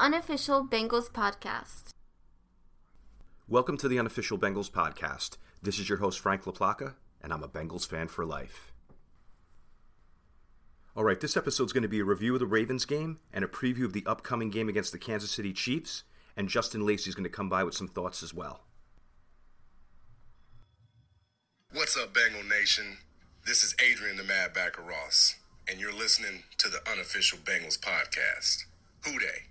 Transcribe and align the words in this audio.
unofficial 0.00 0.66
Bengals 0.66 1.10
podcast. 1.10 1.90
Welcome 3.46 3.76
to 3.76 3.86
the 3.86 3.98
unofficial 3.98 4.38
Bengals 4.38 4.70
podcast. 4.70 5.36
This 5.62 5.78
is 5.78 5.90
your 5.90 5.98
host, 5.98 6.20
Frank 6.20 6.44
LaPlaca, 6.44 6.94
and 7.20 7.34
I'm 7.34 7.42
a 7.42 7.48
Bengals 7.48 7.86
fan 7.86 8.08
for 8.08 8.24
life. 8.24 8.72
All 10.96 11.04
right, 11.04 11.20
this 11.20 11.36
episode 11.36 11.64
is 11.64 11.74
going 11.74 11.82
to 11.82 11.88
be 11.88 12.00
a 12.00 12.04
review 12.04 12.32
of 12.32 12.40
the 12.40 12.46
Ravens 12.46 12.86
game 12.86 13.18
and 13.30 13.44
a 13.44 13.48
preview 13.48 13.84
of 13.84 13.92
the 13.92 14.04
upcoming 14.06 14.48
game 14.48 14.70
against 14.70 14.92
the 14.92 14.98
Kansas 14.98 15.30
City 15.30 15.52
Chiefs, 15.52 16.04
and 16.34 16.48
Justin 16.48 16.86
Lacey 16.86 17.10
is 17.10 17.14
going 17.14 17.24
to 17.24 17.30
come 17.30 17.50
by 17.50 17.62
with 17.62 17.74
some 17.74 17.88
thoughts 17.88 18.22
as 18.22 18.32
well. 18.32 18.62
What's 21.74 21.98
up, 21.98 22.14
Bengal 22.14 22.42
Nation? 22.44 22.96
This 23.46 23.62
is 23.62 23.76
Adrian 23.86 24.16
the 24.16 24.24
Madd 24.24 24.54
Backer 24.54 24.82
Ross, 24.82 25.36
and 25.68 25.78
you're 25.78 25.92
listening 25.92 26.44
to 26.56 26.70
the 26.70 26.80
unofficial 26.90 27.38
Bengals 27.44 27.78
podcast. 27.78 28.64
Who 29.04 29.18
Dey? 29.18 29.49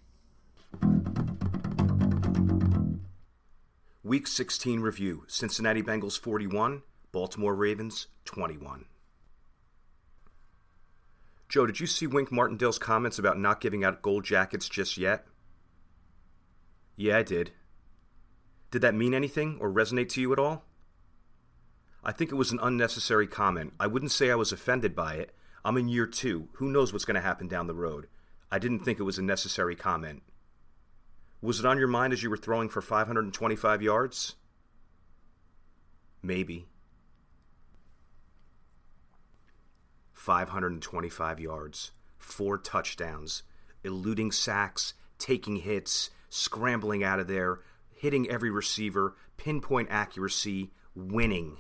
Week 4.09 4.25
16 4.25 4.79
review 4.79 5.23
Cincinnati 5.27 5.83
Bengals 5.83 6.19
41, 6.19 6.81
Baltimore 7.11 7.53
Ravens 7.53 8.07
21. 8.25 8.85
Joe, 11.47 11.67
did 11.67 11.79
you 11.79 11.85
see 11.85 12.07
Wink 12.07 12.31
Martindale's 12.31 12.79
comments 12.79 13.19
about 13.19 13.37
not 13.37 13.61
giving 13.61 13.83
out 13.83 14.01
gold 14.01 14.25
jackets 14.25 14.67
just 14.67 14.97
yet? 14.97 15.27
Yeah, 16.95 17.19
I 17.19 17.21
did. 17.21 17.51
Did 18.71 18.81
that 18.81 18.95
mean 18.95 19.13
anything 19.13 19.59
or 19.61 19.71
resonate 19.71 20.09
to 20.09 20.21
you 20.21 20.33
at 20.33 20.39
all? 20.39 20.63
I 22.03 22.11
think 22.11 22.31
it 22.31 22.35
was 22.35 22.51
an 22.51 22.59
unnecessary 22.63 23.27
comment. 23.27 23.73
I 23.79 23.85
wouldn't 23.85 24.11
say 24.11 24.31
I 24.31 24.35
was 24.35 24.51
offended 24.51 24.95
by 24.95 25.17
it. 25.17 25.35
I'm 25.63 25.77
in 25.77 25.87
year 25.87 26.07
two. 26.07 26.49
Who 26.53 26.71
knows 26.71 26.91
what's 26.91 27.05
going 27.05 27.13
to 27.13 27.21
happen 27.21 27.47
down 27.47 27.67
the 27.67 27.75
road? 27.75 28.07
I 28.51 28.57
didn't 28.57 28.79
think 28.79 28.99
it 28.99 29.03
was 29.03 29.19
a 29.19 29.21
necessary 29.21 29.75
comment. 29.75 30.23
Was 31.41 31.59
it 31.59 31.65
on 31.65 31.77
your 31.77 31.87
mind 31.87 32.11
as 32.11 32.21
you 32.21 32.29
were 32.29 32.37
throwing 32.37 32.67
for 32.69 32.81
525 32.81 33.81
yards? 33.81 34.35
Maybe. 36.21 36.67
525 40.11 41.39
yards, 41.39 41.91
four 42.17 42.57
touchdowns, 42.57 43.43
eluding 43.85 44.33
sacks, 44.33 44.93
taking 45.17 45.55
hits, 45.57 46.09
scrambling 46.29 47.03
out 47.05 47.19
of 47.19 47.27
there, 47.27 47.61
hitting 47.95 48.29
every 48.29 48.49
receiver, 48.49 49.15
pinpoint 49.37 49.87
accuracy, 49.89 50.71
winning. 50.93 51.57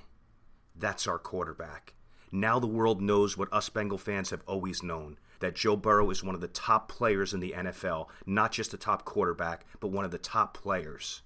That's 0.75 1.07
our 1.07 1.17
quarterback. 1.17 1.93
Now 2.31 2.59
the 2.59 2.67
world 2.67 3.01
knows 3.01 3.37
what 3.37 3.51
us 3.51 3.69
Bengal 3.69 3.97
fans 3.97 4.29
have 4.29 4.43
always 4.45 4.83
known 4.83 5.17
that 5.39 5.55
Joe 5.55 5.75
Burrow 5.75 6.09
is 6.09 6.23
one 6.23 6.35
of 6.35 6.41
the 6.41 6.47
top 6.47 6.89
players 6.89 7.33
in 7.33 7.39
the 7.39 7.53
NFL, 7.57 8.07
not 8.25 8.51
just 8.51 8.73
a 8.73 8.77
top 8.77 9.05
quarterback, 9.05 9.65
but 9.79 9.87
one 9.87 10.05
of 10.05 10.11
the 10.11 10.17
top 10.17 10.53
players. 10.53 11.21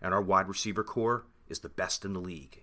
And 0.00 0.14
our 0.14 0.22
wide 0.22 0.48
receiver 0.48 0.84
corps 0.84 1.26
is 1.48 1.60
the 1.60 1.68
best 1.68 2.04
in 2.04 2.12
the 2.12 2.20
league. 2.20 2.62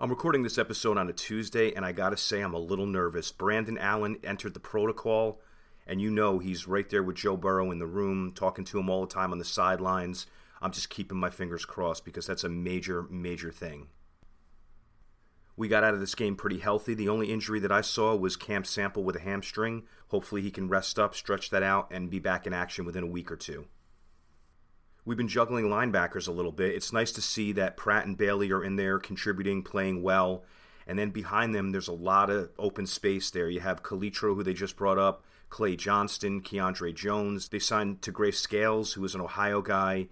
I'm 0.00 0.10
recording 0.10 0.42
this 0.42 0.58
episode 0.58 0.96
on 0.96 1.08
a 1.08 1.12
Tuesday, 1.12 1.72
and 1.74 1.84
I 1.84 1.92
gotta 1.92 2.16
say, 2.16 2.40
I'm 2.40 2.54
a 2.54 2.58
little 2.58 2.86
nervous. 2.86 3.32
Brandon 3.32 3.76
Allen 3.76 4.16
entered 4.24 4.54
the 4.54 4.60
protocol, 4.60 5.40
and 5.86 6.00
you 6.00 6.10
know 6.10 6.38
he's 6.38 6.68
right 6.68 6.88
there 6.88 7.02
with 7.02 7.16
Joe 7.16 7.36
Burrow 7.36 7.70
in 7.70 7.78
the 7.78 7.86
room, 7.86 8.32
talking 8.32 8.64
to 8.66 8.78
him 8.78 8.88
all 8.88 9.02
the 9.02 9.12
time 9.12 9.32
on 9.32 9.38
the 9.38 9.44
sidelines. 9.44 10.26
I'm 10.62 10.72
just 10.72 10.88
keeping 10.90 11.18
my 11.18 11.30
fingers 11.30 11.64
crossed 11.64 12.04
because 12.04 12.26
that's 12.26 12.44
a 12.44 12.48
major, 12.48 13.02
major 13.10 13.50
thing. 13.50 13.88
We 15.58 15.66
got 15.66 15.82
out 15.82 15.92
of 15.92 15.98
this 15.98 16.14
game 16.14 16.36
pretty 16.36 16.60
healthy. 16.60 16.94
The 16.94 17.08
only 17.08 17.32
injury 17.32 17.58
that 17.58 17.72
I 17.72 17.80
saw 17.80 18.14
was 18.14 18.36
Cam 18.36 18.62
Sample 18.62 19.02
with 19.02 19.16
a 19.16 19.20
hamstring. 19.20 19.82
Hopefully, 20.06 20.40
he 20.40 20.52
can 20.52 20.68
rest 20.68 21.00
up, 21.00 21.16
stretch 21.16 21.50
that 21.50 21.64
out, 21.64 21.88
and 21.90 22.08
be 22.08 22.20
back 22.20 22.46
in 22.46 22.52
action 22.52 22.84
within 22.84 23.02
a 23.02 23.08
week 23.08 23.32
or 23.32 23.36
two. 23.36 23.66
We've 25.04 25.18
been 25.18 25.26
juggling 25.26 25.64
linebackers 25.64 26.28
a 26.28 26.32
little 26.32 26.52
bit. 26.52 26.76
It's 26.76 26.92
nice 26.92 27.10
to 27.10 27.20
see 27.20 27.50
that 27.52 27.76
Pratt 27.76 28.06
and 28.06 28.16
Bailey 28.16 28.52
are 28.52 28.62
in 28.62 28.76
there 28.76 29.00
contributing, 29.00 29.64
playing 29.64 30.00
well. 30.00 30.44
And 30.86 30.96
then 30.96 31.10
behind 31.10 31.56
them, 31.56 31.70
there's 31.72 31.88
a 31.88 31.92
lot 31.92 32.30
of 32.30 32.50
open 32.56 32.86
space 32.86 33.28
there. 33.32 33.50
You 33.50 33.58
have 33.58 33.82
Calitro, 33.82 34.36
who 34.36 34.44
they 34.44 34.54
just 34.54 34.76
brought 34.76 34.98
up, 34.98 35.24
Clay 35.50 35.74
Johnston, 35.74 36.40
Keandre 36.40 36.94
Jones. 36.94 37.48
They 37.48 37.58
signed 37.58 38.00
Tegray 38.00 38.32
Scales, 38.32 38.92
who 38.92 39.04
is 39.04 39.16
an 39.16 39.20
Ohio 39.20 39.60
guy 39.60 40.06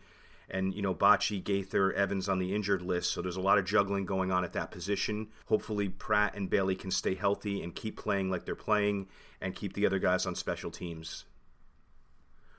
and 0.48 0.74
you 0.74 0.82
know 0.82 0.94
Bachie, 0.94 1.42
Gaither, 1.42 1.92
Evans 1.92 2.28
on 2.28 2.38
the 2.38 2.54
injured 2.54 2.82
list. 2.82 3.10
So 3.10 3.22
there's 3.22 3.36
a 3.36 3.40
lot 3.40 3.58
of 3.58 3.64
juggling 3.64 4.04
going 4.04 4.30
on 4.30 4.44
at 4.44 4.52
that 4.52 4.70
position. 4.70 5.28
Hopefully 5.46 5.88
Pratt 5.88 6.34
and 6.34 6.50
Bailey 6.50 6.76
can 6.76 6.90
stay 6.90 7.14
healthy 7.14 7.62
and 7.62 7.74
keep 7.74 7.96
playing 7.96 8.30
like 8.30 8.44
they're 8.44 8.54
playing 8.54 9.08
and 9.40 9.54
keep 9.54 9.72
the 9.72 9.86
other 9.86 9.98
guys 9.98 10.26
on 10.26 10.34
special 10.34 10.70
teams. 10.70 11.24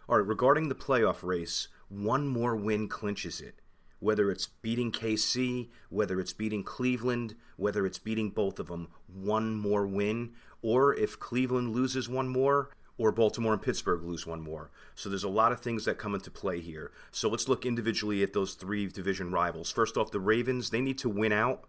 All 0.10 0.18
right, 0.18 0.28
regarding 0.28 0.70
the 0.70 0.76
playoff 0.76 1.24
race, 1.24 1.68
one 1.90 2.28
more 2.28 2.56
win 2.56 2.88
clinches 2.88 3.42
it. 3.42 3.62
Whether 4.00 4.30
it's 4.30 4.48
beating 4.48 4.92
KC, 4.92 5.70
whether 5.90 6.20
it's 6.20 6.34
beating 6.34 6.64
Cleveland, 6.64 7.36
whether 7.56 7.86
it's 7.86 7.98
beating 7.98 8.30
both 8.30 8.60
of 8.60 8.68
them, 8.68 8.90
one 9.08 9.56
more 9.56 9.88
win. 9.88 10.34
Or 10.62 10.94
if 10.94 11.20
Cleveland 11.20 11.74
loses 11.74 12.08
one 12.08 12.28
more, 12.28 12.70
or 12.98 13.12
Baltimore 13.12 13.54
and 13.54 13.62
Pittsburgh 13.62 14.04
lose 14.04 14.26
one 14.26 14.42
more. 14.42 14.72
So 14.96 15.10
there's 15.10 15.24
a 15.24 15.30
lot 15.30 15.52
of 15.52 15.60
things 15.60 15.86
that 15.86 16.00
come 16.00 16.16
into 16.16 16.32
play 16.32 16.60
here. 16.60 16.92
So 17.12 17.30
let's 17.30 17.48
look 17.48 17.66
individually 17.66 18.24
at 18.24 18.34
those 18.34 18.56
three 18.56 18.88
division 18.88 19.32
rivals. 19.32 19.72
First 19.72 19.98
off, 19.98 20.12
the 20.12 20.20
Ravens, 20.20 20.70
they 20.72 20.82
need 20.82 20.98
to 21.00 21.10
win 21.10 21.32
out, 21.32 21.66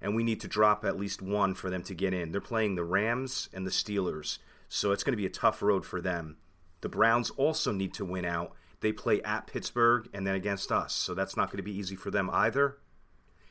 and 0.00 0.14
we 0.14 0.22
need 0.22 0.40
to 0.40 0.48
drop 0.48 0.84
at 0.84 0.98
least 0.98 1.22
one 1.22 1.54
for 1.54 1.70
them 1.70 1.82
to 1.84 1.94
get 1.94 2.12
in. 2.12 2.32
They're 2.32 2.40
playing 2.40 2.74
the 2.74 2.84
Rams 2.84 3.48
and 3.52 3.66
the 3.66 3.70
Steelers, 3.70 4.38
so 4.68 4.92
it's 4.92 5.02
going 5.02 5.12
to 5.12 5.16
be 5.16 5.26
a 5.26 5.30
tough 5.30 5.62
road 5.62 5.86
for 5.86 6.00
them. 6.00 6.36
The 6.80 6.88
Browns 6.88 7.30
also 7.30 7.72
need 7.72 7.94
to 7.94 8.04
win 8.04 8.24
out. 8.24 8.52
They 8.80 8.92
play 8.92 9.20
at 9.22 9.46
Pittsburgh 9.46 10.08
and 10.12 10.26
then 10.26 10.34
against 10.34 10.70
us, 10.70 10.92
so 10.92 11.14
that's 11.14 11.36
not 11.36 11.48
going 11.48 11.56
to 11.56 11.62
be 11.62 11.76
easy 11.76 11.96
for 11.96 12.10
them 12.10 12.30
either. 12.30 12.78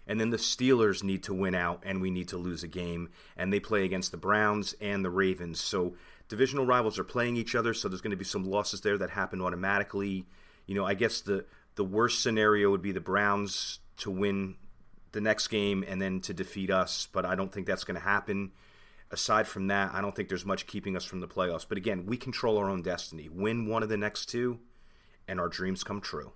And 0.08 0.22
then 0.22 0.30
the 0.30 0.38
Steelers 0.38 1.04
need 1.04 1.24
to 1.24 1.34
win 1.34 1.54
out, 1.54 1.84
and 1.86 2.02
we 2.02 2.10
need 2.10 2.30
to 2.30 2.38
lose 2.38 2.64
a 2.64 2.68
game. 2.68 3.10
And 3.36 3.52
they 3.52 3.60
play 3.60 3.84
against 3.84 4.12
the 4.12 4.18
Browns 4.18 4.74
and 4.80 5.04
the 5.04 5.10
Ravens. 5.10 5.60
So 5.60 5.96
divisional 6.28 6.66
rivals 6.66 7.00
are 7.00 7.04
playing 7.04 7.38
each 7.38 7.56
other, 7.56 7.74
so 7.74 7.88
there's 7.88 8.02
going 8.02 8.12
to 8.12 8.18
be 8.18 8.26
some 8.26 8.46
losses 8.46 8.82
there 8.82 8.98
that 8.98 9.10
happen 9.10 9.42
automatically. 9.42 10.26
You 10.66 10.76
know, 10.76 10.86
I 10.86 10.94
guess 10.94 11.22
the 11.22 11.46
the 11.76 11.84
worst 11.84 12.24
scenario 12.24 12.72
would 12.72 12.82
be 12.82 12.92
the 12.92 13.00
Browns 13.00 13.80
to 13.98 14.12
win 14.12 14.56
the 15.12 15.22
next 15.22 15.48
game 15.48 15.84
and 15.88 16.02
then 16.02 16.22
to 16.22 16.34
defeat 16.34 16.70
us, 16.70 17.08
but 17.12 17.26
I 17.26 17.36
don't 17.36 17.52
think 17.52 17.68
that's 17.68 17.84
going 17.84 17.96
to 17.96 18.02
happen. 18.02 18.52
Aside 19.10 19.48
from 19.48 19.68
that, 19.68 19.94
I 19.94 20.02
don't 20.02 20.16
think 20.16 20.28
there's 20.28 20.46
much 20.46 20.68
keeping 20.68 20.98
us 20.98 21.06
from 21.06 21.22
the 21.22 21.28
playoffs. 21.28 21.66
But 21.68 21.78
again, 21.78 22.06
we 22.06 22.18
control 22.18 22.58
our 22.58 22.70
own 22.70 22.82
destiny. 22.82 23.30
Win 23.32 23.68
one 23.68 23.84
of 23.84 23.90
the 23.90 23.98
next 23.98 24.26
two, 24.26 24.60
and 25.28 25.40
our 25.40 25.48
dreams 25.48 25.84
come 25.84 26.02
true. 26.02 26.34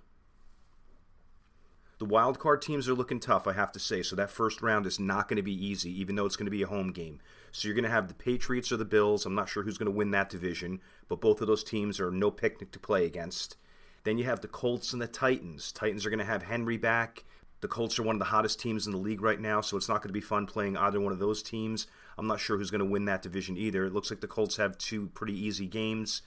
The 2.02 2.08
wild 2.08 2.40
card 2.40 2.62
teams 2.62 2.88
are 2.88 2.94
looking 2.94 3.20
tough, 3.20 3.46
I 3.46 3.52
have 3.52 3.70
to 3.70 3.78
say. 3.78 4.02
So 4.02 4.16
that 4.16 4.28
first 4.28 4.60
round 4.60 4.86
is 4.86 4.98
not 4.98 5.28
going 5.28 5.36
to 5.36 5.42
be 5.44 5.54
easy, 5.54 6.00
even 6.00 6.16
though 6.16 6.26
it's 6.26 6.34
going 6.34 6.46
to 6.46 6.50
be 6.50 6.62
a 6.62 6.66
home 6.66 6.90
game. 6.90 7.20
So 7.52 7.68
you're 7.68 7.76
going 7.76 7.84
to 7.84 7.90
have 7.90 8.08
the 8.08 8.14
Patriots 8.14 8.72
or 8.72 8.76
the 8.76 8.84
Bills. 8.84 9.24
I'm 9.24 9.36
not 9.36 9.48
sure 9.48 9.62
who's 9.62 9.78
going 9.78 9.86
to 9.86 9.96
win 9.96 10.10
that 10.10 10.28
division, 10.28 10.80
but 11.08 11.20
both 11.20 11.40
of 11.40 11.46
those 11.46 11.62
teams 11.62 12.00
are 12.00 12.10
no 12.10 12.32
picnic 12.32 12.72
to 12.72 12.80
play 12.80 13.06
against. 13.06 13.56
Then 14.02 14.18
you 14.18 14.24
have 14.24 14.40
the 14.40 14.48
Colts 14.48 14.92
and 14.92 15.00
the 15.00 15.06
Titans. 15.06 15.70
Titans 15.70 16.04
are 16.04 16.10
going 16.10 16.18
to 16.18 16.24
have 16.24 16.42
Henry 16.42 16.76
back. 16.76 17.22
The 17.60 17.68
Colts 17.68 18.00
are 18.00 18.02
one 18.02 18.16
of 18.16 18.18
the 18.18 18.24
hottest 18.24 18.58
teams 18.58 18.86
in 18.86 18.90
the 18.90 18.98
league 18.98 19.22
right 19.22 19.40
now, 19.40 19.60
so 19.60 19.76
it's 19.76 19.88
not 19.88 19.98
going 19.98 20.08
to 20.08 20.12
be 20.12 20.20
fun 20.20 20.46
playing 20.46 20.76
either 20.76 21.00
one 21.00 21.12
of 21.12 21.20
those 21.20 21.40
teams. 21.40 21.86
I'm 22.18 22.26
not 22.26 22.40
sure 22.40 22.58
who's 22.58 22.72
going 22.72 22.80
to 22.80 22.84
win 22.84 23.04
that 23.04 23.22
division 23.22 23.56
either. 23.56 23.84
It 23.84 23.92
looks 23.92 24.10
like 24.10 24.20
the 24.20 24.26
Colts 24.26 24.56
have 24.56 24.76
two 24.76 25.06
pretty 25.14 25.38
easy 25.38 25.68
games. 25.68 26.22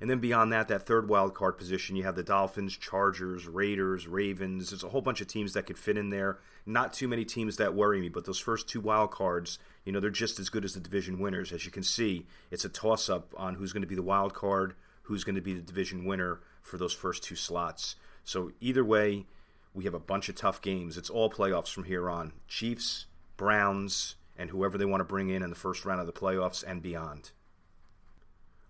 And 0.00 0.08
then 0.08 0.20
beyond 0.20 0.52
that, 0.52 0.68
that 0.68 0.86
third 0.86 1.08
wild 1.08 1.34
card 1.34 1.58
position, 1.58 1.96
you 1.96 2.04
have 2.04 2.14
the 2.14 2.22
Dolphins, 2.22 2.76
Chargers, 2.76 3.48
Raiders, 3.48 4.06
Ravens. 4.06 4.70
There's 4.70 4.84
a 4.84 4.88
whole 4.88 5.00
bunch 5.00 5.20
of 5.20 5.26
teams 5.26 5.54
that 5.54 5.66
could 5.66 5.78
fit 5.78 5.98
in 5.98 6.10
there. 6.10 6.38
Not 6.64 6.92
too 6.92 7.08
many 7.08 7.24
teams 7.24 7.56
that 7.56 7.74
worry 7.74 8.00
me, 8.00 8.08
but 8.08 8.24
those 8.24 8.38
first 8.38 8.68
two 8.68 8.80
wild 8.80 9.10
cards, 9.10 9.58
you 9.84 9.92
know, 9.92 9.98
they're 9.98 10.10
just 10.10 10.38
as 10.38 10.50
good 10.50 10.64
as 10.64 10.74
the 10.74 10.80
division 10.80 11.18
winners. 11.18 11.52
As 11.52 11.64
you 11.64 11.72
can 11.72 11.82
see, 11.82 12.26
it's 12.50 12.64
a 12.64 12.68
toss 12.68 13.08
up 13.08 13.34
on 13.36 13.54
who's 13.56 13.72
going 13.72 13.82
to 13.82 13.88
be 13.88 13.96
the 13.96 14.02
wild 14.02 14.34
card, 14.34 14.74
who's 15.02 15.24
going 15.24 15.34
to 15.34 15.40
be 15.40 15.54
the 15.54 15.62
division 15.62 16.04
winner 16.04 16.40
for 16.62 16.76
those 16.78 16.92
first 16.92 17.24
two 17.24 17.34
slots. 17.36 17.96
So 18.24 18.52
either 18.60 18.84
way, 18.84 19.26
we 19.74 19.84
have 19.84 19.94
a 19.94 20.00
bunch 20.00 20.28
of 20.28 20.36
tough 20.36 20.60
games. 20.62 20.96
It's 20.96 21.10
all 21.10 21.30
playoffs 21.30 21.72
from 21.72 21.84
here 21.84 22.08
on. 22.08 22.32
Chiefs, 22.46 23.06
Browns, 23.36 24.16
and 24.36 24.50
whoever 24.50 24.78
they 24.78 24.84
want 24.84 25.00
to 25.00 25.04
bring 25.04 25.28
in 25.28 25.42
in 25.42 25.50
the 25.50 25.56
first 25.56 25.84
round 25.84 26.00
of 26.00 26.06
the 26.06 26.12
playoffs 26.12 26.62
and 26.64 26.82
beyond. 26.82 27.32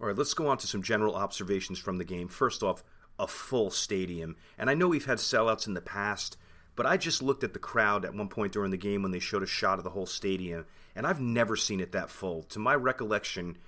All 0.01 0.07
right, 0.07 0.17
let's 0.17 0.35
go 0.35 0.47
on 0.47 0.59
to 0.59 0.67
some 0.67 0.83
general 0.83 1.17
observations 1.17 1.79
from 1.79 1.99
the 1.99 2.05
game. 2.05 2.29
First 2.29 2.63
off, 2.63 2.85
a 3.19 3.27
full 3.27 3.71
stadium. 3.71 4.37
And 4.57 4.71
I 4.71 4.75
know 4.75 4.89
we've 4.89 5.05
had 5.05 5.19
sellouts 5.19 5.67
in 5.67 5.75
the 5.75 5.81
past, 5.81 6.37
but 6.77 6.87
I 6.87 6.97
just 6.97 7.23
looked 7.23 7.43
at 7.43 7.53
the 7.53 7.59
crowd 7.59 8.05
at 8.05 8.15
one 8.15 8.29
point 8.29 8.53
during 8.53 8.71
the 8.71 8.77
game 8.77 9.03
when 9.03 9.11
they 9.11 9.19
showed 9.19 9.43
a 9.43 9.47
shot 9.47 9.79
of 9.79 9.85
the 9.85 9.91
whole 9.91 10.07
stadium, 10.07 10.67
and 10.95 11.07
I've 11.07 11.21
never 11.21 11.57
seen 11.57 11.81
it 11.81 11.93
that 11.93 12.11
full. 12.11 12.45
To 12.45 12.61
my 12.61 12.75
recollection, 12.75 13.59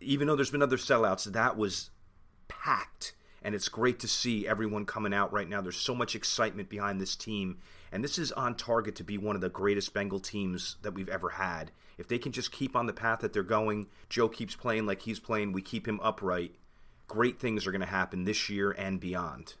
even 0.00 0.26
though 0.26 0.34
there's 0.34 0.50
been 0.50 0.62
other 0.62 0.76
sellouts, 0.76 1.32
that 1.32 1.56
was 1.56 1.90
packed. 2.48 3.14
And 3.42 3.54
it's 3.54 3.68
great 3.68 4.00
to 4.00 4.08
see 4.08 4.48
everyone 4.48 4.86
coming 4.86 5.12
out 5.12 5.32
right 5.32 5.48
now. 5.48 5.60
There's 5.60 5.76
so 5.76 5.94
much 5.94 6.14
excitement 6.14 6.70
behind 6.70 7.00
this 7.00 7.14
team. 7.14 7.58
And 7.92 8.02
this 8.02 8.18
is 8.18 8.32
on 8.32 8.54
target 8.54 8.96
to 8.96 9.04
be 9.04 9.18
one 9.18 9.36
of 9.36 9.42
the 9.42 9.50
greatest 9.50 9.92
Bengal 9.92 10.18
teams 10.18 10.76
that 10.82 10.94
we've 10.94 11.10
ever 11.10 11.28
had. 11.28 11.70
If 11.98 12.08
they 12.08 12.18
can 12.18 12.32
just 12.32 12.52
keep 12.52 12.74
on 12.74 12.86
the 12.86 12.92
path 12.92 13.20
that 13.20 13.32
they're 13.32 13.42
going, 13.42 13.86
Joe 14.08 14.28
keeps 14.28 14.56
playing 14.56 14.86
like 14.86 15.02
he's 15.02 15.20
playing, 15.20 15.52
we 15.52 15.62
keep 15.62 15.86
him 15.86 16.00
upright, 16.02 16.56
great 17.06 17.38
things 17.38 17.66
are 17.66 17.72
going 17.72 17.80
to 17.80 17.86
happen 17.86 18.24
this 18.24 18.48
year 18.48 18.72
and 18.72 19.00
beyond. 19.00 19.54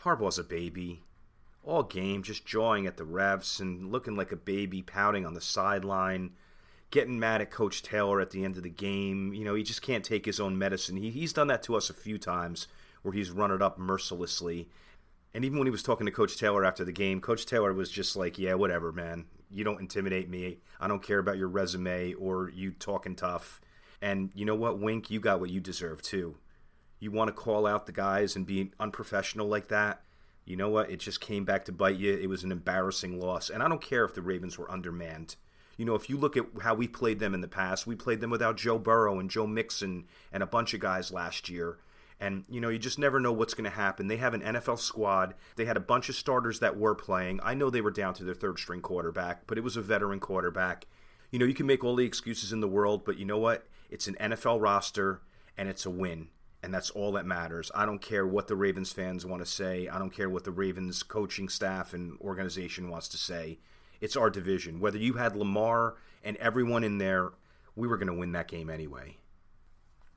Harbaugh's 0.00 0.38
a 0.38 0.44
baby. 0.44 1.02
All 1.62 1.82
game, 1.82 2.22
just 2.22 2.44
jawing 2.44 2.86
at 2.86 2.96
the 2.96 3.04
refs 3.04 3.60
and 3.60 3.90
looking 3.90 4.16
like 4.16 4.32
a 4.32 4.36
baby, 4.36 4.82
pouting 4.82 5.24
on 5.24 5.32
the 5.34 5.40
sideline, 5.40 6.32
getting 6.90 7.18
mad 7.18 7.40
at 7.40 7.50
Coach 7.50 7.82
Taylor 7.82 8.20
at 8.20 8.30
the 8.30 8.44
end 8.44 8.56
of 8.56 8.62
the 8.62 8.70
game. 8.70 9.32
You 9.32 9.44
know, 9.44 9.54
he 9.54 9.62
just 9.62 9.80
can't 9.80 10.04
take 10.04 10.26
his 10.26 10.40
own 10.40 10.58
medicine. 10.58 10.96
He, 10.96 11.10
he's 11.10 11.32
done 11.32 11.48
that 11.48 11.62
to 11.64 11.74
us 11.74 11.88
a 11.88 11.94
few 11.94 12.18
times 12.18 12.68
where 13.02 13.14
he's 13.14 13.30
run 13.30 13.50
it 13.50 13.62
up 13.62 13.78
mercilessly. 13.78 14.68
And 15.32 15.44
even 15.44 15.58
when 15.58 15.66
he 15.66 15.72
was 15.72 15.82
talking 15.82 16.06
to 16.06 16.12
Coach 16.12 16.36
Taylor 16.36 16.64
after 16.64 16.84
the 16.84 16.92
game, 16.92 17.20
Coach 17.20 17.46
Taylor 17.46 17.72
was 17.72 17.90
just 17.90 18.14
like, 18.14 18.38
yeah, 18.38 18.54
whatever, 18.54 18.92
man. 18.92 19.24
You 19.54 19.62
don't 19.62 19.80
intimidate 19.80 20.28
me. 20.28 20.58
I 20.80 20.88
don't 20.88 21.02
care 21.02 21.20
about 21.20 21.38
your 21.38 21.48
resume 21.48 22.14
or 22.14 22.50
you 22.50 22.72
talking 22.72 23.14
tough. 23.14 23.60
And 24.02 24.30
you 24.34 24.44
know 24.44 24.56
what, 24.56 24.80
Wink, 24.80 25.10
you 25.10 25.20
got 25.20 25.38
what 25.38 25.50
you 25.50 25.60
deserve 25.60 26.02
too. 26.02 26.36
You 26.98 27.12
want 27.12 27.28
to 27.28 27.32
call 27.32 27.66
out 27.66 27.86
the 27.86 27.92
guys 27.92 28.34
and 28.34 28.46
be 28.46 28.72
unprofessional 28.80 29.46
like 29.46 29.68
that? 29.68 30.02
You 30.44 30.56
know 30.56 30.68
what? 30.68 30.90
It 30.90 30.98
just 30.98 31.20
came 31.20 31.44
back 31.44 31.64
to 31.66 31.72
bite 31.72 31.96
you. 31.96 32.12
It 32.12 32.28
was 32.28 32.42
an 32.42 32.50
embarrassing 32.50 33.20
loss. 33.20 33.48
And 33.48 33.62
I 33.62 33.68
don't 33.68 33.80
care 33.80 34.04
if 34.04 34.14
the 34.14 34.22
Ravens 34.22 34.58
were 34.58 34.70
undermanned. 34.70 35.36
You 35.76 35.84
know, 35.84 35.94
if 35.94 36.10
you 36.10 36.16
look 36.16 36.36
at 36.36 36.46
how 36.62 36.74
we 36.74 36.88
played 36.88 37.20
them 37.20 37.32
in 37.32 37.40
the 37.40 37.48
past, 37.48 37.86
we 37.86 37.94
played 37.94 38.20
them 38.20 38.30
without 38.30 38.56
Joe 38.56 38.78
Burrow 38.78 39.18
and 39.20 39.30
Joe 39.30 39.46
Mixon 39.46 40.04
and 40.32 40.42
a 40.42 40.46
bunch 40.46 40.74
of 40.74 40.80
guys 40.80 41.12
last 41.12 41.48
year. 41.48 41.78
And, 42.20 42.44
you 42.48 42.60
know, 42.60 42.68
you 42.68 42.78
just 42.78 42.98
never 42.98 43.18
know 43.18 43.32
what's 43.32 43.54
going 43.54 43.68
to 43.68 43.76
happen. 43.76 44.06
They 44.06 44.16
have 44.16 44.34
an 44.34 44.40
NFL 44.40 44.78
squad. 44.78 45.34
They 45.56 45.64
had 45.64 45.76
a 45.76 45.80
bunch 45.80 46.08
of 46.08 46.14
starters 46.14 46.60
that 46.60 46.76
were 46.76 46.94
playing. 46.94 47.40
I 47.42 47.54
know 47.54 47.70
they 47.70 47.80
were 47.80 47.90
down 47.90 48.14
to 48.14 48.24
their 48.24 48.34
third 48.34 48.58
string 48.58 48.80
quarterback, 48.80 49.46
but 49.46 49.58
it 49.58 49.64
was 49.64 49.76
a 49.76 49.82
veteran 49.82 50.20
quarterback. 50.20 50.86
You 51.30 51.38
know, 51.38 51.46
you 51.46 51.54
can 51.54 51.66
make 51.66 51.82
all 51.82 51.96
the 51.96 52.06
excuses 52.06 52.52
in 52.52 52.60
the 52.60 52.68
world, 52.68 53.04
but 53.04 53.18
you 53.18 53.24
know 53.24 53.38
what? 53.38 53.66
It's 53.90 54.06
an 54.06 54.16
NFL 54.20 54.60
roster 54.60 55.20
and 55.58 55.68
it's 55.68 55.84
a 55.84 55.90
win. 55.90 56.28
And 56.62 56.72
that's 56.72 56.90
all 56.90 57.12
that 57.12 57.26
matters. 57.26 57.70
I 57.74 57.84
don't 57.84 58.00
care 58.00 58.26
what 58.26 58.46
the 58.46 58.56
Ravens 58.56 58.90
fans 58.90 59.26
want 59.26 59.44
to 59.44 59.50
say. 59.50 59.88
I 59.88 59.98
don't 59.98 60.14
care 60.14 60.30
what 60.30 60.44
the 60.44 60.50
Ravens 60.50 61.02
coaching 61.02 61.48
staff 61.48 61.92
and 61.92 62.18
organization 62.20 62.88
wants 62.88 63.08
to 63.08 63.18
say. 63.18 63.58
It's 64.00 64.16
our 64.16 64.30
division. 64.30 64.80
Whether 64.80 64.98
you 64.98 65.14
had 65.14 65.36
Lamar 65.36 65.96
and 66.22 66.36
everyone 66.38 66.84
in 66.84 66.98
there, 66.98 67.32
we 67.76 67.86
were 67.86 67.98
going 67.98 68.08
to 68.08 68.14
win 68.14 68.32
that 68.32 68.48
game 68.48 68.70
anyway. 68.70 69.18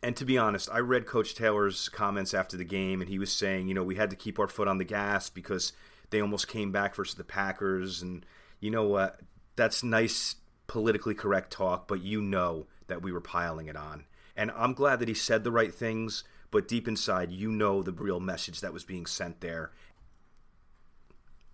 And 0.04 0.16
to 0.18 0.26
be 0.26 0.38
honest, 0.38 0.70
I 0.72 0.80
read 0.80 1.08
Coach 1.08 1.34
Taylor's 1.34 1.90
comments 1.90 2.34
after 2.34 2.56
the 2.56 2.64
game, 2.64 3.02
and 3.02 3.10
he 3.10 3.18
was 3.18 3.32
saying, 3.32 3.68
you 3.68 3.74
know, 3.74 3.84
we 3.84 3.96
had 3.96 4.12
to 4.12 4.16
keep 4.16 4.38
our 4.40 4.48
foot 4.48 4.68
on 4.68 4.78
the 4.78 4.84
gas 4.84 5.30
because 5.30 5.74
they 6.12 6.22
almost 6.22 6.48
came 6.48 6.72
back 6.72 6.96
versus 6.96 7.16
the 7.16 7.24
Packers. 7.24 8.02
And 8.02 8.26
you 8.60 8.70
know 8.70 8.88
what? 8.88 9.20
That's 9.56 9.84
nice 9.84 10.36
politically 10.68 11.16
correct 11.16 11.52
talk, 11.52 11.88
but 11.88 12.02
you 12.02 12.22
know 12.22 12.68
that 12.88 13.02
we 13.02 13.12
were 13.12 13.22
piling 13.22 13.68
it 13.68 13.76
on. 13.76 14.06
And 14.36 14.52
I'm 14.56 14.74
glad 14.74 15.00
that 15.00 15.08
he 15.08 15.16
said 15.16 15.44
the 15.44 15.52
right 15.52 15.74
things, 15.74 16.24
but 16.52 16.68
deep 16.68 16.88
inside, 16.88 17.32
you 17.32 17.52
know 17.52 17.82
the 17.82 17.92
real 17.92 18.20
message 18.20 18.62
that 18.62 18.74
was 18.74 18.84
being 18.84 19.08
sent 19.08 19.42
there. 19.42 19.72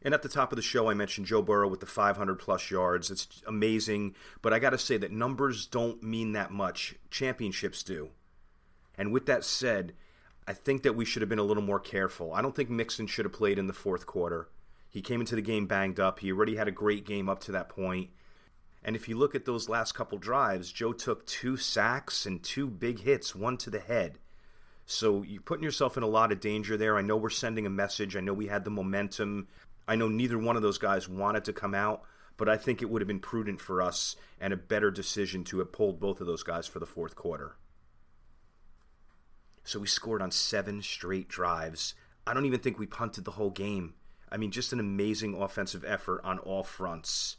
And 0.01 0.13
at 0.13 0.21
the 0.21 0.27
top 0.29 0.51
of 0.51 0.57
the 0.57 0.61
show, 0.61 0.89
I 0.89 0.93
mentioned 0.93 1.27
Joe 1.27 1.41
Burrow 1.41 1.69
with 1.69 1.79
the 1.79 1.85
500 1.85 2.35
plus 2.35 2.69
yards. 2.69 3.09
It's 3.09 3.41
amazing, 3.47 4.15
but 4.41 4.51
I 4.51 4.59
got 4.59 4.71
to 4.71 4.77
say 4.77 4.97
that 4.97 5.11
numbers 5.11 5.65
don't 5.65 6.03
mean 6.03 6.33
that 6.33 6.51
much. 6.51 6.95
Championships 7.09 7.83
do. 7.83 8.09
And 8.97 9.11
with 9.11 9.25
that 9.25 9.43
said, 9.43 9.93
I 10.47 10.53
think 10.53 10.83
that 10.83 10.95
we 10.95 11.05
should 11.05 11.21
have 11.21 11.29
been 11.29 11.39
a 11.39 11.43
little 11.43 11.63
more 11.63 11.79
careful. 11.79 12.33
I 12.33 12.41
don't 12.41 12.55
think 12.55 12.69
Mixon 12.69 13.07
should 13.07 13.25
have 13.25 13.33
played 13.33 13.57
in 13.57 13.67
the 13.67 13.73
fourth 13.73 14.05
quarter. 14.05 14.49
He 14.89 15.01
came 15.01 15.21
into 15.21 15.35
the 15.35 15.41
game 15.41 15.65
banged 15.65 15.99
up. 15.99 16.19
He 16.19 16.31
already 16.31 16.55
had 16.55 16.67
a 16.67 16.71
great 16.71 17.05
game 17.05 17.29
up 17.29 17.39
to 17.41 17.51
that 17.53 17.69
point. 17.69 18.09
And 18.83 18.95
if 18.95 19.07
you 19.07 19.17
look 19.17 19.33
at 19.33 19.45
those 19.45 19.69
last 19.69 19.93
couple 19.93 20.17
drives, 20.17 20.71
Joe 20.71 20.93
took 20.93 21.25
two 21.25 21.55
sacks 21.55 22.25
and 22.25 22.43
two 22.43 22.67
big 22.67 22.99
hits, 22.99 23.33
one 23.33 23.57
to 23.57 23.69
the 23.69 23.79
head. 23.79 24.19
So 24.85 25.23
you're 25.23 25.41
putting 25.41 25.63
yourself 25.63 25.95
in 25.95 26.03
a 26.03 26.07
lot 26.07 26.33
of 26.33 26.41
danger 26.41 26.75
there. 26.75 26.97
I 26.97 27.01
know 27.01 27.15
we're 27.15 27.29
sending 27.29 27.65
a 27.65 27.71
message. 27.71 28.15
I 28.15 28.19
know 28.19 28.33
we 28.33 28.47
had 28.47 28.65
the 28.65 28.69
momentum. 28.69 29.47
I 29.87 29.95
know 29.95 30.09
neither 30.09 30.37
one 30.37 30.57
of 30.57 30.61
those 30.61 30.77
guys 30.77 31.07
wanted 31.07 31.45
to 31.45 31.53
come 31.53 31.73
out, 31.73 32.03
but 32.35 32.49
I 32.49 32.57
think 32.57 32.81
it 32.81 32.89
would 32.89 33.01
have 33.01 33.07
been 33.07 33.19
prudent 33.19 33.61
for 33.61 33.81
us 33.81 34.17
and 34.41 34.53
a 34.53 34.57
better 34.57 34.91
decision 34.91 35.45
to 35.45 35.59
have 35.59 35.71
pulled 35.71 35.99
both 35.99 36.19
of 36.19 36.27
those 36.27 36.43
guys 36.43 36.67
for 36.67 36.79
the 36.79 36.85
fourth 36.85 37.15
quarter. 37.15 37.55
So 39.63 39.80
we 39.80 39.88
scored 39.88 40.21
on 40.21 40.31
seven 40.31 40.81
straight 40.81 41.27
drives. 41.27 41.94
I 42.27 42.33
don't 42.33 42.45
even 42.45 42.60
think 42.60 42.80
we 42.80 42.86
punted 42.86 43.25
the 43.25 43.31
whole 43.31 43.50
game. 43.50 43.95
I 44.31 44.38
mean, 44.38 44.51
just 44.51 44.74
an 44.74 44.80
amazing 44.80 45.36
offensive 45.36 45.86
effort 45.86 46.21
on 46.24 46.39
all 46.39 46.63
fronts. 46.63 47.38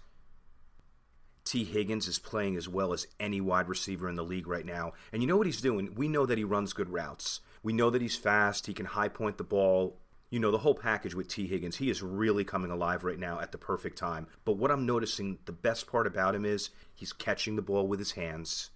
Tee 1.45 1.65
Higgins 1.65 2.09
is 2.09 2.19
playing 2.19 2.57
as 2.57 2.69
well 2.69 2.93
as 2.93 3.07
any 3.21 3.41
wide 3.41 3.69
receiver 3.69 4.09
in 4.09 4.17
the 4.17 4.25
league 4.25 4.47
right 4.47 4.65
now. 4.65 4.93
And 5.13 5.23
you 5.23 5.29
know 5.29 5.37
what 5.37 5.47
he's 5.47 5.61
doing? 5.61 5.95
We 5.95 6.09
know 6.09 6.25
that 6.25 6.39
he 6.39 6.45
runs 6.45 6.73
good 6.73 6.89
routes. 6.89 7.41
We 7.63 7.73
know 7.73 7.91
that 7.91 8.01
he's 8.01 8.17
fast. 8.17 8.67
He 8.67 8.75
can 8.75 8.87
high 8.87 9.09
point 9.09 9.37
the 9.37 9.45
ball. 9.45 9.99
You 10.31 10.41
know, 10.41 10.51
the 10.51 10.59
whole 10.59 10.75
package 10.75 11.15
with 11.15 11.29
Tee 11.29 11.47
Higgins, 11.47 11.77
he 11.77 11.91
is 11.91 12.03
really 12.03 12.45
coming 12.45 12.71
alive 12.71 13.05
right 13.05 13.19
now 13.19 13.41
at 13.41 13.53
the 13.53 13.59
perfect 13.59 13.99
time. 13.99 14.27
But 14.45 14.57
what 14.57 14.71
I'm 14.71 14.87
noticing, 14.87 15.39
the 15.45 15.53
best 15.53 15.87
part 15.87 16.07
about 16.07 16.35
him 16.35 16.45
is 16.45 16.71
he's 16.95 17.13
catching 17.13 17.57
the 17.57 17.63
ball 17.63 17.87
with 17.87 17.99
his 17.99 18.13
hands. 18.13 18.71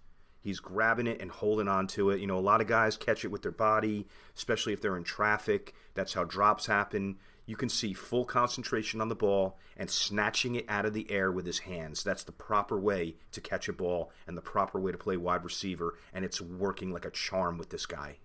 He's 0.48 0.60
grabbing 0.60 1.06
it 1.06 1.20
and 1.20 1.30
holding 1.30 1.68
on 1.68 1.88
to 1.88 2.08
it. 2.08 2.20
You 2.20 2.26
know, 2.26 2.38
a 2.38 2.40
lot 2.40 2.62
of 2.62 2.66
guys 2.66 2.96
catch 2.96 3.22
it 3.22 3.30
with 3.30 3.42
their 3.42 3.52
body, 3.52 4.06
especially 4.34 4.72
if 4.72 4.80
they're 4.80 4.96
in 4.96 5.04
traffic. 5.04 5.74
That's 5.92 6.14
how 6.14 6.24
drops 6.24 6.64
happen. 6.64 7.18
You 7.44 7.54
can 7.54 7.68
see 7.68 7.92
full 7.92 8.24
concentration 8.24 9.02
on 9.02 9.10
the 9.10 9.14
ball 9.14 9.58
and 9.76 9.90
snatching 9.90 10.54
it 10.54 10.64
out 10.66 10.86
of 10.86 10.94
the 10.94 11.10
air 11.10 11.30
with 11.30 11.44
his 11.44 11.58
hands. 11.58 12.02
That's 12.02 12.24
the 12.24 12.32
proper 12.32 12.78
way 12.78 13.16
to 13.32 13.42
catch 13.42 13.68
a 13.68 13.74
ball 13.74 14.10
and 14.26 14.38
the 14.38 14.40
proper 14.40 14.80
way 14.80 14.90
to 14.90 14.96
play 14.96 15.18
wide 15.18 15.44
receiver, 15.44 15.98
and 16.14 16.24
it's 16.24 16.40
working 16.40 16.94
like 16.94 17.04
a 17.04 17.10
charm 17.10 17.58
with 17.58 17.68
this 17.68 17.84
guy. 17.84 18.16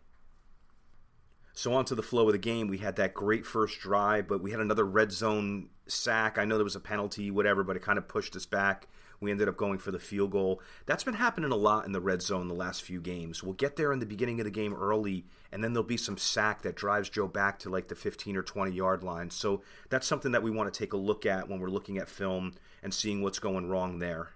So 1.52 1.74
on 1.74 1.84
to 1.84 1.96
the 1.96 2.02
flow 2.02 2.28
of 2.28 2.32
the 2.32 2.38
game. 2.38 2.70
We 2.70 2.78
had 2.78 2.96
that 2.96 3.14
great 3.14 3.46
first 3.46 3.82
drive, 3.82 4.30
but 4.30 4.42
we 4.42 4.52
had 4.52 4.62
another 4.62 4.86
red 4.86 5.12
zone 5.12 5.72
sack. 5.88 6.38
I 6.38 6.46
know 6.46 6.56
there 6.56 6.64
was 6.64 6.78
a 6.78 6.80
penalty, 6.80 7.32
whatever, 7.32 7.66
but 7.66 7.76
it 7.76 7.82
kind 7.82 7.98
of 7.98 8.08
pushed 8.08 8.34
us 8.38 8.46
back. 8.46 8.88
We 9.24 9.32
ended 9.32 9.48
up 9.48 9.58
going 9.58 9.80
for 9.80 9.92
the 9.92 10.00
field 10.00 10.32
goal. 10.32 10.62
That's 10.86 11.04
been 11.04 11.14
happening 11.14 11.52
a 11.52 11.56
lot 11.56 11.86
in 11.86 11.94
the 11.94 12.02
red 12.02 12.22
zone 12.22 12.48
the 12.48 12.54
last 12.54 12.84
few 12.84 13.00
games. 13.00 13.42
We'll 13.42 13.54
get 13.54 13.78
there 13.78 13.94
in 13.94 14.00
the 14.00 14.06
beginning 14.06 14.40
of 14.40 14.46
the 14.46 14.52
game 14.52 14.74
early, 14.74 15.26
and 15.52 15.64
then 15.64 15.74
there'll 15.74 15.88
be 15.88 15.98
some 15.98 16.18
sack 16.18 16.62
that 16.64 16.76
drives 16.76 17.10
Joe 17.10 17.28
back 17.28 17.60
to 17.60 17.70
like 17.70 17.88
the 17.88 17.96
15 17.96 18.36
or 18.36 18.44
20 18.44 18.72
yard 18.72 19.02
line. 19.02 19.30
So 19.30 19.62
that's 19.90 20.06
something 20.06 20.34
that 20.34 20.44
we 20.44 20.52
want 20.52 20.72
to 20.72 20.78
take 20.78 20.94
a 20.94 20.98
look 20.98 21.26
at 21.26 21.48
when 21.48 21.60
we're 21.60 21.70
looking 21.70 21.98
at 21.98 22.10
film 22.10 22.54
and 22.84 22.94
seeing 22.94 23.22
what's 23.22 23.40
going 23.40 23.70
wrong 23.70 24.00
there. 24.00 24.30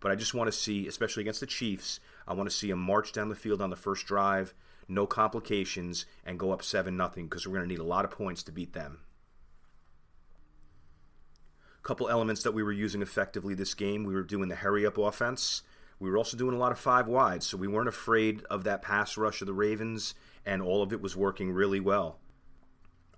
But 0.00 0.10
I 0.10 0.16
just 0.16 0.34
want 0.34 0.48
to 0.48 0.52
see, 0.52 0.86
especially 0.88 1.22
against 1.22 1.40
the 1.40 1.46
Chiefs, 1.46 2.00
I 2.26 2.34
want 2.34 2.50
to 2.50 2.54
see 2.54 2.68
them 2.68 2.80
march 2.80 3.12
down 3.12 3.28
the 3.28 3.34
field 3.34 3.62
on 3.62 3.70
the 3.70 3.76
first 3.76 4.04
drive, 4.04 4.52
no 4.88 5.06
complications, 5.06 6.04
and 6.26 6.38
go 6.38 6.50
up 6.50 6.62
7 6.62 6.94
0 6.96 7.10
because 7.14 7.46
we're 7.46 7.54
going 7.54 7.68
to 7.68 7.72
need 7.72 7.80
a 7.80 7.84
lot 7.84 8.04
of 8.04 8.10
points 8.10 8.42
to 8.42 8.52
beat 8.52 8.72
them 8.72 8.98
couple 11.84 12.08
elements 12.08 12.42
that 12.42 12.52
we 12.52 12.62
were 12.62 12.72
using 12.72 13.02
effectively 13.02 13.54
this 13.54 13.74
game. 13.74 14.04
We 14.04 14.14
were 14.14 14.22
doing 14.22 14.48
the 14.48 14.56
hurry 14.56 14.84
up 14.84 14.98
offense. 14.98 15.62
We 16.00 16.10
were 16.10 16.18
also 16.18 16.36
doing 16.36 16.56
a 16.56 16.58
lot 16.58 16.72
of 16.72 16.78
five 16.78 17.06
wides, 17.06 17.46
so 17.46 17.56
we 17.56 17.68
weren't 17.68 17.88
afraid 17.88 18.42
of 18.50 18.64
that 18.64 18.82
pass 18.82 19.16
rush 19.16 19.40
of 19.40 19.46
the 19.46 19.52
Ravens, 19.52 20.14
and 20.44 20.60
all 20.60 20.82
of 20.82 20.92
it 20.92 21.00
was 21.00 21.16
working 21.16 21.52
really 21.52 21.80
well. 21.80 22.18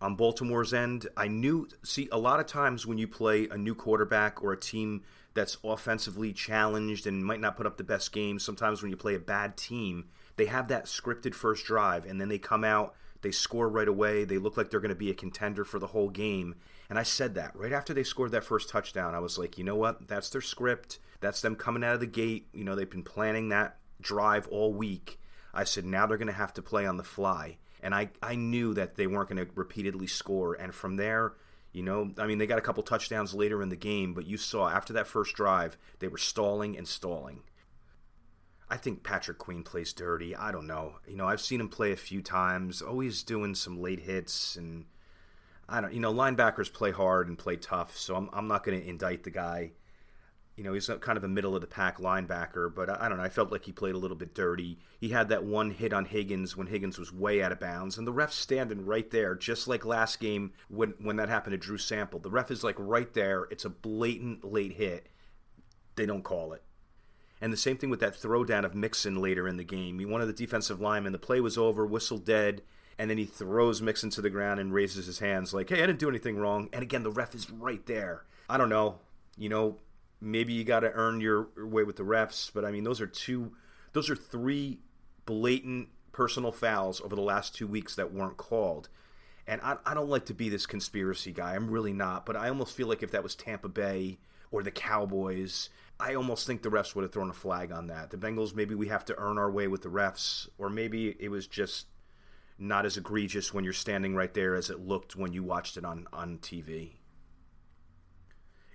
On 0.00 0.14
Baltimore's 0.14 0.74
end, 0.74 1.08
I 1.16 1.26
knew, 1.26 1.68
see, 1.82 2.08
a 2.12 2.18
lot 2.18 2.38
of 2.38 2.46
times 2.46 2.86
when 2.86 2.98
you 2.98 3.08
play 3.08 3.48
a 3.48 3.56
new 3.56 3.74
quarterback 3.74 4.42
or 4.42 4.52
a 4.52 4.60
team 4.60 5.02
that's 5.32 5.56
offensively 5.64 6.34
challenged 6.34 7.06
and 7.06 7.24
might 7.24 7.40
not 7.40 7.56
put 7.56 7.66
up 7.66 7.78
the 7.78 7.84
best 7.84 8.12
game, 8.12 8.38
sometimes 8.38 8.82
when 8.82 8.90
you 8.90 8.96
play 8.96 9.14
a 9.14 9.20
bad 9.20 9.56
team, 9.56 10.04
they 10.36 10.46
have 10.46 10.68
that 10.68 10.84
scripted 10.84 11.34
first 11.34 11.64
drive, 11.64 12.04
and 12.04 12.20
then 12.20 12.28
they 12.28 12.38
come 12.38 12.62
out, 12.62 12.94
they 13.26 13.32
score 13.32 13.68
right 13.68 13.88
away, 13.88 14.24
they 14.24 14.38
look 14.38 14.56
like 14.56 14.70
they're 14.70 14.78
going 14.78 14.88
to 14.90 14.94
be 14.94 15.10
a 15.10 15.14
contender 15.14 15.64
for 15.64 15.80
the 15.80 15.88
whole 15.88 16.10
game, 16.10 16.54
and 16.88 16.96
I 16.96 17.02
said 17.02 17.34
that 17.34 17.56
right 17.56 17.72
after 17.72 17.92
they 17.92 18.04
scored 18.04 18.30
that 18.30 18.44
first 18.44 18.68
touchdown. 18.68 19.16
I 19.16 19.18
was 19.18 19.36
like, 19.36 19.58
you 19.58 19.64
know 19.64 19.74
what? 19.74 20.06
That's 20.06 20.30
their 20.30 20.40
script. 20.40 21.00
That's 21.18 21.40
them 21.40 21.56
coming 21.56 21.82
out 21.82 21.94
of 21.94 22.00
the 22.00 22.06
gate. 22.06 22.46
You 22.52 22.62
know, 22.62 22.76
they've 22.76 22.88
been 22.88 23.02
planning 23.02 23.48
that 23.48 23.78
drive 24.00 24.46
all 24.46 24.72
week. 24.72 25.18
I 25.52 25.64
said, 25.64 25.84
now 25.84 26.06
they're 26.06 26.18
going 26.18 26.28
to 26.28 26.32
have 26.34 26.54
to 26.54 26.62
play 26.62 26.86
on 26.86 26.98
the 26.98 27.02
fly. 27.02 27.56
And 27.82 27.92
I, 27.96 28.10
I 28.22 28.36
knew 28.36 28.74
that 28.74 28.94
they 28.94 29.08
weren't 29.08 29.28
going 29.28 29.44
to 29.44 29.50
repeatedly 29.56 30.06
score. 30.06 30.54
And 30.54 30.72
from 30.72 30.94
there, 30.94 31.32
you 31.72 31.82
know, 31.82 32.12
I 32.18 32.26
mean, 32.26 32.38
they 32.38 32.46
got 32.46 32.58
a 32.58 32.62
couple 32.62 32.84
touchdowns 32.84 33.34
later 33.34 33.60
in 33.60 33.70
the 33.70 33.76
game, 33.76 34.14
but 34.14 34.26
you 34.26 34.36
saw 34.36 34.68
after 34.68 34.92
that 34.92 35.08
first 35.08 35.34
drive, 35.34 35.76
they 35.98 36.06
were 36.06 36.18
stalling 36.18 36.78
and 36.78 36.86
stalling. 36.86 37.40
I 38.68 38.76
think 38.76 39.04
Patrick 39.04 39.38
Queen 39.38 39.62
plays 39.62 39.92
dirty. 39.92 40.34
I 40.34 40.50
don't 40.50 40.66
know. 40.66 40.96
You 41.06 41.16
know, 41.16 41.26
I've 41.26 41.40
seen 41.40 41.60
him 41.60 41.68
play 41.68 41.92
a 41.92 41.96
few 41.96 42.20
times, 42.20 42.82
oh, 42.82 42.88
always 42.88 43.22
doing 43.22 43.54
some 43.54 43.80
late 43.80 44.00
hits 44.00 44.56
and 44.56 44.86
I 45.68 45.80
don't, 45.80 45.92
you 45.92 46.00
know, 46.00 46.12
linebackers 46.12 46.72
play 46.72 46.92
hard 46.92 47.28
and 47.28 47.36
play 47.36 47.56
tough, 47.56 47.96
so 47.96 48.14
I'm, 48.14 48.30
I'm 48.32 48.48
not 48.48 48.64
going 48.64 48.80
to 48.80 48.88
indict 48.88 49.24
the 49.24 49.30
guy. 49.30 49.72
You 50.56 50.64
know, 50.64 50.72
he's 50.72 50.88
kind 51.00 51.18
of 51.18 51.24
a 51.24 51.28
middle 51.28 51.54
of 51.54 51.60
the 51.60 51.66
pack 51.66 51.98
linebacker, 51.98 52.74
but 52.74 52.88
I, 52.88 52.98
I 53.00 53.08
don't 53.08 53.18
know. 53.18 53.24
I 53.24 53.28
felt 53.28 53.52
like 53.52 53.64
he 53.64 53.72
played 53.72 53.94
a 53.94 53.98
little 53.98 54.16
bit 54.16 54.34
dirty. 54.34 54.78
He 54.98 55.10
had 55.10 55.28
that 55.28 55.44
one 55.44 55.70
hit 55.70 55.92
on 55.92 56.06
Higgins 56.06 56.56
when 56.56 56.68
Higgins 56.68 56.98
was 56.98 57.12
way 57.12 57.42
out 57.42 57.52
of 57.52 57.60
bounds, 57.60 57.98
and 57.98 58.06
the 58.06 58.12
ref's 58.12 58.36
standing 58.36 58.86
right 58.86 59.10
there, 59.10 59.34
just 59.34 59.68
like 59.68 59.84
last 59.84 60.18
game 60.18 60.52
when 60.68 60.94
when 61.02 61.16
that 61.16 61.28
happened 61.28 61.52
to 61.52 61.58
Drew 61.58 61.78
Sample. 61.78 62.20
The 62.20 62.30
ref 62.30 62.50
is 62.50 62.64
like 62.64 62.76
right 62.78 63.12
there. 63.12 63.46
It's 63.50 63.64
a 63.66 63.70
blatant 63.70 64.44
late 64.50 64.72
hit. 64.72 65.08
They 65.96 66.06
don't 66.06 66.22
call 66.24 66.52
it. 66.52 66.62
And 67.40 67.52
the 67.52 67.56
same 67.58 67.76
thing 67.76 67.90
with 67.90 68.00
that 68.00 68.14
throwdown 68.14 68.64
of 68.64 68.74
Mixon 68.74 69.20
later 69.20 69.46
in 69.46 69.56
the 69.56 69.64
game. 69.64 69.98
One 70.08 70.20
of 70.20 70.26
the 70.26 70.32
defensive 70.32 70.80
linemen, 70.80 71.12
the 71.12 71.18
play 71.18 71.40
was 71.40 71.58
over, 71.58 71.84
whistle 71.84 72.18
dead, 72.18 72.62
and 72.98 73.10
then 73.10 73.18
he 73.18 73.26
throws 73.26 73.82
Mixon 73.82 74.08
to 74.10 74.22
the 74.22 74.30
ground 74.30 74.58
and 74.58 74.72
raises 74.72 75.06
his 75.06 75.18
hands 75.18 75.52
like, 75.52 75.68
hey, 75.68 75.82
I 75.82 75.86
didn't 75.86 75.98
do 75.98 76.08
anything 76.08 76.38
wrong. 76.38 76.70
And 76.72 76.82
again, 76.82 77.02
the 77.02 77.10
ref 77.10 77.34
is 77.34 77.50
right 77.50 77.84
there. 77.86 78.24
I 78.48 78.56
don't 78.56 78.70
know. 78.70 79.00
You 79.36 79.50
know, 79.50 79.76
maybe 80.20 80.54
you 80.54 80.64
got 80.64 80.80
to 80.80 80.92
earn 80.92 81.20
your 81.20 81.48
way 81.58 81.82
with 81.84 81.96
the 81.96 82.04
refs, 82.04 82.50
but 82.52 82.64
I 82.64 82.70
mean, 82.70 82.84
those 82.84 83.02
are 83.02 83.06
two, 83.06 83.52
those 83.92 84.08
are 84.08 84.16
three 84.16 84.78
blatant 85.26 85.88
personal 86.12 86.52
fouls 86.52 87.02
over 87.02 87.14
the 87.14 87.20
last 87.20 87.54
two 87.54 87.66
weeks 87.66 87.96
that 87.96 88.14
weren't 88.14 88.38
called. 88.38 88.88
And 89.46 89.60
I, 89.62 89.76
I 89.84 89.92
don't 89.92 90.08
like 90.08 90.24
to 90.26 90.34
be 90.34 90.48
this 90.48 90.64
conspiracy 90.64 91.32
guy. 91.32 91.54
I'm 91.54 91.70
really 91.70 91.92
not. 91.92 92.24
But 92.24 92.36
I 92.36 92.48
almost 92.48 92.74
feel 92.74 92.88
like 92.88 93.02
if 93.02 93.10
that 93.10 93.22
was 93.22 93.34
Tampa 93.34 93.68
Bay 93.68 94.18
or 94.50 94.62
the 94.62 94.70
Cowboys, 94.70 95.70
I 95.98 96.14
almost 96.14 96.46
think 96.46 96.62
the 96.62 96.70
refs 96.70 96.94
would 96.94 97.02
have 97.02 97.12
thrown 97.12 97.30
a 97.30 97.34
flag 97.34 97.72
on 97.72 97.86
that. 97.86 98.10
The 98.10 98.16
Bengals, 98.16 98.54
maybe 98.54 98.74
we 98.74 98.88
have 98.88 99.04
to 99.06 99.18
earn 99.18 99.38
our 99.38 99.50
way 99.50 99.66
with 99.66 99.82
the 99.82 99.88
refs, 99.88 100.48
or 100.58 100.68
maybe 100.68 101.16
it 101.18 101.30
was 101.30 101.46
just 101.46 101.86
not 102.58 102.86
as 102.86 102.96
egregious 102.96 103.52
when 103.52 103.64
you're 103.64 103.72
standing 103.72 104.14
right 104.14 104.32
there 104.32 104.54
as 104.54 104.70
it 104.70 104.80
looked 104.80 105.16
when 105.16 105.32
you 105.32 105.42
watched 105.42 105.76
it 105.76 105.84
on, 105.84 106.06
on 106.12 106.38
TV. 106.38 106.92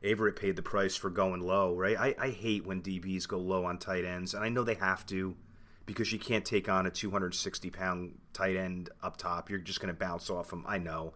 Averett 0.03 0.35
paid 0.35 0.55
the 0.55 0.63
price 0.63 0.95
for 0.95 1.11
going 1.11 1.41
low, 1.41 1.75
right? 1.75 1.97
I, 1.97 2.15
I 2.19 2.29
hate 2.29 2.65
when 2.65 2.81
DBs 2.81 3.27
go 3.27 3.37
low 3.37 3.65
on 3.65 3.77
tight 3.77 4.03
ends, 4.03 4.33
and 4.33 4.43
I 4.43 4.49
know 4.49 4.63
they 4.63 4.73
have 4.75 5.05
to 5.07 5.35
because 5.85 6.11
you 6.11 6.19
can't 6.19 6.45
take 6.45 6.69
on 6.69 6.85
a 6.85 6.91
260 6.91 7.69
pound 7.69 8.17
tight 8.33 8.55
end 8.55 8.89
up 9.03 9.17
top. 9.17 9.49
You're 9.49 9.59
just 9.59 9.79
going 9.79 9.93
to 9.93 9.99
bounce 9.99 10.29
off 10.29 10.51
him. 10.51 10.63
I 10.67 10.77
know. 10.77 11.13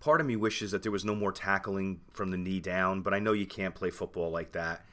Part 0.00 0.20
of 0.20 0.26
me 0.26 0.36
wishes 0.36 0.70
that 0.70 0.82
there 0.82 0.92
was 0.92 1.04
no 1.04 1.14
more 1.14 1.32
tackling 1.32 2.00
from 2.12 2.30
the 2.30 2.36
knee 2.36 2.60
down, 2.60 3.02
but 3.02 3.14
I 3.14 3.18
know 3.18 3.32
you 3.32 3.46
can't 3.46 3.74
play 3.74 3.90
football 3.90 4.30
like 4.30 4.52
that. 4.52 4.84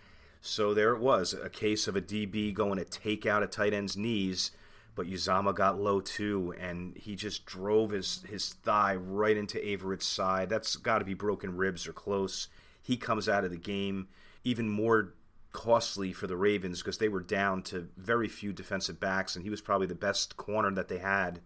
So 0.42 0.74
there 0.74 0.94
it 0.94 1.00
was, 1.00 1.34
a 1.34 1.50
case 1.50 1.88
of 1.88 1.96
a 1.96 2.02
DB 2.02 2.54
going 2.54 2.78
to 2.78 2.86
take 2.86 3.26
out 3.26 3.44
a 3.44 3.48
tight 3.48 3.74
end's 3.74 3.96
knees, 3.96 4.52
but 4.96 5.08
Uzomah 5.08 5.56
got 5.56 5.80
low 5.80 6.02
too, 6.02 6.54
and 6.60 6.96
he 6.98 7.16
just 7.16 7.46
drove 7.46 7.92
his, 7.92 8.24
his 8.30 8.50
thigh 8.50 8.96
right 8.96 9.38
into 9.38 9.58
Averett's 9.58 10.06
side. 10.06 10.50
That's 10.50 10.76
got 10.76 11.00
to 11.00 11.06
be 11.06 11.14
broken 11.14 11.56
ribs 11.56 11.88
or 11.88 11.94
close. 11.94 12.50
He 12.82 12.98
comes 12.98 13.30
out 13.30 13.46
of 13.46 13.52
the 13.52 13.58
game 13.58 14.10
even 14.44 14.70
more 14.70 15.14
costly 15.54 16.12
for 16.12 16.28
the 16.28 16.36
Ravens 16.36 16.82
because 16.82 16.98
they 16.98 17.08
were 17.08 17.22
down 17.22 17.62
to 17.62 17.88
very 17.96 18.28
few 18.28 18.52
defensive 18.52 19.00
backs, 19.00 19.36
and 19.36 19.44
he 19.44 19.50
was 19.50 19.62
probably 19.62 19.88
the 19.88 19.96
best 19.96 20.36
corner 20.36 20.72
that 20.72 20.90
they 20.90 20.98
had, 20.98 21.40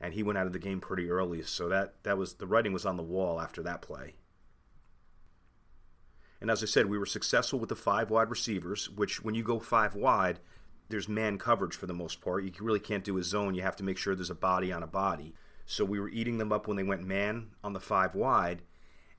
and 0.00 0.14
he 0.14 0.22
went 0.22 0.38
out 0.38 0.46
of 0.46 0.52
the 0.52 0.58
game 0.58 0.80
pretty 0.80 1.10
early. 1.10 1.42
So 1.42 1.68
that 1.68 1.94
that 2.02 2.18
was 2.18 2.34
the 2.34 2.46
writing 2.46 2.72
was 2.72 2.86
on 2.86 2.96
the 2.96 3.02
wall 3.02 3.40
after 3.40 3.62
that 3.62 3.82
play. 3.82 4.14
And 6.40 6.50
as 6.50 6.62
I 6.62 6.66
said, 6.66 6.86
we 6.86 6.98
were 6.98 7.06
successful 7.06 7.58
with 7.58 7.70
the 7.70 7.76
five 7.76 8.10
wide 8.10 8.30
receivers, 8.30 8.90
which 8.90 9.24
when 9.24 9.34
you 9.34 9.42
go 9.42 9.58
five 9.58 9.94
wide, 9.94 10.38
there's 10.88 11.08
man 11.08 11.38
coverage 11.38 11.74
for 11.74 11.86
the 11.86 11.94
most 11.94 12.20
part. 12.20 12.44
You 12.44 12.52
really 12.60 12.80
can't 12.80 13.04
do 13.04 13.16
a 13.18 13.22
zone. 13.22 13.54
You 13.54 13.62
have 13.62 13.76
to 13.76 13.84
make 13.84 13.98
sure 13.98 14.14
there's 14.14 14.30
a 14.30 14.34
body 14.34 14.70
on 14.70 14.82
a 14.82 14.86
body. 14.86 15.34
So 15.64 15.84
we 15.84 15.98
were 15.98 16.10
eating 16.10 16.38
them 16.38 16.52
up 16.52 16.68
when 16.68 16.76
they 16.76 16.82
went 16.82 17.02
man 17.02 17.48
on 17.64 17.72
the 17.72 17.80
five 17.80 18.14
wide 18.14 18.62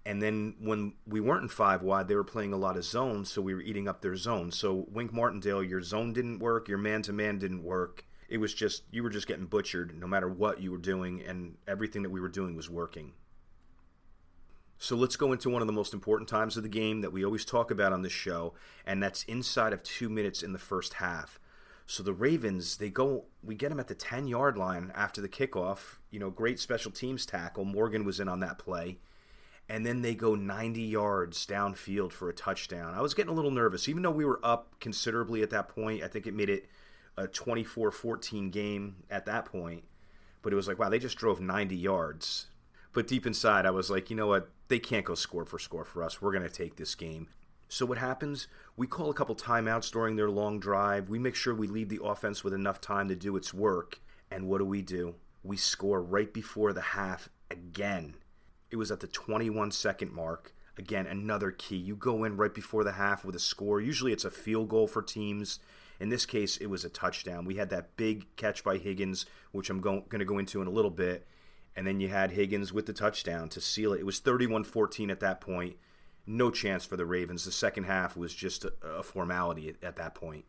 and 0.07 0.21
then 0.21 0.55
when 0.61 0.93
we 1.05 1.19
weren't 1.19 1.43
in 1.43 1.49
five 1.49 1.83
wide, 1.83 2.07
they 2.07 2.15
were 2.15 2.23
playing 2.23 2.53
a 2.53 2.57
lot 2.57 2.77
of 2.77 2.85
zones, 2.85 3.29
so 3.29 3.41
we 3.41 3.53
were 3.53 3.59
eating 3.59 3.89
up 3.89 3.99
their 3.99 4.15
zone. 4.15 4.53
So 4.53 4.85
Wink 4.89 5.11
Martindale, 5.11 5.61
your 5.61 5.81
zone 5.81 6.13
didn't 6.13 6.39
work, 6.39 6.69
your 6.69 6.77
man 6.77 7.01
to 7.03 7.13
man 7.13 7.39
didn't 7.39 7.61
work. 7.61 8.05
It 8.27 8.39
was 8.39 8.53
just 8.53 8.83
you 8.91 9.03
were 9.03 9.09
just 9.09 9.27
getting 9.27 9.45
butchered 9.45 9.97
no 9.97 10.07
matter 10.07 10.27
what 10.27 10.61
you 10.61 10.71
were 10.71 10.77
doing, 10.77 11.23
and 11.25 11.57
everything 11.67 12.03
that 12.03 12.09
we 12.09 12.19
were 12.19 12.29
doing 12.29 12.55
was 12.55 12.69
working. 12.69 13.13
So 14.79 14.95
let's 14.95 15.15
go 15.15 15.31
into 15.31 15.49
one 15.49 15.61
of 15.61 15.67
the 15.67 15.73
most 15.73 15.93
important 15.93 16.29
times 16.29 16.55
of 16.55 16.63
the 16.63 16.69
game 16.69 17.01
that 17.01 17.11
we 17.11 17.25
always 17.25 17.45
talk 17.45 17.71
about 17.71 17.93
on 17.93 18.03
this 18.03 18.11
show, 18.11 18.53
and 18.85 19.01
that's 19.01 19.23
inside 19.23 19.73
of 19.73 19.81
two 19.81 20.09
minutes 20.09 20.43
in 20.43 20.53
the 20.53 20.59
first 20.59 20.95
half. 20.95 21.39
So 21.87 22.03
the 22.03 22.13
Ravens, 22.13 22.77
they 22.77 22.89
go, 22.89 23.25
we 23.41 23.55
get 23.55 23.69
them 23.69 23.79
at 23.79 23.87
the 23.87 23.95
10 23.95 24.27
yard 24.27 24.57
line 24.57 24.91
after 24.93 25.21
the 25.21 25.29
kickoff. 25.29 25.99
You 26.11 26.19
know, 26.19 26.29
great 26.29 26.59
special 26.59 26.91
teams 26.91 27.25
tackle. 27.25 27.63
Morgan 27.63 28.03
was 28.03 28.19
in 28.19 28.27
on 28.27 28.41
that 28.41 28.59
play 28.59 28.99
and 29.69 29.85
then 29.85 30.01
they 30.01 30.15
go 30.15 30.35
90 30.35 30.81
yards 30.81 31.45
downfield 31.45 32.11
for 32.11 32.29
a 32.29 32.33
touchdown. 32.33 32.93
I 32.93 33.01
was 33.01 33.13
getting 33.13 33.31
a 33.31 33.35
little 33.35 33.51
nervous, 33.51 33.89
even 33.89 34.01
though 34.01 34.11
we 34.11 34.25
were 34.25 34.39
up 34.43 34.79
considerably 34.79 35.43
at 35.43 35.49
that 35.49 35.67
point. 35.67 36.03
I 36.03 36.07
think 36.07 36.25
it 36.25 36.33
made 36.33 36.49
it 36.49 36.69
a 37.17 37.27
24 37.27 37.91
14 37.91 38.49
game 38.49 38.97
at 39.09 39.25
that 39.25 39.45
point. 39.45 39.83
But 40.41 40.53
it 40.53 40.55
was 40.55 40.67
like, 40.67 40.79
wow, 40.79 40.89
they 40.89 40.99
just 40.99 41.17
drove 41.17 41.41
90 41.41 41.75
yards. 41.75 42.47
But 42.93 43.07
deep 43.07 43.25
inside, 43.25 43.65
I 43.65 43.71
was 43.71 43.89
like, 43.89 44.09
you 44.09 44.15
know 44.15 44.27
what? 44.27 44.49
They 44.69 44.79
can't 44.79 45.05
go 45.05 45.15
score 45.15 45.45
for 45.45 45.59
score 45.59 45.85
for 45.85 46.03
us. 46.03 46.21
We're 46.21 46.31
going 46.31 46.43
to 46.43 46.49
take 46.49 46.75
this 46.75 46.95
game. 46.95 47.27
So 47.69 47.85
what 47.85 47.97
happens? 47.97 48.47
We 48.77 48.87
call 48.87 49.09
a 49.09 49.13
couple 49.13 49.35
timeouts 49.35 49.91
during 49.91 50.15
their 50.15 50.29
long 50.29 50.59
drive. 50.59 51.09
We 51.09 51.19
make 51.19 51.35
sure 51.35 51.53
we 51.53 51.67
leave 51.67 51.89
the 51.89 52.03
offense 52.03 52.43
with 52.43 52.53
enough 52.53 52.79
time 52.79 53.09
to 53.09 53.15
do 53.15 53.35
its 53.35 53.53
work. 53.53 53.99
And 54.31 54.47
what 54.47 54.59
do 54.59 54.65
we 54.65 54.81
do? 54.81 55.15
We 55.43 55.57
score 55.57 56.01
right 56.01 56.33
before 56.33 56.71
the 56.73 56.81
half 56.81 57.29
again 57.49 58.15
it 58.69 58.75
was 58.75 58.91
at 58.91 58.99
the 58.99 59.07
21 59.07 59.71
second 59.71 60.11
mark. 60.11 60.53
Again, 60.77 61.07
another 61.07 61.51
key. 61.51 61.77
You 61.77 61.95
go 61.95 62.23
in 62.23 62.37
right 62.37 62.53
before 62.53 62.83
the 62.83 62.93
half 62.93 63.25
with 63.25 63.35
a 63.35 63.39
score. 63.39 63.81
Usually 63.81 64.11
it's 64.11 64.25
a 64.25 64.29
field 64.29 64.69
goal 64.69 64.87
for 64.87 65.01
teams. 65.01 65.59
In 65.99 66.09
this 66.09 66.25
case, 66.25 66.57
it 66.57 66.67
was 66.67 66.85
a 66.85 66.89
touchdown. 66.89 67.45
We 67.45 67.55
had 67.55 67.69
that 67.69 67.97
big 67.97 68.35
catch 68.35 68.63
by 68.63 68.77
Higgins, 68.77 69.25
which 69.51 69.69
I'm 69.69 69.81
going 69.81 70.03
to 70.09 70.25
go 70.25 70.37
into 70.37 70.61
in 70.61 70.67
a 70.67 70.71
little 70.71 70.91
bit. 70.91 71.27
And 71.75 71.85
then 71.85 71.99
you 71.99 72.07
had 72.07 72.31
Higgins 72.31 72.73
with 72.73 72.85
the 72.85 72.93
touchdown 72.93 73.49
to 73.49 73.61
seal 73.61 73.93
it. 73.93 73.99
It 73.99 74.05
was 74.05 74.19
31 74.19 74.63
14 74.63 75.09
at 75.09 75.19
that 75.19 75.41
point. 75.41 75.77
No 76.25 76.51
chance 76.51 76.85
for 76.85 76.97
the 76.97 77.05
Ravens. 77.05 77.45
The 77.45 77.51
second 77.51 77.85
half 77.85 78.17
was 78.17 78.33
just 78.33 78.65
a, 78.65 78.73
a 78.83 79.03
formality 79.03 79.69
at, 79.69 79.83
at 79.83 79.95
that 79.97 80.15
point. 80.15 80.45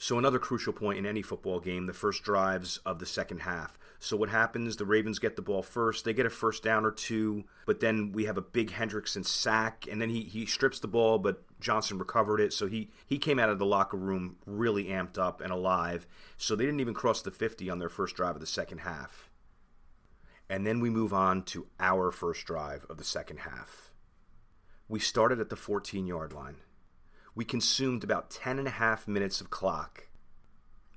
So, 0.00 0.16
another 0.16 0.38
crucial 0.38 0.72
point 0.72 0.96
in 0.96 1.04
any 1.04 1.22
football 1.22 1.58
game, 1.58 1.86
the 1.86 1.92
first 1.92 2.22
drives 2.22 2.78
of 2.86 3.00
the 3.00 3.06
second 3.06 3.40
half. 3.40 3.76
So, 3.98 4.16
what 4.16 4.28
happens? 4.28 4.76
The 4.76 4.84
Ravens 4.84 5.18
get 5.18 5.34
the 5.34 5.42
ball 5.42 5.60
first. 5.60 6.04
They 6.04 6.12
get 6.12 6.24
a 6.24 6.30
first 6.30 6.62
down 6.62 6.84
or 6.84 6.92
two, 6.92 7.42
but 7.66 7.80
then 7.80 8.12
we 8.12 8.26
have 8.26 8.38
a 8.38 8.42
big 8.42 8.70
Hendrickson 8.70 9.26
sack, 9.26 9.86
and 9.90 10.00
then 10.00 10.08
he, 10.08 10.22
he 10.22 10.46
strips 10.46 10.78
the 10.78 10.86
ball, 10.86 11.18
but 11.18 11.42
Johnson 11.58 11.98
recovered 11.98 12.38
it. 12.38 12.52
So, 12.52 12.68
he, 12.68 12.90
he 13.08 13.18
came 13.18 13.40
out 13.40 13.50
of 13.50 13.58
the 13.58 13.66
locker 13.66 13.96
room 13.96 14.36
really 14.46 14.84
amped 14.84 15.18
up 15.18 15.40
and 15.40 15.50
alive. 15.50 16.06
So, 16.36 16.54
they 16.54 16.64
didn't 16.64 16.80
even 16.80 16.94
cross 16.94 17.20
the 17.20 17.32
50 17.32 17.68
on 17.68 17.80
their 17.80 17.88
first 17.88 18.14
drive 18.14 18.36
of 18.36 18.40
the 18.40 18.46
second 18.46 18.78
half. 18.78 19.28
And 20.48 20.64
then 20.64 20.78
we 20.78 20.90
move 20.90 21.12
on 21.12 21.42
to 21.46 21.66
our 21.80 22.12
first 22.12 22.46
drive 22.46 22.86
of 22.88 22.98
the 22.98 23.04
second 23.04 23.38
half. 23.38 23.92
We 24.88 25.00
started 25.00 25.40
at 25.40 25.50
the 25.50 25.56
14 25.56 26.06
yard 26.06 26.32
line 26.32 26.58
we 27.38 27.44
consumed 27.44 28.02
about 28.02 28.30
10 28.30 28.58
and 28.58 28.66
a 28.66 28.72
half 28.72 29.06
minutes 29.06 29.40
of 29.40 29.48
clock. 29.48 30.08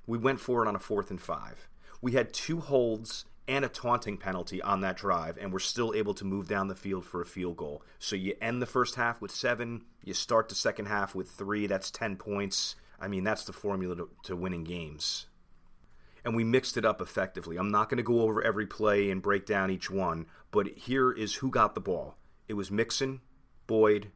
We 0.08 0.18
went 0.18 0.40
for 0.40 0.64
it 0.64 0.68
on 0.68 0.74
a 0.74 0.80
fourth 0.80 1.08
and 1.08 1.20
five. 1.20 1.68
We 2.00 2.14
had 2.14 2.32
two 2.32 2.58
holds 2.58 3.26
and 3.46 3.64
a 3.64 3.68
taunting 3.68 4.16
penalty 4.16 4.60
on 4.60 4.80
that 4.80 4.96
drive, 4.96 5.38
and 5.38 5.52
we're 5.52 5.60
still 5.60 5.94
able 5.94 6.14
to 6.14 6.24
move 6.24 6.48
down 6.48 6.66
the 6.66 6.74
field 6.74 7.04
for 7.04 7.20
a 7.20 7.24
field 7.24 7.58
goal. 7.58 7.84
So 8.00 8.16
you 8.16 8.34
end 8.40 8.60
the 8.60 8.66
first 8.66 8.96
half 8.96 9.20
with 9.20 9.30
seven, 9.30 9.84
you 10.02 10.14
start 10.14 10.48
the 10.48 10.56
second 10.56 10.86
half 10.86 11.14
with 11.14 11.30
three, 11.30 11.68
that's 11.68 11.92
10 11.92 12.16
points. 12.16 12.74
I 12.98 13.06
mean, 13.06 13.22
that's 13.22 13.44
the 13.44 13.52
formula 13.52 13.94
to, 13.94 14.10
to 14.24 14.34
winning 14.34 14.64
games. 14.64 15.26
And 16.24 16.34
we 16.34 16.42
mixed 16.42 16.76
it 16.76 16.84
up 16.84 17.00
effectively. 17.00 17.56
I'm 17.56 17.70
not 17.70 17.88
going 17.88 17.98
to 17.98 18.02
go 18.02 18.20
over 18.22 18.42
every 18.42 18.66
play 18.66 19.12
and 19.12 19.22
break 19.22 19.46
down 19.46 19.70
each 19.70 19.92
one, 19.92 20.26
but 20.50 20.66
here 20.66 21.12
is 21.12 21.36
who 21.36 21.50
got 21.50 21.76
the 21.76 21.80
ball. 21.80 22.16
It 22.48 22.54
was 22.54 22.68
Mixon, 22.68 23.20
Boyd, 23.68 24.10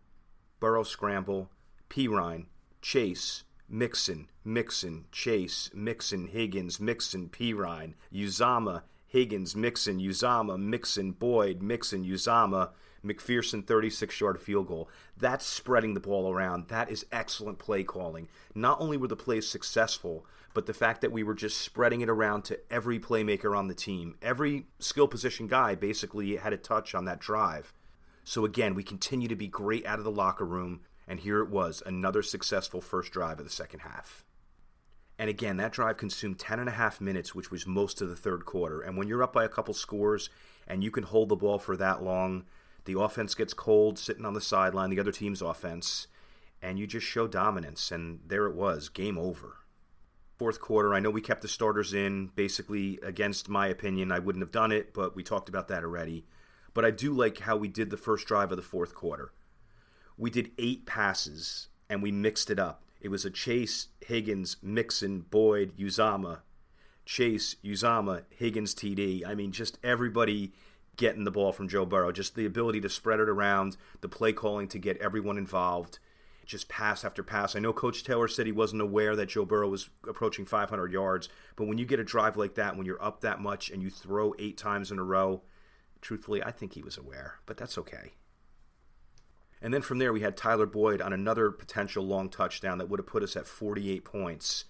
Burrow 0.58 0.82
scramble, 0.82 1.50
Perine, 1.88 2.46
Chase, 2.82 3.44
Mixon, 3.68 4.28
Mixon, 4.44 5.06
Chase, 5.10 5.70
Mixon, 5.74 6.28
Higgins, 6.28 6.78
Mixon, 6.80 7.28
Perine, 7.28 7.94
Uzomah, 8.12 8.82
Higgins, 9.06 9.56
Mixon, 9.56 9.98
Uzomah, 9.98 10.58
Mixon, 10.58 11.12
Boyd, 11.12 11.62
Mixon, 11.62 12.04
Uzomah, 12.04 12.70
McPherson 13.04 13.66
36 13.66 14.20
yard 14.20 14.40
field 14.40 14.66
goal. 14.66 14.88
That's 15.16 15.46
spreading 15.46 15.94
the 15.94 16.00
ball 16.00 16.30
around. 16.30 16.68
That 16.68 16.90
is 16.90 17.06
excellent 17.12 17.58
play 17.58 17.84
calling. 17.84 18.28
Not 18.54 18.80
only 18.80 18.96
were 18.96 19.08
the 19.08 19.16
plays 19.16 19.48
successful, 19.48 20.26
but 20.54 20.66
the 20.66 20.74
fact 20.74 21.02
that 21.02 21.12
we 21.12 21.22
were 21.22 21.34
just 21.34 21.60
spreading 21.60 22.00
it 22.00 22.08
around 22.08 22.42
to 22.44 22.58
every 22.70 22.98
playmaker 22.98 23.56
on 23.56 23.68
the 23.68 23.74
team. 23.74 24.16
Every 24.22 24.66
skill 24.78 25.06
position 25.06 25.46
guy 25.46 25.74
basically 25.74 26.36
had 26.36 26.52
a 26.52 26.58
touch 26.58 26.94
on 26.94 27.04
that 27.04 27.20
drive. 27.20 27.72
So 28.24 28.44
again, 28.44 28.74
we 28.74 28.82
continue 28.82 29.28
to 29.28 29.36
be 29.36 29.48
great 29.48 29.86
out 29.86 29.98
of 29.98 30.04
the 30.04 30.10
locker 30.10 30.44
room. 30.44 30.80
And 31.06 31.20
here 31.20 31.40
it 31.40 31.50
was, 31.50 31.82
another 31.86 32.22
successful 32.22 32.80
first 32.80 33.12
drive 33.12 33.38
of 33.38 33.44
the 33.44 33.50
second 33.50 33.80
half. 33.80 34.24
And 35.18 35.30
again, 35.30 35.56
that 35.56 35.72
drive 35.72 35.96
consumed 35.96 36.38
10 36.38 36.58
and 36.58 36.68
a 36.68 36.72
half 36.72 37.00
minutes, 37.00 37.34
which 37.34 37.50
was 37.50 37.66
most 37.66 38.02
of 38.02 38.08
the 38.08 38.16
third 38.16 38.44
quarter. 38.44 38.80
And 38.80 38.96
when 38.96 39.08
you're 39.08 39.22
up 39.22 39.32
by 39.32 39.44
a 39.44 39.48
couple 39.48 39.72
scores 39.72 40.28
and 40.66 40.84
you 40.84 40.90
can 40.90 41.04
hold 41.04 41.28
the 41.28 41.36
ball 41.36 41.58
for 41.58 41.76
that 41.76 42.02
long, 42.02 42.44
the 42.84 42.98
offense 42.98 43.34
gets 43.34 43.54
cold 43.54 43.98
sitting 43.98 44.24
on 44.24 44.34
the 44.34 44.40
sideline, 44.40 44.90
the 44.90 45.00
other 45.00 45.12
team's 45.12 45.42
offense, 45.42 46.06
and 46.60 46.78
you 46.78 46.86
just 46.86 47.06
show 47.06 47.26
dominance. 47.26 47.90
And 47.90 48.20
there 48.26 48.46
it 48.46 48.54
was, 48.54 48.88
game 48.88 49.16
over. 49.16 49.58
Fourth 50.38 50.60
quarter, 50.60 50.94
I 50.94 51.00
know 51.00 51.08
we 51.08 51.22
kept 51.22 51.40
the 51.40 51.48
starters 51.48 51.94
in, 51.94 52.30
basically 52.34 52.98
against 53.02 53.48
my 53.48 53.68
opinion. 53.68 54.12
I 54.12 54.18
wouldn't 54.18 54.42
have 54.42 54.52
done 54.52 54.70
it, 54.70 54.92
but 54.92 55.16
we 55.16 55.22
talked 55.22 55.48
about 55.48 55.68
that 55.68 55.82
already. 55.82 56.26
But 56.74 56.84
I 56.84 56.90
do 56.90 57.14
like 57.14 57.38
how 57.38 57.56
we 57.56 57.68
did 57.68 57.88
the 57.88 57.96
first 57.96 58.26
drive 58.26 58.50
of 58.50 58.56
the 58.56 58.62
fourth 58.62 58.94
quarter 58.94 59.32
we 60.16 60.30
did 60.30 60.50
eight 60.58 60.86
passes 60.86 61.68
and 61.88 62.02
we 62.02 62.10
mixed 62.10 62.50
it 62.50 62.58
up. 62.58 62.82
It 63.00 63.08
was 63.08 63.24
a 63.24 63.30
Chase, 63.30 63.88
Higgins, 64.00 64.56
Mixon, 64.62 65.20
Boyd, 65.20 65.76
Uzomah, 65.78 66.40
Chase, 67.04 67.56
Uzomah, 67.64 68.22
Higgins, 68.30 68.74
TD. 68.74 69.26
I 69.26 69.34
mean, 69.34 69.52
just 69.52 69.78
everybody 69.84 70.52
getting 70.96 71.24
the 71.24 71.30
ball 71.30 71.52
from 71.52 71.68
Joe 71.68 71.86
Burrow. 71.86 72.12
Just 72.12 72.34
the 72.34 72.46
ability 72.46 72.80
to 72.80 72.88
spread 72.88 73.20
it 73.20 73.28
around, 73.28 73.76
the 74.00 74.08
play 74.08 74.32
calling 74.32 74.68
to 74.68 74.78
get 74.78 74.96
everyone 74.98 75.38
involved, 75.38 75.98
just 76.44 76.68
pass 76.68 77.04
after 77.04 77.22
pass. 77.22 77.54
I 77.54 77.58
know 77.58 77.72
Coach 77.72 78.04
Taylor 78.04 78.28
said 78.28 78.46
he 78.46 78.52
wasn't 78.52 78.82
aware 78.82 79.14
that 79.16 79.28
Joe 79.28 79.44
Burrow 79.44 79.68
was 79.68 79.90
approaching 80.08 80.46
500 80.46 80.92
yards, 80.92 81.28
but 81.56 81.66
when 81.66 81.78
you 81.78 81.84
get 81.84 82.00
a 82.00 82.04
drive 82.04 82.36
like 82.36 82.54
that, 82.54 82.76
when 82.76 82.86
you're 82.86 83.02
up 83.02 83.20
that 83.20 83.40
much 83.40 83.70
and 83.70 83.82
you 83.82 83.90
throw 83.90 84.34
eight 84.38 84.56
times 84.56 84.90
in 84.90 84.98
a 84.98 85.04
row, 85.04 85.42
truthfully, 86.00 86.42
I 86.42 86.52
think 86.52 86.72
he 86.72 86.82
was 86.82 86.96
aware, 86.96 87.34
but 87.46 87.56
that's 87.56 87.76
okay. 87.78 88.12
And 89.66 89.74
then 89.74 89.82
from 89.82 89.98
there, 89.98 90.12
we 90.12 90.20
had 90.20 90.36
Tyler 90.36 90.64
Boyd 90.64 91.02
on 91.02 91.12
another 91.12 91.50
potential 91.50 92.06
long 92.06 92.28
touchdown 92.28 92.78
that 92.78 92.88
would 92.88 93.00
have 93.00 93.06
put 93.08 93.24
us 93.24 93.34
at 93.34 93.48
48 93.48 94.04
points. 94.04 94.64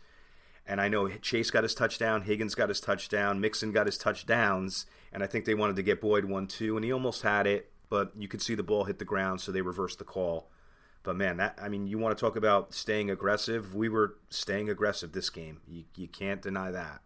And 0.67 0.81
I 0.81 0.89
know 0.89 1.07
Chase 1.19 1.51
got 1.51 1.65
his 1.65 1.75
touchdown, 1.75 2.23
Higgins 2.23 2.55
got 2.55 2.71
his 2.71 2.81
touchdown, 2.81 3.39
Mixon 3.39 3.73
got 3.73 3.85
his 3.85 3.99
touchdowns, 3.99 4.87
and 5.13 5.23
I 5.23 5.27
think 5.27 5.45
they 5.45 5.53
wanted 5.53 5.77
to 5.77 5.83
get 5.83 6.01
Boyd 6.01 6.25
one 6.25 6.47
too, 6.47 6.77
and 6.77 6.85
he 6.85 6.91
almost 6.91 7.21
had 7.21 7.47
it, 7.47 7.71
but 7.91 8.13
you 8.17 8.27
could 8.27 8.41
see 8.41 8.55
the 8.55 8.63
ball 8.63 8.85
hit 8.85 8.99
the 8.99 9.05
ground, 9.05 9.43
so 9.43 9.53
they 9.53 9.61
reversed 9.61 9.99
the 9.99 10.05
call. 10.05 10.49
But 11.03 11.15
man, 11.17 11.37
that 11.37 11.59
I 11.61 11.69
mean, 11.69 11.87
you 11.87 11.99
want 11.99 12.17
to 12.17 12.19
talk 12.25 12.35
about 12.35 12.73
staying 12.73 13.11
aggressive? 13.11 13.75
We 13.75 13.91
were 13.91 14.17
staying 14.31 14.71
aggressive 14.71 15.13
this 15.13 15.29
game. 15.29 15.61
You, 15.69 15.85
you 15.95 16.09
can't 16.09 16.41
deny 16.41 16.71
that. 16.71 17.03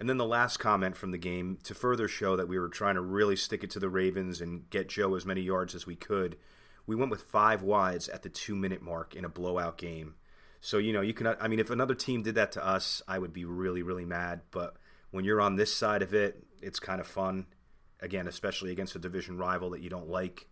And 0.00 0.08
then 0.08 0.16
the 0.16 0.24
last 0.24 0.56
comment 0.56 0.96
from 0.96 1.10
the 1.10 1.18
game 1.18 1.58
to 1.64 1.74
further 1.74 2.08
show 2.08 2.34
that 2.34 2.48
we 2.48 2.58
were 2.58 2.70
trying 2.70 2.94
to 2.94 3.02
really 3.02 3.36
stick 3.36 3.62
it 3.62 3.68
to 3.72 3.78
the 3.78 3.90
Ravens 3.90 4.40
and 4.40 4.68
get 4.70 4.88
Joe 4.88 5.14
as 5.14 5.26
many 5.26 5.42
yards 5.42 5.74
as 5.74 5.86
we 5.86 5.94
could. 5.94 6.38
We 6.86 6.96
went 6.96 7.10
with 7.10 7.20
five 7.20 7.62
wides 7.62 8.08
at 8.08 8.22
the 8.22 8.30
two 8.30 8.56
minute 8.56 8.80
mark 8.80 9.14
in 9.14 9.26
a 9.26 9.28
blowout 9.28 9.76
game. 9.76 10.14
So, 10.62 10.78
you 10.78 10.94
know, 10.94 11.02
you 11.02 11.12
can, 11.12 11.26
I 11.26 11.48
mean, 11.48 11.58
if 11.58 11.68
another 11.68 11.94
team 11.94 12.22
did 12.22 12.36
that 12.36 12.52
to 12.52 12.66
us, 12.66 13.02
I 13.06 13.18
would 13.18 13.34
be 13.34 13.44
really, 13.44 13.82
really 13.82 14.06
mad. 14.06 14.40
But 14.50 14.76
when 15.10 15.26
you're 15.26 15.40
on 15.40 15.56
this 15.56 15.72
side 15.72 16.00
of 16.00 16.14
it, 16.14 16.42
it's 16.62 16.80
kind 16.80 17.00
of 17.00 17.06
fun. 17.06 17.46
Again, 18.00 18.26
especially 18.26 18.72
against 18.72 18.96
a 18.96 18.98
division 18.98 19.36
rival 19.36 19.68
that 19.70 19.82
you 19.82 19.90
don't 19.90 20.08
like. 20.08 20.48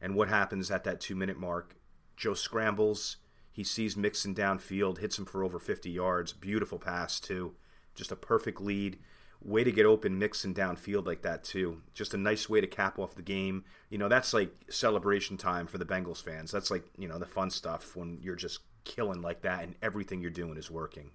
And 0.00 0.14
what 0.14 0.28
happens 0.28 0.70
at 0.70 0.84
that 0.84 1.00
two 1.00 1.16
minute 1.16 1.36
mark? 1.36 1.74
Joe 2.16 2.34
scrambles. 2.34 3.16
He 3.50 3.64
sees 3.64 3.96
Mixon 3.96 4.36
downfield, 4.36 4.98
hits 4.98 5.18
him 5.18 5.24
for 5.24 5.42
over 5.42 5.58
50 5.58 5.90
yards. 5.90 6.32
Beautiful 6.32 6.78
pass, 6.78 7.18
too 7.18 7.56
just 7.96 8.12
a 8.12 8.16
perfect 8.16 8.60
lead. 8.60 8.98
Way 9.42 9.64
to 9.64 9.72
get 9.72 9.86
open 9.86 10.18
Mixon 10.18 10.54
downfield 10.54 11.06
like 11.06 11.22
that 11.22 11.44
too. 11.44 11.82
Just 11.94 12.14
a 12.14 12.16
nice 12.16 12.48
way 12.48 12.60
to 12.60 12.66
cap 12.66 12.98
off 12.98 13.14
the 13.14 13.22
game. 13.22 13.64
You 13.90 13.98
know, 13.98 14.08
that's 14.08 14.32
like 14.32 14.50
celebration 14.70 15.36
time 15.36 15.66
for 15.66 15.78
the 15.78 15.84
Bengals 15.84 16.22
fans. 16.22 16.50
That's 16.50 16.70
like, 16.70 16.84
you 16.96 17.06
know, 17.08 17.18
the 17.18 17.26
fun 17.26 17.50
stuff 17.50 17.96
when 17.96 18.18
you're 18.22 18.36
just 18.36 18.60
killing 18.84 19.20
like 19.20 19.42
that 19.42 19.62
and 19.62 19.74
everything 19.82 20.20
you're 20.20 20.30
doing 20.30 20.56
is 20.56 20.70
working 20.70 21.10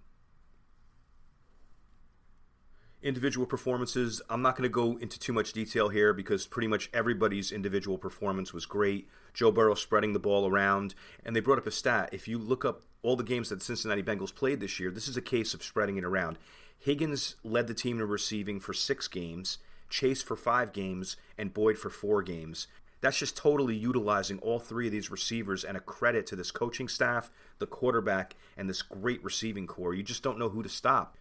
individual 3.02 3.48
performances. 3.48 4.22
I'm 4.30 4.42
not 4.42 4.56
going 4.56 4.70
to 4.70 4.74
go 4.74 4.98
into 4.98 5.20
too 5.20 5.34
much 5.34 5.54
detail 5.54 5.90
here 5.90 6.14
because 6.14 6.46
pretty 6.46 6.68
much 6.68 6.90
everybody's 6.94 7.52
individual 7.52 7.98
performance 7.98 8.54
was 8.54 8.66
great. 8.66 9.10
Joe 9.34 9.52
Burrow 9.52 9.76
spreading 9.76 10.14
the 10.14 10.20
ball 10.20 10.48
around, 10.48 10.94
and 11.26 11.36
they 11.36 11.40
brought 11.40 11.58
up 11.58 11.68
a 11.68 11.72
stat. 11.72 12.10
If 12.12 12.28
you 12.28 12.38
look 12.38 12.64
up 12.66 12.84
all 13.02 13.16
the 13.16 13.24
games 13.24 13.50
that 13.50 13.62
Cincinnati 13.62 14.04
Bengals 14.04 14.34
played 14.34 14.60
this 14.60 14.80
year, 14.80 14.92
this 14.92 15.08
is 15.08 15.18
a 15.18 15.22
case 15.22 15.54
of 15.54 15.64
spreading 15.64 15.98
it 15.98 16.04
around. 16.04 16.38
Higgins 16.82 17.36
led 17.44 17.68
the 17.68 17.74
team 17.74 18.00
in 18.00 18.08
receiving 18.08 18.60
for 18.60 18.74
six 18.74 19.08
games, 19.08 19.60
Chase 19.90 20.22
for 20.22 20.36
five 20.36 20.74
games, 20.74 21.16
and 21.38 21.54
Boyd 21.54 21.78
for 21.78 21.90
four 21.90 22.22
games. 22.24 22.68
That's 23.02 23.18
just 23.18 23.38
totally 23.38 23.76
utilizing 23.76 24.40
all 24.40 24.60
three 24.60 24.88
of 24.88 24.92
these 24.92 25.10
receivers 25.10 25.64
and 25.64 25.76
a 25.76 25.82
credit 25.82 26.28
to 26.28 26.36
this 26.36 26.52
coaching 26.52 26.88
staff, 26.88 27.32
the 27.60 27.66
quarterback, 27.66 28.36
and 28.56 28.70
this 28.70 28.82
great 28.82 29.24
receiving 29.24 29.66
corps. 29.66 29.94
You 29.94 30.04
just 30.04 30.22
don't 30.22 30.38
know 30.38 30.50
who 30.50 30.62
to 30.62 30.70
stop 30.70 31.18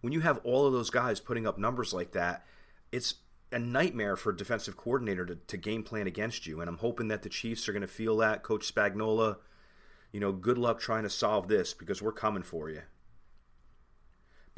when 0.00 0.12
you 0.12 0.20
have 0.20 0.40
all 0.44 0.66
of 0.66 0.72
those 0.72 0.90
guys 0.90 1.20
putting 1.20 1.46
up 1.46 1.58
numbers 1.58 1.92
like 1.92 2.12
that, 2.12 2.44
it's 2.92 3.14
a 3.50 3.58
nightmare 3.58 4.16
for 4.16 4.30
a 4.30 4.36
defensive 4.36 4.76
coordinator 4.76 5.24
to, 5.26 5.34
to 5.34 5.56
game 5.56 5.82
plan 5.82 6.06
against 6.06 6.46
you. 6.46 6.60
And 6.60 6.68
I'm 6.68 6.78
hoping 6.78 7.08
that 7.08 7.22
the 7.22 7.28
Chiefs 7.28 7.68
are 7.68 7.72
going 7.72 7.82
to 7.82 7.88
feel 7.88 8.16
that. 8.18 8.42
Coach 8.42 8.72
Spagnuolo, 8.72 9.36
you 10.12 10.20
know, 10.20 10.32
good 10.32 10.58
luck 10.58 10.80
trying 10.80 11.02
to 11.02 11.10
solve 11.10 11.48
this 11.48 11.74
because 11.74 12.02
we're 12.02 12.12
coming 12.12 12.42
for 12.42 12.70
you. 12.70 12.82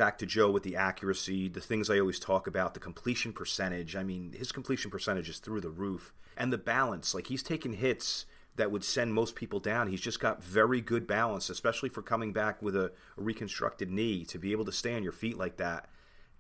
Back 0.01 0.17
to 0.17 0.25
Joe 0.25 0.51
with 0.51 0.63
the 0.63 0.77
accuracy, 0.77 1.47
the 1.47 1.61
things 1.61 1.91
I 1.91 1.99
always 2.01 2.19
talk 2.19 2.47
about, 2.47 2.73
the 2.73 2.81
completion 2.81 3.35
percentage. 3.35 3.95
I 3.95 4.03
mean, 4.03 4.33
his 4.33 4.51
completion 4.51 4.91
percentage 4.91 5.29
is 5.29 5.41
through 5.41 5.61
the 5.61 5.69
roof. 5.69 6.15
And 6.39 6.51
the 6.51 6.57
balance, 6.57 7.15
like 7.15 7.27
he's 7.27 7.43
taking 7.43 7.75
hits 7.75 8.25
that 8.57 8.71
would 8.71 8.83
send 8.83 9.13
most 9.13 9.35
people 9.35 9.61
down. 9.61 9.89
He's 9.89 10.01
just 10.01 10.19
got 10.19 10.43
very 10.43 10.81
good 10.81 11.07
balance, 11.07 11.51
especially 11.51 11.91
for 11.91 12.01
coming 12.01 12.33
back 12.33 12.63
with 12.63 12.77
a, 12.77 12.93
a, 13.19 13.23
reconstructed 13.23 13.91
knee 13.91 14.25
to 14.25 14.39
be 14.39 14.53
able 14.53 14.65
to 14.65 14.73
stay 14.73 14.95
on 14.95 15.03
your 15.03 15.13
feet 15.13 15.37
like 15.37 15.59
that. 15.59 15.91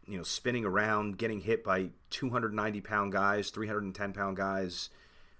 You 0.06 0.16
know, 0.16 0.24
spinning 0.24 0.64
around, 0.64 1.18
getting 1.18 1.40
hit 1.42 1.62
by 1.62 1.90
290 2.08 2.80
pound 2.80 3.12
guys, 3.12 3.50
310 3.50 4.14
pound 4.14 4.38
guys. 4.38 4.88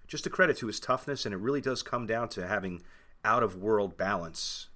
Just 0.06 0.26
a 0.26 0.30
credit 0.30 0.58
to 0.58 0.66
his 0.66 0.78
toughness, 0.78 1.24
and 1.24 1.34
it 1.34 1.38
really 1.38 1.62
does 1.62 1.82
come 1.82 2.06
down 2.06 2.28
to 2.28 2.46
having 2.46 2.82
out 3.24 3.42
of 3.42 3.56
world 3.56 3.96
balance. 3.96 4.68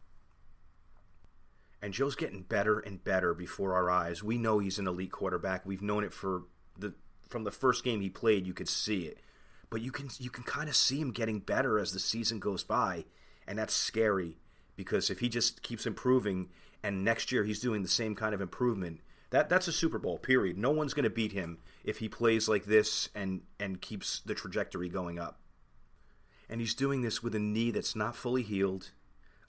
And 1.85 1.92
Joe's 1.92 2.16
getting 2.16 2.42
better 2.42 2.79
and 2.79 3.05
better 3.05 3.35
before 3.35 3.75
our 3.75 3.90
eyes. 3.90 4.23
We 4.23 4.38
know 4.38 4.59
he's 4.59 4.79
an 4.79 4.87
elite 4.87 5.12
quarterback. 5.12 5.66
We've 5.66 5.83
known 5.83 6.03
it 6.03 6.12
for 6.12 6.44
the 6.79 6.94
from 7.29 7.44
the 7.44 7.51
first 7.51 7.85
game 7.85 8.01
he 8.01 8.09
played. 8.09 8.47
You 8.47 8.55
could 8.55 8.68
see 8.68 9.03
it 9.03 9.18
but 9.75 9.83
you 9.83 9.90
can 9.90 10.09
you 10.20 10.31
can 10.31 10.44
kind 10.44 10.68
of 10.68 10.77
see 10.77 11.01
him 11.01 11.11
getting 11.11 11.40
better 11.40 11.81
as 11.81 11.92
the 11.92 11.99
season 11.99 12.38
goes 12.38 12.62
by, 12.62 13.05
and 13.44 13.59
that's 13.59 13.75
scary 13.75 14.38
because 14.77 15.11
if 15.11 15.18
he 15.18 15.29
just 15.29 15.64
keeps 15.64 15.85
improving 15.85 16.49
and 16.85 17.03
next 17.03 17.33
year 17.33 17.42
he's 17.42 17.59
doing 17.59 17.83
the 17.83 17.88
same 17.88 18.14
kind 18.14 18.37
of 18.37 18.40
improvement, 18.40 19.01
that 19.31 19.49
that's 19.49 19.66
a 19.66 19.73
Super 19.73 19.99
Bowl. 19.99 20.16
Period. 20.16 20.57
No 20.57 20.70
one's 20.70 20.94
going 20.94 21.03
to 21.03 21.11
beat 21.11 21.33
him 21.33 21.59
if 21.83 21.99
he 21.99 22.09
plays 22.09 22.49
like 22.49 22.66
this 22.66 23.09
and 23.16 23.40
and 23.59 23.81
keeps 23.81 24.20
the 24.20 24.35
trajectory 24.35 24.88
going 24.88 25.18
up. 25.18 25.40
And 26.49 26.61
he's 26.61 26.75
doing 26.75 27.03
this 27.03 27.20
with 27.20 27.35
a 27.35 27.40
knee 27.40 27.73
that's 27.73 27.97
not 27.97 28.14
fully 28.14 28.42
healed, 28.42 28.92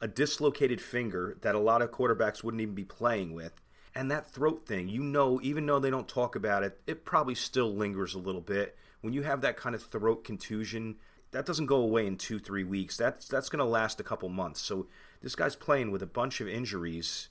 a 0.05 0.07
dislocated 0.07 0.79
finger 0.79 1.35
that 1.41 1.55
a 1.55 1.59
lot 1.59 1.81
of 1.81 1.89
quarterbacks 1.89 2.43
wouldn't 2.43 2.61
even 2.61 2.75
be 2.75 2.85
playing 2.85 3.33
with, 3.33 3.59
and 3.95 4.11
that 4.11 4.31
throat 4.31 4.67
thing. 4.67 4.87
You 4.87 5.01
know, 5.01 5.39
even 5.41 5.65
though 5.65 5.79
they 5.79 5.89
don't 5.89 6.07
talk 6.07 6.35
about 6.35 6.63
it, 6.63 6.79
it 6.85 7.05
probably 7.05 7.33
still 7.35 7.73
lingers 7.73 8.13
a 8.13 8.19
little 8.19 8.41
bit 8.41 8.77
when 9.05 9.13
you 9.13 9.21
have 9.21 9.41
that 9.41 9.55
kind 9.55 9.75
of 9.75 9.83
throat 9.83 10.23
contusion, 10.23 10.95
that 11.29 11.45
doesn't 11.45 11.67
go 11.67 11.75
away 11.75 12.07
in 12.07 12.17
two, 12.17 12.39
three 12.39 12.63
weeks. 12.63 12.97
That's 12.97 13.27
that's 13.27 13.49
going 13.49 13.59
to 13.59 13.65
last 13.65 13.99
a 13.99 14.03
couple 14.03 14.29
months. 14.29 14.61
So 14.61 14.87
this 15.21 15.35
guy's 15.35 15.55
playing 15.55 15.91
with 15.91 16.01
a 16.01 16.07
bunch 16.07 16.41
of 16.41 16.47
injuries, 16.47 17.29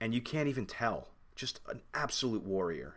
and 0.00 0.14
you 0.14 0.22
can't 0.22 0.48
even 0.48 0.64
tell. 0.64 1.08
Just 1.36 1.60
an 1.68 1.82
absolute 1.92 2.42
warrior. 2.42 2.94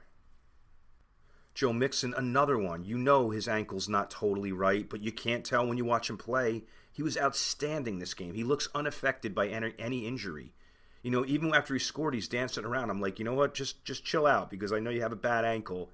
Joe 1.53 1.73
Mixon, 1.73 2.13
another 2.15 2.57
one. 2.57 2.85
You 2.85 2.97
know 2.97 3.29
his 3.29 3.49
ankle's 3.49 3.89
not 3.89 4.09
totally 4.09 4.53
right, 4.53 4.87
but 4.87 5.03
you 5.03 5.11
can't 5.11 5.43
tell 5.43 5.67
when 5.67 5.77
you 5.77 5.83
watch 5.83 6.09
him 6.09 6.17
play. 6.17 6.63
He 6.93 7.03
was 7.03 7.17
outstanding 7.17 7.99
this 7.99 8.13
game. 8.13 8.35
He 8.35 8.43
looks 8.43 8.69
unaffected 8.73 9.33
by 9.35 9.47
any, 9.47 10.07
injury. 10.07 10.53
You 11.01 11.11
know, 11.11 11.25
even 11.25 11.53
after 11.53 11.73
he 11.73 11.79
scored, 11.79 12.13
he's 12.13 12.29
dancing 12.29 12.63
around. 12.63 12.89
I'm 12.89 13.01
like, 13.01 13.19
you 13.19 13.25
know 13.25 13.33
what? 13.33 13.53
Just 13.53 13.83
just 13.83 14.05
chill 14.05 14.25
out 14.25 14.49
because 14.49 14.71
I 14.71 14.79
know 14.79 14.89
you 14.89 15.01
have 15.01 15.11
a 15.11 15.17
bad 15.17 15.43
ankle 15.43 15.89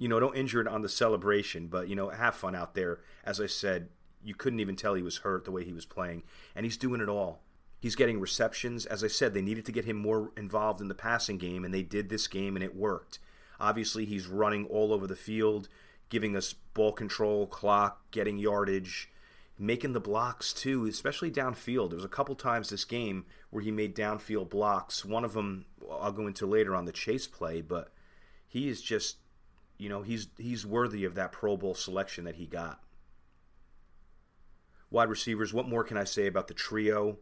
you 0.00 0.08
know, 0.08 0.18
don't 0.18 0.34
injure 0.34 0.62
it 0.62 0.66
on 0.66 0.80
the 0.80 0.88
celebration, 0.88 1.66
but 1.66 1.86
you 1.86 1.94
know, 1.94 2.08
have 2.08 2.34
fun 2.34 2.54
out 2.54 2.74
there. 2.74 3.00
As 3.22 3.38
I 3.38 3.44
said, 3.44 3.90
you 4.24 4.34
couldn't 4.34 4.60
even 4.60 4.74
tell 4.74 4.94
he 4.94 5.02
was 5.02 5.18
hurt 5.18 5.44
the 5.44 5.50
way 5.50 5.62
he 5.62 5.74
was 5.74 5.84
playing, 5.84 6.22
and 6.56 6.64
he's 6.64 6.78
doing 6.78 7.02
it 7.02 7.08
all. 7.10 7.42
He's 7.78 7.96
getting 7.96 8.18
receptions. 8.18 8.86
As 8.86 9.04
I 9.04 9.08
said, 9.08 9.34
they 9.34 9.42
needed 9.42 9.66
to 9.66 9.72
get 9.72 9.84
him 9.84 9.98
more 9.98 10.32
involved 10.38 10.80
in 10.80 10.88
the 10.88 10.94
passing 10.94 11.36
game, 11.36 11.66
and 11.66 11.74
they 11.74 11.82
did 11.82 12.08
this 12.08 12.28
game, 12.28 12.56
and 12.56 12.64
it 12.64 12.74
worked. 12.74 13.18
Obviously, 13.60 14.06
he's 14.06 14.26
running 14.26 14.64
all 14.68 14.94
over 14.94 15.06
the 15.06 15.14
field, 15.14 15.68
giving 16.08 16.34
us 16.34 16.54
ball 16.72 16.92
control, 16.92 17.46
clock, 17.46 18.10
getting 18.10 18.38
yardage, 18.38 19.10
making 19.60 19.92
the 19.92 20.00
blocks 20.00 20.52
too, 20.52 20.86
especially 20.86 21.30
downfield. 21.30 21.90
There 21.90 21.96
was 21.96 22.04
a 22.04 22.08
couple 22.08 22.34
times 22.34 22.70
this 22.70 22.84
game 22.84 23.26
where 23.50 23.62
he 23.62 23.70
made 23.70 23.94
downfield 23.94 24.50
blocks. 24.50 25.04
One 25.04 25.24
of 25.24 25.34
them 25.34 25.66
I'll 25.90 26.12
go 26.12 26.26
into 26.26 26.46
later 26.46 26.74
on 26.74 26.86
the 26.86 26.92
chase 26.92 27.26
play, 27.26 27.60
but 27.60 27.92
he 28.48 28.68
is 28.68 28.80
just 28.80 29.18
you 29.78 29.88
know, 29.88 30.02
he's 30.02 30.28
he's 30.36 30.66
worthy 30.66 31.04
of 31.04 31.14
that 31.14 31.32
Pro 31.32 31.56
Bowl 31.56 31.74
selection 31.74 32.24
that 32.24 32.36
he 32.36 32.46
got. 32.46 32.80
Wide 34.90 35.08
receivers, 35.08 35.54
what 35.54 35.68
more 35.68 35.84
can 35.84 35.96
I 35.96 36.04
say 36.04 36.26
about 36.26 36.48
the 36.48 36.54
trio? 36.54 37.18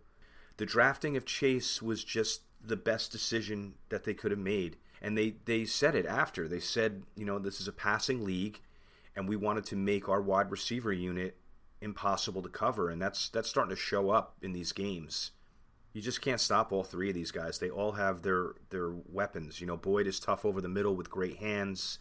The 0.57 0.67
drafting 0.67 1.17
of 1.17 1.25
Chase 1.25 1.83
was 1.83 2.03
just 2.03 2.43
the 2.65 2.77
best 2.77 3.13
decision 3.13 3.75
that 3.91 4.05
they 4.05 4.15
could 4.15 4.31
have 4.31 4.41
made. 4.41 4.77
And 5.01 5.17
they, 5.17 5.37
they 5.45 5.65
said 5.65 5.95
it 5.95 6.07
after. 6.07 6.49
They 6.49 6.59
said, 6.59 7.05
you 7.15 7.25
know, 7.25 7.39
this 7.39 7.61
is 7.61 7.69
a 7.69 7.73
passing 7.73 8.25
league 8.25 8.59
and 9.19 9.29
we 9.29 9.35
wanted 9.37 9.65
to 9.67 9.77
make 9.77 10.09
our 10.09 10.23
wide 10.23 10.51
receiver 10.51 10.93
unit 10.93 11.37
impossible 11.81 12.43
to 12.43 12.49
cover 12.49 12.91
and 12.91 13.01
that's 13.01 13.29
that's 13.29 13.49
starting 13.49 13.75
to 13.75 13.81
show 13.81 14.11
up 14.11 14.37
in 14.43 14.53
these 14.53 14.73
games. 14.73 15.31
You 15.93 16.03
just 16.03 16.21
can't 16.21 16.41
stop 16.41 16.73
all 16.73 16.85
three 16.85 17.09
of 17.09 17.15
these 17.15 17.31
guys. 17.31 17.59
They 17.59 17.71
all 17.71 17.93
have 17.93 18.23
their 18.23 18.55
their 18.71 18.91
weapons. 18.91 19.61
You 19.61 19.67
know, 19.67 19.77
Boyd 19.77 20.07
is 20.07 20.21
tough 20.21 20.45
over 20.45 20.61
the 20.61 20.69
middle 20.69 20.95
with 20.95 21.11
great 21.11 21.39
hands. 21.39 21.99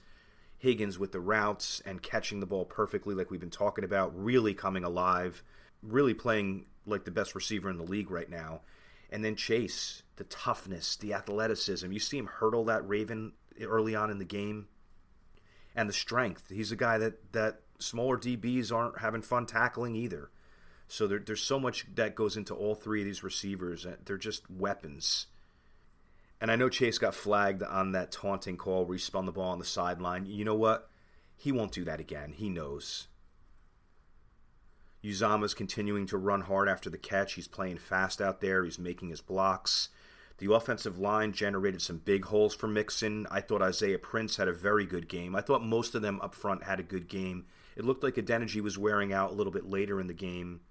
Higgins 0.57 0.97
with 0.97 1.11
the 1.11 1.19
routes 1.19 1.81
and 1.85 2.01
catching 2.01 2.39
the 2.39 2.47
ball 2.47 2.65
perfectly, 2.65 3.13
like 3.13 3.29
we've 3.29 3.39
been 3.39 3.49
talking 3.51 3.83
about, 3.83 4.11
really 4.15 4.55
coming 4.55 4.83
alive, 4.83 5.43
really 5.83 6.15
playing 6.15 6.65
like 6.85 7.05
the 7.05 7.11
best 7.11 7.35
receiver 7.35 7.69
in 7.69 7.77
the 7.77 7.83
league 7.83 8.09
right 8.09 8.29
now. 8.29 8.61
And 9.11 9.23
then 9.23 9.35
Chase, 9.35 10.01
the 10.15 10.23
toughness, 10.25 10.95
the 10.95 11.13
athleticism. 11.13 11.91
You 11.91 11.99
see 11.99 12.17
him 12.17 12.27
hurdle 12.27 12.65
that 12.65 12.87
Raven 12.87 13.33
early 13.61 13.95
on 13.95 14.09
in 14.09 14.19
the 14.19 14.25
game. 14.25 14.67
And 15.75 15.87
the 15.87 15.93
strength. 15.93 16.49
He's 16.49 16.71
a 16.71 16.75
guy 16.75 16.97
that, 16.97 17.33
that 17.33 17.61
smaller 17.79 18.17
DBs 18.17 18.71
aren't 18.71 18.99
having 18.99 19.21
fun 19.21 19.45
tackling 19.45 19.95
either. 19.95 20.29
So 20.87 21.07
there, 21.07 21.19
there's 21.19 21.41
so 21.41 21.59
much 21.59 21.85
that 21.95 22.15
goes 22.15 22.37
into 22.37 22.53
all 22.53 22.75
three 22.75 23.01
of 23.01 23.05
these 23.05 23.23
receivers. 23.23 23.85
They're 24.05 24.17
just 24.17 24.49
weapons. 24.49 25.27
And 26.39 26.51
I 26.51 26.55
know 26.55 26.69
Chase 26.69 26.97
got 26.97 27.15
flagged 27.15 27.63
on 27.63 27.91
that 27.93 28.11
taunting 28.11 28.57
call 28.57 28.85
where 28.85 28.95
he 28.95 29.01
spun 29.01 29.25
the 29.25 29.31
ball 29.31 29.51
on 29.51 29.59
the 29.59 29.65
sideline. 29.65 30.25
You 30.25 30.45
know 30.45 30.55
what? 30.55 30.89
He 31.35 31.51
won't 31.51 31.71
do 31.71 31.83
that 31.85 31.99
again. 31.99 32.33
He 32.35 32.49
knows. 32.49 33.07
Uzomah's 35.03 35.53
continuing 35.53 36.05
to 36.07 36.17
run 36.17 36.41
hard 36.41 36.67
after 36.67 36.89
the 36.89 36.97
catch. 36.97 37.33
He's 37.33 37.47
playing 37.47 37.77
fast 37.77 38.21
out 38.21 38.41
there. 38.41 38.63
He's 38.63 38.79
making 38.79 39.09
his 39.09 39.21
blocks. 39.21 39.89
The 40.39 40.53
offensive 40.53 40.99
line 40.99 41.33
generated 41.33 41.81
some 41.81 41.97
big 41.97 42.25
holes 42.25 42.53
for 42.53 42.67
Mixon. 42.67 43.25
I 43.31 43.41
thought 43.41 43.61
Isaiah 43.61 43.97
Prince 43.97 44.37
had 44.37 44.47
a 44.47 44.53
very 44.53 44.85
good 44.85 45.07
game. 45.07 45.35
I 45.35 45.41
thought 45.41 45.63
most 45.63 45.95
of 45.95 46.01
them 46.01 46.19
up 46.21 46.35
front 46.35 46.63
had 46.63 46.79
a 46.79 46.83
good 46.83 47.07
game. 47.07 47.45
It 47.77 47.85
looked 47.85 48.03
like 48.03 48.15
Adeniji 48.15 48.59
was 48.59 48.75
wearing 48.75 49.13
out 49.13 49.29
a 49.29 49.35
little 49.35 49.53
bit 49.53 49.69
later 49.69 50.01
in 50.01 50.07
the 50.07 50.13
game. 50.15 50.61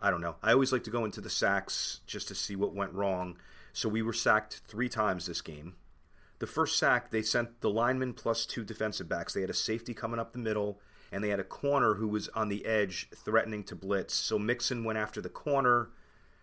I 0.00 0.10
don't 0.10 0.22
know. 0.22 0.36
I 0.42 0.54
always 0.54 0.72
like 0.72 0.82
to 0.84 0.90
go 0.90 1.04
into 1.04 1.20
the 1.20 1.28
sacks 1.28 2.00
just 2.06 2.26
to 2.28 2.34
see 2.34 2.56
what 2.56 2.74
went 2.74 2.94
wrong. 2.94 3.36
So 3.74 3.90
we 3.90 4.00
were 4.00 4.14
sacked 4.14 4.62
three 4.66 4.88
times 4.88 5.26
this 5.26 5.42
game. 5.42 5.74
The 6.38 6.46
first 6.46 6.78
sack, 6.78 7.10
they 7.10 7.20
sent 7.20 7.60
the 7.60 7.68
lineman 7.68 8.14
plus 8.14 8.46
two 8.46 8.64
defensive 8.64 9.10
backs. 9.10 9.34
They 9.34 9.42
had 9.42 9.50
a 9.50 9.54
safety 9.54 9.92
coming 9.92 10.18
up 10.18 10.32
the 10.32 10.38
middle, 10.38 10.80
and 11.12 11.22
they 11.22 11.28
had 11.28 11.38
a 11.38 11.44
corner 11.44 11.96
who 11.96 12.08
was 12.08 12.28
on 12.30 12.48
the 12.48 12.64
edge 12.64 13.10
threatening 13.14 13.62
to 13.64 13.76
blitz. 13.76 14.14
So 14.14 14.38
Mixon 14.38 14.84
went 14.84 14.98
after 14.98 15.20
the 15.20 15.28
corner. 15.28 15.90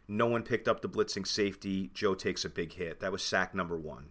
No 0.08 0.28
one 0.28 0.43
picked 0.43 0.67
up 0.67 0.82
the 0.82 0.88
blitzing 0.88 1.25
safety. 1.25 1.89
Joe 1.95 2.13
takes 2.13 2.45
a 2.45 2.49
big 2.49 2.73
hit. 2.73 2.99
That 2.99 3.12
was 3.12 3.23
sack 3.23 3.56
number 3.56 3.78
one. 3.78 4.10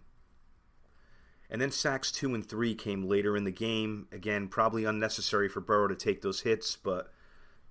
And 1.49 1.59
then 1.59 1.71
sacks 1.71 2.11
two 2.11 2.35
and 2.35 2.47
three 2.47 2.75
came 2.75 3.07
later 3.07 3.35
in 3.35 3.43
the 3.43 3.51
game. 3.51 4.07
Again, 4.11 4.47
probably 4.47 4.85
unnecessary 4.85 5.49
for 5.49 5.61
Burrow 5.61 5.87
to 5.87 5.95
take 5.95 6.21
those 6.21 6.41
hits, 6.41 6.75
but 6.75 7.11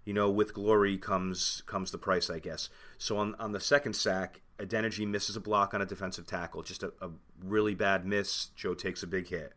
you 0.04 0.14
know, 0.14 0.30
with 0.30 0.54
glory 0.54 0.96
comes 0.96 1.62
comes 1.66 1.90
the 1.90 1.98
price, 1.98 2.30
I 2.30 2.38
guess. 2.38 2.70
So 2.96 3.18
on 3.18 3.34
on 3.36 3.52
the 3.52 3.60
second 3.60 3.94
sack, 3.94 4.40
Adeniji 4.58 5.06
misses 5.06 5.36
a 5.36 5.40
block 5.40 5.74
on 5.74 5.82
a 5.82 5.86
defensive 5.86 6.26
tackle, 6.26 6.62
just 6.62 6.82
a, 6.82 6.92
a 7.00 7.10
really 7.44 7.74
bad 7.74 8.04
miss. 8.04 8.46
Joe 8.56 8.74
takes 8.74 9.02
a 9.02 9.06
big 9.06 9.28
hit. 9.28 9.52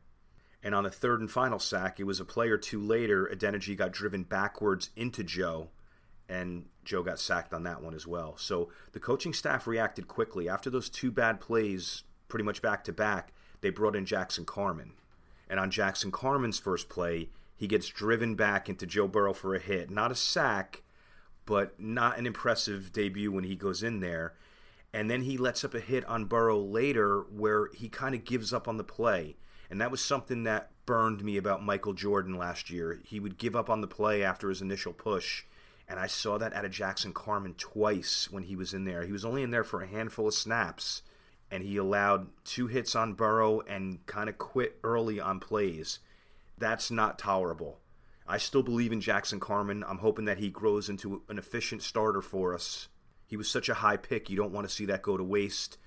And 0.64 0.76
on 0.76 0.84
the 0.84 0.92
third 0.92 1.22
and 1.22 1.32
final 1.32 1.58
sack, 1.58 2.00
it 2.00 2.04
was 2.04 2.20
a 2.20 2.26
play 2.26 2.50
or 2.50 2.58
two 2.58 2.80
later, 2.80 3.32
Adeniji 3.34 3.76
got 3.76 3.94
driven 3.94 4.24
backwards 4.24 4.92
into 4.96 5.24
Joe, 5.24 5.70
and 6.30 6.66
Joe 6.84 7.02
got 7.02 7.20
sacked 7.20 7.54
on 7.54 7.64
that 7.64 7.82
one 7.82 7.96
as 7.96 8.06
well. 8.06 8.36
So 8.38 8.70
the 8.92 9.00
coaching 9.00 9.34
staff 9.34 9.66
reacted 9.66 10.08
quickly. 10.08 10.48
After 10.48 10.70
those 10.70 10.90
two 10.90 11.12
bad 11.12 11.40
plays, 11.40 12.04
pretty 12.28 12.44
much 12.44 12.62
back 12.62 12.84
to 12.84 12.94
back, 12.94 13.34
they 13.62 13.70
brought 13.70 13.96
in 13.96 14.06
Jackson 14.06 14.46
Carman. 14.46 14.94
And 15.50 15.60
on 15.60 15.72
Jackson 15.72 16.12
Carman's 16.12 16.60
first 16.60 16.90
play, 16.90 17.30
he 17.56 17.68
gets 17.68 17.88
driven 17.88 18.36
back 18.36 18.70
into 18.70 18.86
Joe 18.86 19.08
Burrow 19.08 19.34
for 19.34 19.56
a 19.56 19.60
hit. 19.60 19.90
Not 19.90 20.12
a 20.12 20.16
sack, 20.16 20.84
but 21.46 21.80
not 21.80 22.18
an 22.18 22.26
impressive 22.26 22.92
debut 22.92 23.32
when 23.32 23.44
he 23.44 23.56
goes 23.56 23.84
in 23.84 24.00
there 24.00 24.34
and 24.94 25.10
then 25.10 25.22
he 25.22 25.38
lets 25.38 25.64
up 25.64 25.74
a 25.74 25.80
hit 25.80 26.06
on 26.06 26.26
Burrow 26.26 26.60
later 26.60 27.22
where 27.22 27.70
he 27.74 27.88
kind 27.88 28.14
of 28.14 28.26
gives 28.26 28.54
up 28.54 28.68
on 28.68 28.78
the 28.78 28.84
play. 28.84 29.38
And 29.70 29.80
that 29.80 29.92
was 29.92 30.02
something 30.04 30.44
that 30.44 30.72
burned 30.86 31.24
me 31.24 31.38
about 31.38 31.64
Michael 31.64 31.94
Jordan 31.94 32.38
last 32.38 32.70
year. 32.70 33.00
He 33.06 33.20
would 33.20 33.38
give 33.38 33.56
up 33.56 33.70
on 33.70 33.80
the 33.80 33.88
play 33.88 34.22
after 34.22 34.50
his 34.50 34.62
initial 34.62 34.92
push. 34.92 35.44
And 35.88 35.98
I 36.00 36.08
saw 36.08 36.38
that 36.38 36.54
out 36.54 36.66
of 36.66 36.72
Jackson 36.72 37.14
Carman 37.14 37.54
twice 37.54 38.30
when 38.30 38.44
he 38.44 38.56
was 38.56 38.74
in 38.74 38.84
there. 38.84 39.06
He 39.06 39.14
was 39.14 39.24
only 39.24 39.44
in 39.44 39.52
there 39.52 39.64
for 39.64 39.82
a 39.82 39.88
handful 39.88 40.28
of 40.28 40.34
snaps, 40.34 41.04
and 41.52 41.64
he 41.64 41.78
allowed 41.78 42.28
two 42.46 42.68
hits 42.68 42.96
on 42.96 43.14
Burrow 43.14 43.62
and 43.62 44.06
kind 44.06 44.30
of 44.30 44.38
quit 44.38 44.78
early 44.84 45.20
on 45.20 45.40
plays. 45.40 46.00
That's 46.58 46.90
not 46.90 47.20
tolerable. 47.20 47.80
I 48.28 48.38
still 48.38 48.64
believe 48.64 48.92
in 48.92 49.02
Jackson 49.02 49.40
Carman. 49.40 49.84
I'm 49.88 49.98
hoping 49.98 50.26
that 50.26 50.38
he 50.38 50.50
grows 50.50 50.90
into 50.90 51.22
an 51.28 51.38
efficient 51.38 51.82
starter 51.82 52.22
for 52.22 52.54
us 52.54 52.88
he 53.32 53.38
was 53.38 53.50
such 53.50 53.70
a 53.70 53.76
high 53.76 53.96
pick. 53.96 54.30
You 54.30 54.36
don't 54.36 54.52
want 54.52 54.68
to 54.68 54.74
see 54.74 54.88
that 54.88 55.02
go 55.02 55.16
to 55.16 55.24
waste. 55.24 55.78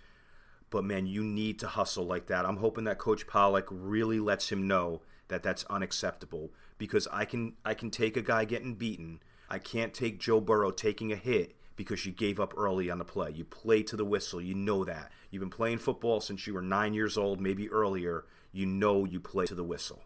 But 0.71 0.83
man, 0.83 1.07
you 1.07 1.23
need 1.23 1.59
to 1.59 1.67
hustle 1.69 2.07
like 2.07 2.29
that. 2.29 2.47
I'm 2.47 2.57
hoping 2.57 2.85
that 2.85 2.97
Coach 2.97 3.27
Pollack 3.27 3.67
really 3.71 4.19
lets 4.19 4.51
him 4.51 4.67
know 4.67 5.03
that 5.29 5.43
that's 5.43 5.63
unacceptable 5.65 6.53
because 6.79 7.07
I 7.13 7.27
can 7.27 7.53
I 7.63 7.75
can 7.75 7.91
take 7.91 8.17
a 8.17 8.23
guy 8.23 8.47
getting 8.47 8.77
beaten. 8.77 9.21
I 9.51 9.59
can't 9.59 9.93
take 9.93 10.19
Joe 10.19 10.41
Burrow 10.41 10.71
taking 10.71 11.13
a 11.13 11.17
hit 11.17 11.55
because 11.77 12.07
you 12.07 12.13
gave 12.13 12.39
up 12.39 12.55
early 12.57 12.91
on 12.91 12.99
the 12.99 13.05
play. 13.05 13.31
You 13.31 13.45
play 13.45 13.83
to 13.85 13.97
the 13.97 14.05
whistle. 14.05 14.41
You 14.41 14.55
know 14.55 14.85
that. 14.85 15.11
You've 15.31 15.41
been 15.41 15.51
playing 15.51 15.79
football 15.79 16.21
since 16.21 16.47
you 16.47 16.55
were 16.55 16.63
9 16.63 16.95
years 16.95 17.19
old, 17.19 17.41
maybe 17.41 17.69
earlier. 17.71 18.27
You 18.53 18.67
know 18.67 19.05
you 19.05 19.21
play 19.21 19.47
to 19.47 19.55
the 19.55 19.65
whistle. 19.65 20.05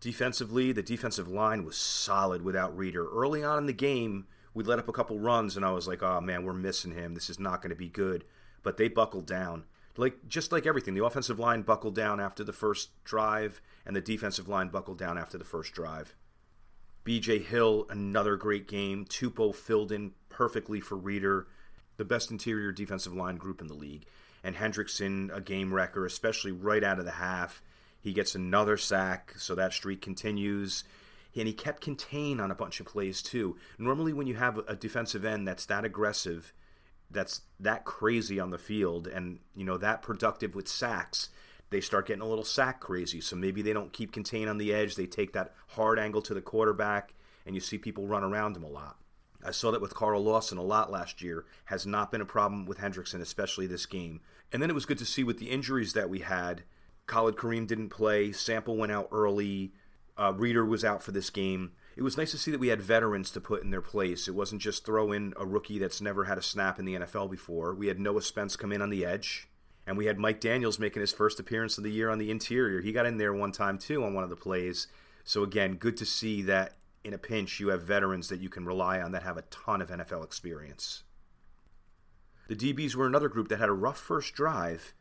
Defensively, 0.00 0.72
the 0.72 0.82
defensive 0.82 1.28
line 1.28 1.64
was 1.64 1.76
solid 1.76 2.42
without 2.42 2.76
Reader. 2.76 3.06
Early 3.10 3.44
on 3.44 3.58
in 3.58 3.66
the 3.66 3.72
game, 3.72 4.26
we 4.54 4.64
let 4.64 4.78
up 4.78 4.88
a 4.88 4.92
couple 4.92 5.18
runs, 5.18 5.56
and 5.56 5.64
I 5.64 5.72
was 5.72 5.86
like, 5.86 6.02
"Oh 6.02 6.20
man, 6.20 6.44
we're 6.44 6.54
missing 6.54 6.92
him. 6.92 7.14
This 7.14 7.28
is 7.28 7.38
not 7.38 7.60
going 7.60 7.70
to 7.70 7.76
be 7.76 7.88
good." 7.88 8.24
But 8.62 8.78
they 8.78 8.88
buckled 8.88 9.26
down, 9.26 9.64
like 9.96 10.26
just 10.26 10.52
like 10.52 10.66
everything. 10.66 10.94
The 10.94 11.04
offensive 11.04 11.38
line 11.38 11.62
buckled 11.62 11.94
down 11.94 12.18
after 12.18 12.42
the 12.42 12.52
first 12.52 12.90
drive, 13.04 13.60
and 13.84 13.94
the 13.94 14.00
defensive 14.00 14.48
line 14.48 14.68
buckled 14.68 14.98
down 14.98 15.18
after 15.18 15.36
the 15.36 15.44
first 15.44 15.74
drive. 15.74 16.16
B.J. 17.10 17.40
Hill, 17.40 17.88
another 17.90 18.36
great 18.36 18.68
game. 18.68 19.04
Tupou 19.04 19.52
filled 19.52 19.90
in 19.90 20.12
perfectly 20.28 20.78
for 20.78 20.94
Reader, 20.94 21.48
the 21.96 22.04
best 22.04 22.30
interior 22.30 22.70
defensive 22.70 23.12
line 23.12 23.34
group 23.34 23.60
in 23.60 23.66
the 23.66 23.74
league, 23.74 24.06
and 24.44 24.54
Hendrickson, 24.54 25.36
a 25.36 25.40
game 25.40 25.74
wrecker, 25.74 26.06
especially 26.06 26.52
right 26.52 26.84
out 26.84 27.00
of 27.00 27.04
the 27.04 27.10
half 27.10 27.64
he 28.00 28.12
gets 28.12 28.36
another 28.36 28.76
sack, 28.76 29.34
so 29.36 29.56
that 29.56 29.72
streak 29.72 30.00
continues. 30.00 30.84
And 31.34 31.48
he 31.48 31.52
kept 31.52 31.80
contained 31.80 32.40
on 32.40 32.52
a 32.52 32.54
bunch 32.54 32.78
of 32.78 32.86
plays 32.86 33.22
too. 33.22 33.56
Normally, 33.76 34.12
when 34.12 34.28
you 34.28 34.36
have 34.36 34.58
a 34.68 34.76
defensive 34.76 35.24
end 35.24 35.48
that's 35.48 35.66
that 35.66 35.84
aggressive, 35.84 36.52
that's 37.10 37.40
that 37.58 37.84
crazy 37.84 38.38
on 38.38 38.50
the 38.50 38.56
field, 38.56 39.08
and 39.08 39.40
you 39.56 39.64
know 39.64 39.78
that 39.78 40.02
productive 40.02 40.54
with 40.54 40.68
sacks, 40.68 41.28
they 41.70 41.80
start 41.80 42.06
getting 42.06 42.22
a 42.22 42.28
little 42.28 42.44
sack 42.44 42.80
crazy. 42.80 43.20
So 43.20 43.36
maybe 43.36 43.62
they 43.62 43.72
don't 43.72 43.92
keep 43.92 44.12
contained 44.12 44.50
on 44.50 44.58
the 44.58 44.74
edge. 44.74 44.96
They 44.96 45.06
take 45.06 45.32
that 45.32 45.54
hard 45.68 45.98
angle 45.98 46.22
to 46.22 46.34
the 46.34 46.40
quarterback, 46.40 47.14
and 47.46 47.54
you 47.54 47.60
see 47.60 47.78
people 47.78 48.06
run 48.06 48.24
around 48.24 48.56
him 48.56 48.64
a 48.64 48.68
lot. 48.68 48.96
I 49.44 49.52
saw 49.52 49.70
that 49.70 49.80
with 49.80 49.94
Carl 49.94 50.22
Lawson 50.22 50.58
a 50.58 50.62
lot 50.62 50.90
last 50.90 51.22
year. 51.22 51.46
Has 51.66 51.86
not 51.86 52.12
been 52.12 52.20
a 52.20 52.26
problem 52.26 52.66
with 52.66 52.78
Hendrickson, 52.78 53.20
especially 53.20 53.66
this 53.66 53.86
game. 53.86 54.20
And 54.52 54.60
then 54.60 54.68
it 54.68 54.74
was 54.74 54.84
good 54.84 54.98
to 54.98 55.06
see 55.06 55.24
with 55.24 55.38
the 55.38 55.50
injuries 55.50 55.94
that 55.94 56.10
we 56.10 56.18
had 56.18 56.64
Khalid 57.06 57.36
Kareem 57.36 57.66
didn't 57.66 57.88
play. 57.88 58.32
Sample 58.32 58.76
went 58.76 58.92
out 58.92 59.08
early. 59.10 59.72
Uh, 60.16 60.32
Reader 60.36 60.64
was 60.64 60.84
out 60.84 61.02
for 61.02 61.12
this 61.12 61.30
game. 61.30 61.72
It 61.96 62.02
was 62.02 62.16
nice 62.16 62.30
to 62.30 62.38
see 62.38 62.50
that 62.50 62.60
we 62.60 62.68
had 62.68 62.80
veterans 62.80 63.30
to 63.32 63.40
put 63.40 63.62
in 63.62 63.70
their 63.70 63.80
place. 63.80 64.28
It 64.28 64.34
wasn't 64.34 64.62
just 64.62 64.84
throw 64.86 65.10
in 65.10 65.34
a 65.36 65.44
rookie 65.44 65.78
that's 65.78 66.00
never 66.00 66.24
had 66.24 66.38
a 66.38 66.42
snap 66.42 66.78
in 66.78 66.84
the 66.84 66.94
NFL 66.94 67.30
before. 67.30 67.74
We 67.74 67.88
had 67.88 67.98
Noah 67.98 68.22
Spence 68.22 68.54
come 68.54 68.70
in 68.72 68.80
on 68.80 68.90
the 68.90 69.04
edge, 69.04 69.48
and 69.90 69.98
we 69.98 70.06
had 70.06 70.20
Mike 70.20 70.38
Daniels 70.38 70.78
making 70.78 71.00
his 71.00 71.12
first 71.12 71.40
appearance 71.40 71.76
of 71.76 71.82
the 71.82 71.90
year 71.90 72.10
on 72.10 72.18
the 72.18 72.30
interior. 72.30 72.80
He 72.80 72.92
got 72.92 73.06
in 73.06 73.18
there 73.18 73.34
one 73.34 73.50
time 73.50 73.76
too 73.76 74.04
on 74.04 74.14
one 74.14 74.22
of 74.22 74.30
the 74.30 74.36
plays. 74.36 74.86
So 75.24 75.42
again, 75.42 75.74
good 75.74 75.96
to 75.96 76.06
see 76.06 76.42
that 76.42 76.76
in 77.02 77.12
a 77.12 77.18
pinch 77.18 77.58
you 77.58 77.70
have 77.70 77.82
veterans 77.82 78.28
that 78.28 78.38
you 78.38 78.48
can 78.48 78.64
rely 78.64 79.00
on 79.00 79.10
that 79.10 79.24
have 79.24 79.36
a 79.36 79.42
ton 79.42 79.82
of 79.82 79.90
NFL 79.90 80.22
experience. 80.22 81.02
The 82.46 82.54
DBs 82.54 82.94
were 82.94 83.08
another 83.08 83.28
group 83.28 83.48
that 83.48 83.58
had 83.58 83.68
a 83.68 83.72
rough 83.72 83.98
first 83.98 84.32
drive, 84.32 84.94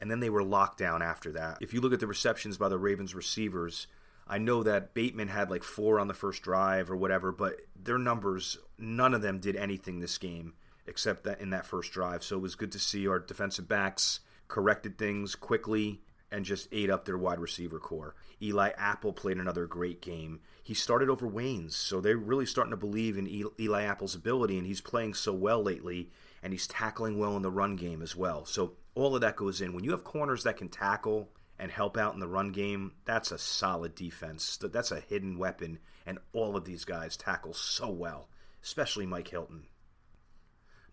and 0.00 0.10
then 0.10 0.18
they 0.18 0.30
were 0.30 0.42
locked 0.42 0.76
down 0.76 1.02
after 1.02 1.30
that. 1.30 1.58
If 1.60 1.72
you 1.72 1.80
look 1.80 1.92
at 1.92 2.00
the 2.00 2.08
receptions 2.08 2.56
by 2.56 2.68
the 2.68 2.78
Ravens 2.78 3.14
receivers, 3.14 3.86
I 4.26 4.38
know 4.38 4.64
that 4.64 4.92
Bateman 4.92 5.28
had 5.28 5.50
like 5.50 5.62
four 5.62 6.00
on 6.00 6.08
the 6.08 6.14
first 6.14 6.42
drive 6.42 6.90
or 6.90 6.96
whatever, 6.96 7.30
but 7.30 7.60
their 7.80 7.96
numbers, 7.96 8.58
none 8.76 9.14
of 9.14 9.22
them 9.22 9.38
did 9.38 9.54
anything 9.54 10.00
this 10.00 10.18
game 10.18 10.54
except 10.84 11.22
that 11.22 11.40
in 11.40 11.50
that 11.50 11.64
first 11.64 11.92
drive. 11.92 12.24
So 12.24 12.38
it 12.38 12.42
was 12.42 12.56
good 12.56 12.72
to 12.72 12.80
see 12.80 13.06
our 13.06 13.20
defensive 13.20 13.68
backs 13.68 14.18
corrected 14.52 14.98
things 14.98 15.34
quickly 15.34 16.02
and 16.30 16.44
just 16.44 16.68
ate 16.72 16.90
up 16.90 17.06
their 17.06 17.16
wide 17.16 17.40
receiver 17.40 17.78
corps. 17.78 18.14
Eli 18.42 18.70
Apple 18.76 19.14
played 19.14 19.38
another 19.38 19.66
great 19.66 20.02
game. 20.02 20.40
He 20.62 20.74
started 20.74 21.08
over 21.08 21.26
Waynes, 21.26 21.72
so 21.72 22.02
they're 22.02 22.18
really 22.18 22.44
starting 22.44 22.70
to 22.70 22.76
believe 22.76 23.16
in 23.16 23.26
Eli 23.58 23.82
Apple's 23.82 24.14
ability, 24.14 24.58
and 24.58 24.66
he's 24.66 24.82
playing 24.82 25.14
so 25.14 25.32
well 25.32 25.62
lately, 25.62 26.10
and 26.42 26.52
he's 26.52 26.66
tackling 26.66 27.18
well 27.18 27.34
in 27.34 27.42
the 27.42 27.50
run 27.50 27.76
game 27.76 28.02
as 28.02 28.14
well. 28.14 28.44
So 28.44 28.74
all 28.94 29.14
of 29.14 29.22
that 29.22 29.36
goes 29.36 29.62
in. 29.62 29.72
When 29.72 29.84
you 29.84 29.92
have 29.92 30.04
corners 30.04 30.42
that 30.42 30.58
can 30.58 30.68
tackle 30.68 31.30
and 31.58 31.70
help 31.70 31.96
out 31.96 32.12
in 32.12 32.20
the 32.20 32.28
run 32.28 32.52
game, 32.52 32.92
that's 33.06 33.32
a 33.32 33.38
solid 33.38 33.94
defense. 33.94 34.58
That's 34.60 34.92
a 34.92 35.00
hidden 35.00 35.38
weapon, 35.38 35.78
and 36.04 36.18
all 36.34 36.56
of 36.56 36.66
these 36.66 36.84
guys 36.84 37.16
tackle 37.16 37.54
so 37.54 37.88
well, 37.88 38.28
especially 38.62 39.06
Mike 39.06 39.28
Hilton. 39.28 39.64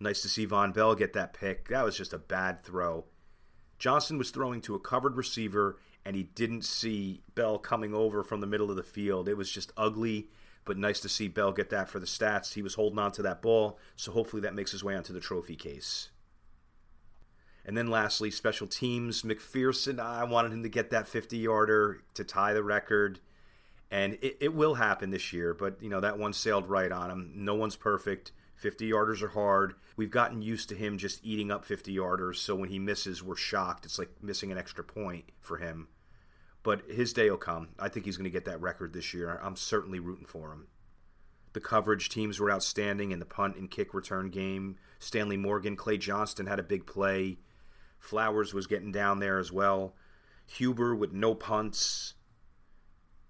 Nice 0.00 0.22
to 0.22 0.30
see 0.30 0.46
Vonn 0.46 0.72
Bell 0.72 0.94
get 0.94 1.12
that 1.12 1.34
pick. 1.34 1.68
That 1.68 1.84
was 1.84 1.94
just 1.94 2.14
a 2.14 2.18
bad 2.18 2.62
throw. 2.64 3.04
Johnson 3.80 4.18
was 4.18 4.30
throwing 4.30 4.60
to 4.60 4.74
a 4.74 4.78
covered 4.78 5.16
receiver, 5.16 5.78
and 6.04 6.14
he 6.14 6.22
didn't 6.22 6.64
see 6.66 7.22
Bell 7.34 7.58
coming 7.58 7.94
over 7.94 8.22
from 8.22 8.40
the 8.40 8.46
middle 8.46 8.70
of 8.70 8.76
the 8.76 8.82
field. 8.82 9.26
It 9.26 9.36
was 9.36 9.50
just 9.50 9.72
ugly, 9.76 10.28
But 10.66 10.76
nice 10.76 11.00
to 11.00 11.08
see 11.08 11.26
Bell 11.26 11.52
get 11.52 11.70
that 11.70 11.88
for 11.88 11.98
the 11.98 12.06
stats. 12.06 12.52
He 12.52 12.60
was 12.62 12.74
holding 12.74 12.98
on 12.98 13.10
to 13.12 13.22
that 13.22 13.40
ball, 13.40 13.78
so 13.96 14.12
hopefully 14.12 14.42
that 14.42 14.54
makes 14.54 14.70
his 14.70 14.84
way 14.84 14.94
onto 14.94 15.14
the 15.14 15.18
trophy 15.18 15.56
case. 15.56 16.10
And 17.64 17.76
then 17.76 17.88
lastly, 17.88 18.30
special 18.30 18.66
teams. 18.66 19.22
McPherson, 19.22 19.98
I 19.98 20.24
wanted 20.24 20.52
him 20.52 20.62
to 20.62 20.68
get 20.68 20.90
that 20.90 21.08
50 21.08 21.38
yarder 21.38 22.02
to 22.14 22.24
tie 22.24 22.52
the 22.52 22.62
record. 22.62 23.20
And 23.90 24.14
it, 24.20 24.36
it 24.40 24.54
will 24.54 24.74
happen 24.74 25.10
this 25.10 25.32
year, 25.32 25.54
but 25.54 25.82
you 25.82 25.88
know, 25.88 26.00
that 26.00 26.18
one 26.18 26.34
sailed 26.34 26.68
right 26.68 26.92
on 26.92 27.10
him. 27.10 27.32
No 27.34 27.54
one's 27.54 27.76
perfect. 27.76 28.32
50 28.60 28.90
yarders 28.90 29.22
are 29.22 29.28
hard. 29.28 29.72
We've 29.96 30.10
gotten 30.10 30.42
used 30.42 30.68
to 30.68 30.74
him 30.74 30.98
just 30.98 31.24
eating 31.24 31.50
up 31.50 31.64
50 31.64 31.96
yarders, 31.96 32.36
so 32.36 32.54
when 32.54 32.68
he 32.68 32.78
misses, 32.78 33.22
we're 33.22 33.34
shocked. 33.34 33.86
It's 33.86 33.98
like 33.98 34.10
missing 34.20 34.52
an 34.52 34.58
extra 34.58 34.84
point 34.84 35.24
for 35.40 35.56
him. 35.56 35.88
But 36.62 36.82
his 36.90 37.14
day 37.14 37.30
will 37.30 37.38
come. 37.38 37.70
I 37.78 37.88
think 37.88 38.04
he's 38.04 38.18
going 38.18 38.24
to 38.24 38.30
get 38.30 38.44
that 38.44 38.60
record 38.60 38.92
this 38.92 39.14
year. 39.14 39.40
I'm 39.42 39.56
certainly 39.56 39.98
rooting 39.98 40.26
for 40.26 40.52
him. 40.52 40.66
The 41.54 41.60
coverage 41.60 42.10
teams 42.10 42.38
were 42.38 42.52
outstanding 42.52 43.12
in 43.12 43.18
the 43.18 43.24
punt 43.24 43.56
and 43.56 43.70
kick 43.70 43.94
return 43.94 44.28
game. 44.28 44.76
Stanley 44.98 45.38
Morgan, 45.38 45.74
Clay 45.74 45.96
Johnston 45.96 46.46
had 46.46 46.58
a 46.58 46.62
big 46.62 46.86
play. 46.86 47.38
Flowers 47.98 48.52
was 48.52 48.66
getting 48.66 48.92
down 48.92 49.20
there 49.20 49.38
as 49.38 49.50
well. 49.50 49.94
Huber 50.46 50.94
with 50.94 51.14
no 51.14 51.34
punts. 51.34 52.12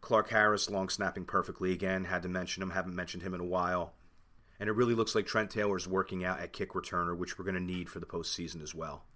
Clark 0.01 0.31
Harris 0.31 0.69
long 0.69 0.88
snapping 0.88 1.25
perfectly 1.25 1.71
again. 1.71 2.07
Had 2.07 2.23
to 2.23 2.29
mention 2.29 2.64
him. 2.64 2.71
Haven't 2.71 2.97
mentioned 2.97 3.23
him 3.23 3.33
in 3.33 3.40
a 3.40 3.45
while. 3.45 3.95
And 4.61 4.68
it 4.68 4.73
really 4.73 4.94
looks 4.94 5.14
like 5.14 5.27
Trent 5.27 5.51
Taylor's 5.51 5.88
working 5.88 6.23
out 6.23 6.38
at 6.38 6.53
kick 6.53 6.75
returner, 6.75 7.16
which 7.16 7.38
we're 7.38 7.46
going 7.46 7.55
to 7.55 7.61
need 7.61 7.88
for 7.88 7.99
the 7.99 8.07
postseason 8.07 8.62
as 8.62 8.75
well. 8.75 9.07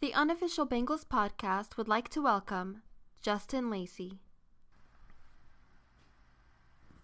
The 0.00 0.14
unofficial 0.14 0.66
Bengals 0.66 1.04
podcast 1.06 1.76
would 1.76 1.88
like 1.88 2.08
to 2.08 2.22
welcome 2.22 2.80
Justin 3.20 3.68
Lacey. 3.68 4.20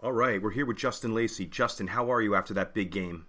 All 0.01 0.13
right, 0.13 0.41
we're 0.41 0.51
here 0.51 0.65
with 0.65 0.79
Justin 0.79 1.15
Lacey. 1.15 1.45
Justin, 1.45 1.89
how 1.89 2.11
are 2.11 2.23
you 2.23 2.35
after 2.35 2.55
that 2.55 2.73
big 2.73 2.91
game? 2.91 3.27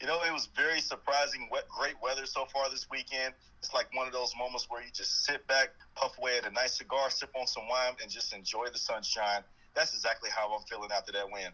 You 0.00 0.06
know, 0.06 0.20
it 0.26 0.32
was 0.32 0.48
very 0.54 0.80
surprising. 0.80 1.48
Great 1.68 1.94
weather 2.02 2.26
so 2.26 2.44
far 2.46 2.68
this 2.70 2.86
weekend. 2.90 3.34
It's 3.60 3.72
like 3.72 3.88
one 3.94 4.06
of 4.06 4.12
those 4.12 4.34
moments 4.38 4.66
where 4.68 4.82
you 4.82 4.88
just 4.92 5.24
sit 5.24 5.46
back, 5.46 5.70
puff 5.94 6.18
away 6.18 6.38
at 6.38 6.46
a 6.46 6.52
nice 6.52 6.74
cigar, 6.74 7.10
sip 7.10 7.30
on 7.34 7.46
some 7.46 7.66
wine, 7.68 7.94
and 8.02 8.10
just 8.10 8.34
enjoy 8.34 8.66
the 8.72 8.78
sunshine. 8.78 9.42
That's 9.74 9.94
exactly 9.94 10.30
how 10.34 10.54
I'm 10.54 10.62
feeling 10.68 10.90
after 10.94 11.12
that 11.12 11.26
win. 11.30 11.50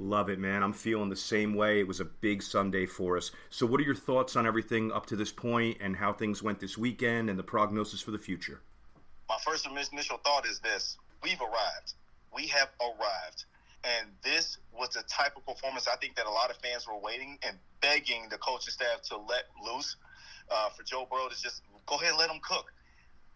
Love 0.00 0.30
it, 0.30 0.38
man. 0.38 0.62
I'm 0.62 0.72
feeling 0.72 1.08
the 1.08 1.16
same 1.16 1.54
way. 1.54 1.80
It 1.80 1.88
was 1.88 2.00
a 2.00 2.04
big 2.04 2.42
Sunday 2.42 2.86
for 2.86 3.16
us. 3.16 3.32
So, 3.50 3.66
what 3.66 3.80
are 3.80 3.84
your 3.84 3.96
thoughts 3.96 4.36
on 4.36 4.46
everything 4.46 4.92
up 4.92 5.06
to 5.06 5.16
this 5.16 5.32
point 5.32 5.78
and 5.80 5.96
how 5.96 6.12
things 6.12 6.42
went 6.42 6.60
this 6.60 6.78
weekend 6.78 7.28
and 7.28 7.38
the 7.38 7.42
prognosis 7.42 8.00
for 8.00 8.12
the 8.12 8.18
future? 8.18 8.60
My 9.28 9.38
first 9.44 9.66
initial 9.66 10.18
thought 10.18 10.46
is 10.46 10.60
this 10.60 10.96
we've 11.22 11.40
arrived. 11.40 11.94
We 12.34 12.46
have 12.46 12.68
arrived. 12.80 13.44
And 13.84 14.10
this 14.22 14.58
was 14.72 14.90
the 14.90 15.02
type 15.08 15.36
of 15.36 15.46
performance 15.46 15.86
I 15.86 15.96
think 15.96 16.16
that 16.16 16.26
a 16.26 16.30
lot 16.30 16.50
of 16.50 16.56
fans 16.56 16.86
were 16.86 16.98
waiting 16.98 17.38
and 17.46 17.56
begging 17.80 18.28
the 18.30 18.38
coaching 18.38 18.72
staff 18.72 19.02
to 19.08 19.16
let 19.16 19.44
loose 19.64 19.96
uh, 20.50 20.70
for 20.70 20.82
Joe 20.82 21.06
Burrow 21.10 21.28
to 21.28 21.40
just 21.40 21.62
go 21.86 21.96
ahead 21.96 22.10
and 22.10 22.18
let 22.18 22.30
him 22.30 22.40
cook. 22.42 22.72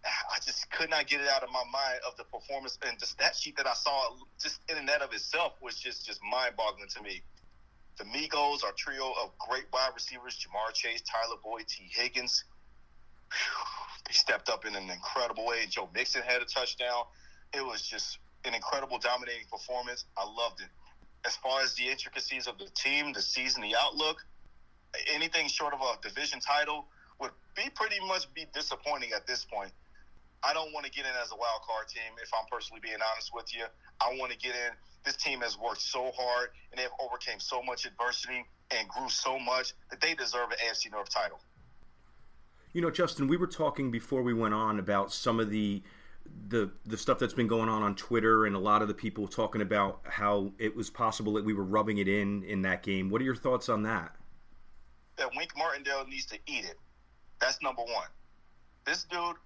I 0.04 0.38
just 0.44 0.68
could 0.70 0.90
not 0.90 1.06
get 1.06 1.20
it 1.20 1.28
out 1.28 1.44
of 1.44 1.50
my 1.50 1.62
mind 1.70 2.00
of 2.06 2.16
the 2.16 2.24
performance 2.24 2.76
and 2.84 2.98
just 2.98 3.18
that 3.18 3.36
sheet 3.36 3.56
that 3.56 3.66
I 3.66 3.74
saw 3.74 4.16
just 4.40 4.60
in 4.68 4.76
and 4.76 4.88
of 4.90 5.12
itself 5.12 5.52
was 5.62 5.76
just 5.76 6.04
just 6.04 6.20
mind 6.28 6.56
boggling 6.56 6.88
to 6.88 7.02
me. 7.02 7.22
The 7.98 8.04
Migos, 8.04 8.64
our 8.64 8.72
trio 8.72 9.12
of 9.22 9.30
great 9.38 9.66
wide 9.72 9.90
receivers, 9.94 10.36
Ja'Marr 10.36 10.72
Chase, 10.72 11.02
Tyler 11.02 11.36
Boyd, 11.44 11.68
Tee 11.68 11.88
Higgins, 11.88 12.44
whew, 13.30 13.64
they 14.08 14.14
stepped 14.14 14.48
up 14.48 14.64
in 14.64 14.74
an 14.74 14.90
incredible 14.90 15.46
way. 15.46 15.66
Joe 15.68 15.88
Mixon 15.94 16.22
had 16.22 16.42
a 16.42 16.46
touchdown. 16.46 17.04
It 17.52 17.64
was 17.64 17.82
just 17.82 18.18
an 18.44 18.54
incredible 18.54 18.98
dominating 18.98 19.46
performance. 19.50 20.04
I 20.16 20.24
loved 20.24 20.60
it. 20.60 20.68
As 21.24 21.36
far 21.36 21.60
as 21.60 21.74
the 21.74 21.88
intricacies 21.88 22.46
of 22.46 22.58
the 22.58 22.68
team, 22.74 23.12
the 23.12 23.22
season, 23.22 23.62
the 23.62 23.76
outlook, 23.80 24.24
anything 25.12 25.48
short 25.48 25.72
of 25.72 25.80
a 25.80 26.00
division 26.06 26.40
title 26.40 26.86
would 27.20 27.30
be 27.56 27.70
pretty 27.74 28.00
much 28.06 28.32
be 28.34 28.46
disappointing 28.52 29.10
at 29.14 29.26
this 29.26 29.44
point. 29.44 29.70
I 30.42 30.52
don't 30.52 30.72
want 30.72 30.84
to 30.86 30.90
get 30.90 31.04
in 31.04 31.12
as 31.22 31.30
a 31.30 31.36
wild 31.36 31.62
card 31.62 31.86
team 31.88 32.18
if 32.20 32.30
I'm 32.34 32.46
personally 32.50 32.80
being 32.82 32.98
honest 33.12 33.30
with 33.32 33.54
you. 33.54 33.64
I 34.00 34.16
want 34.18 34.32
to 34.32 34.38
get 34.38 34.54
in. 34.54 34.72
This 35.04 35.16
team 35.16 35.40
has 35.40 35.56
worked 35.56 35.82
so 35.82 36.10
hard 36.16 36.48
and 36.72 36.80
they've 36.80 36.90
overcame 37.00 37.38
so 37.38 37.62
much 37.62 37.86
adversity 37.86 38.44
and 38.72 38.88
grew 38.88 39.08
so 39.08 39.38
much 39.38 39.74
that 39.90 40.00
they 40.00 40.14
deserve 40.14 40.50
an 40.50 40.56
AFC 40.66 40.90
North 40.90 41.10
title. 41.10 41.38
You 42.72 42.82
know, 42.82 42.90
Justin, 42.90 43.28
we 43.28 43.36
were 43.36 43.46
talking 43.46 43.90
before 43.90 44.22
we 44.22 44.32
went 44.34 44.54
on 44.54 44.78
about 44.78 45.12
some 45.12 45.38
of 45.38 45.50
the 45.50 45.82
the 46.48 46.70
the 46.84 46.96
stuff 46.96 47.18
that's 47.18 47.34
been 47.34 47.46
going 47.46 47.68
on 47.68 47.82
on 47.82 47.94
Twitter 47.94 48.46
and 48.46 48.54
a 48.54 48.58
lot 48.58 48.82
of 48.82 48.88
the 48.88 48.94
people 48.94 49.26
talking 49.26 49.62
about 49.62 50.00
how 50.04 50.52
it 50.58 50.74
was 50.74 50.90
possible 50.90 51.32
that 51.34 51.44
we 51.44 51.54
were 51.54 51.64
rubbing 51.64 51.98
it 51.98 52.08
in 52.08 52.42
in 52.44 52.62
that 52.62 52.82
game. 52.82 53.10
What 53.10 53.20
are 53.20 53.24
your 53.24 53.36
thoughts 53.36 53.68
on 53.68 53.82
that? 53.84 54.14
That 55.16 55.30
Wink 55.36 55.52
Martindale 55.56 56.06
needs 56.06 56.26
to 56.26 56.38
eat 56.46 56.64
it. 56.64 56.78
That's 57.40 57.60
number 57.62 57.82
one. 57.82 58.08
This 58.86 59.04
dude 59.04 59.36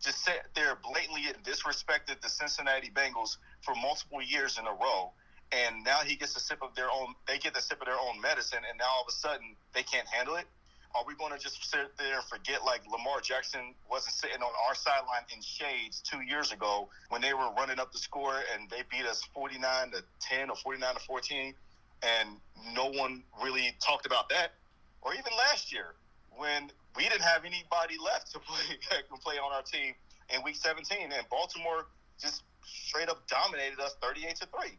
just 0.00 0.24
sat 0.24 0.46
there 0.54 0.76
blatantly 0.82 1.22
disrespected 1.44 2.20
the 2.20 2.28
Cincinnati 2.28 2.90
Bengals 2.90 3.36
for 3.62 3.74
multiple 3.74 4.20
years 4.20 4.58
in 4.58 4.66
a 4.66 4.72
row, 4.72 5.12
and 5.52 5.84
now 5.84 5.98
he 5.98 6.16
gets 6.16 6.36
a 6.36 6.40
sip 6.40 6.58
of 6.62 6.74
their 6.74 6.90
own. 6.90 7.14
They 7.26 7.38
get 7.38 7.56
a 7.56 7.60
sip 7.60 7.80
of 7.80 7.86
their 7.86 7.98
own 8.00 8.20
medicine, 8.20 8.60
and 8.68 8.78
now 8.78 8.86
all 8.96 9.02
of 9.02 9.08
a 9.08 9.12
sudden 9.12 9.56
they 9.74 9.82
can't 9.82 10.08
handle 10.08 10.36
it. 10.36 10.46
Are 10.94 11.04
we 11.06 11.14
going 11.14 11.32
to 11.32 11.38
just 11.38 11.70
sit 11.70 11.96
there 11.98 12.16
and 12.16 12.24
forget 12.24 12.64
like 12.64 12.82
Lamar 12.90 13.20
Jackson 13.20 13.74
wasn't 13.90 14.14
sitting 14.14 14.42
on 14.42 14.52
our 14.68 14.74
sideline 14.74 15.24
in 15.34 15.40
shades 15.40 16.02
two 16.02 16.20
years 16.20 16.52
ago 16.52 16.88
when 17.08 17.22
they 17.22 17.32
were 17.32 17.48
running 17.56 17.80
up 17.80 17.92
the 17.92 17.98
score 17.98 18.40
and 18.52 18.68
they 18.68 18.82
beat 18.90 19.06
us 19.06 19.22
49 19.34 19.92
to 19.92 20.04
10 20.20 20.50
or 20.50 20.56
49 20.56 20.94
to 20.94 21.00
14 21.00 21.54
and 22.02 22.28
no 22.74 22.90
one 22.90 23.22
really 23.42 23.74
talked 23.80 24.06
about 24.06 24.28
that? 24.28 24.52
Or 25.00 25.14
even 25.14 25.32
last 25.50 25.72
year 25.72 25.94
when 26.36 26.70
we 26.96 27.04
didn't 27.04 27.22
have 27.22 27.44
anybody 27.44 27.96
left 28.04 28.32
to 28.32 28.38
play 28.46 28.76
play 29.20 29.36
on 29.36 29.52
our 29.52 29.62
team 29.62 29.94
in 30.34 30.42
week 30.42 30.56
17 30.56 31.12
and 31.12 31.28
Baltimore 31.30 31.86
just 32.20 32.42
straight 32.64 33.08
up 33.08 33.26
dominated 33.28 33.80
us 33.80 33.96
38 34.02 34.36
to 34.36 34.46
3 34.46 34.78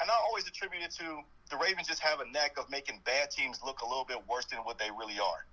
and 0.00 0.10
I 0.10 0.14
always 0.26 0.46
attribute 0.46 0.82
it 0.82 0.90
to 0.98 1.22
the 1.52 1.58
Ravens 1.58 1.86
just 1.86 2.00
have 2.00 2.20
a 2.20 2.24
knack 2.32 2.56
of 2.56 2.70
making 2.70 3.00
bad 3.04 3.30
teams 3.30 3.60
look 3.62 3.82
a 3.82 3.86
little 3.86 4.06
bit 4.08 4.16
worse 4.26 4.46
than 4.46 4.60
what 4.60 4.78
they 4.78 4.88
really 4.98 5.20
are. 5.20 5.44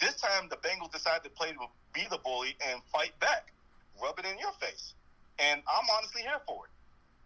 This 0.00 0.16
time, 0.16 0.48
the 0.48 0.56
Bengals 0.56 0.90
decided 0.90 1.24
to 1.24 1.30
play 1.30 1.52
to 1.52 1.68
be 1.92 2.08
the 2.10 2.16
bully 2.16 2.56
and 2.66 2.80
fight 2.90 3.12
back, 3.20 3.52
rub 4.02 4.18
it 4.18 4.24
in 4.24 4.38
your 4.38 4.52
face. 4.52 4.94
And 5.38 5.60
I'm 5.68 5.84
honestly 5.94 6.22
here 6.22 6.40
for 6.46 6.64
it. 6.64 6.72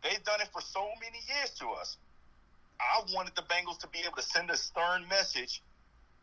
They've 0.03 0.25
done 0.25 0.41
it 0.41 0.49
for 0.53 0.61
so 0.61 0.91
many 1.01 1.23
years 1.31 1.51
to 1.61 1.71
us. 1.71 1.99
I 2.81 3.03
wanted 3.15 3.37
the 3.37 3.43
Bengals 3.43 3.79
to 3.79 3.89
be 3.89 4.01
able 4.01 4.17
to 4.17 4.23
send 4.23 4.51
a 4.51 4.57
stern 4.57 5.07
message 5.09 5.63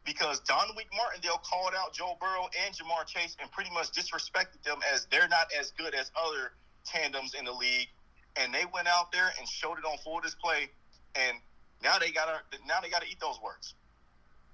because 0.03 0.41
Don 0.41 0.67
Wink 0.75 0.89
Martindale 0.91 1.39
called 1.39 1.71
out 1.77 1.93
Joe 1.93 2.17
Burrow 2.19 2.49
and 2.65 2.75
Ja'Marr 2.75 3.05
Chase 3.05 3.37
and 3.39 3.49
pretty 3.51 3.71
much 3.71 3.91
disrespected 3.91 4.61
them 4.63 4.79
as 4.93 5.07
they're 5.09 5.27
not 5.29 5.47
as 5.57 5.71
good 5.77 5.93
as 5.93 6.11
other 6.17 6.51
tandems 6.83 7.33
in 7.33 7.45
the 7.45 7.53
league. 7.53 7.87
And 8.35 8.53
they 8.53 8.63
went 8.73 8.87
out 8.87 9.11
there 9.13 9.31
and 9.39 9.47
showed 9.47 9.77
it 9.77 9.85
on 9.85 9.97
full 10.03 10.19
display. 10.19 10.69
And 11.15 11.37
now 11.83 11.97
they 11.99 12.11
gotta 12.11 12.39
now 12.67 12.79
they 12.81 12.89
gotta 12.89 13.05
eat 13.09 13.19
those 13.19 13.39
words. 13.43 13.75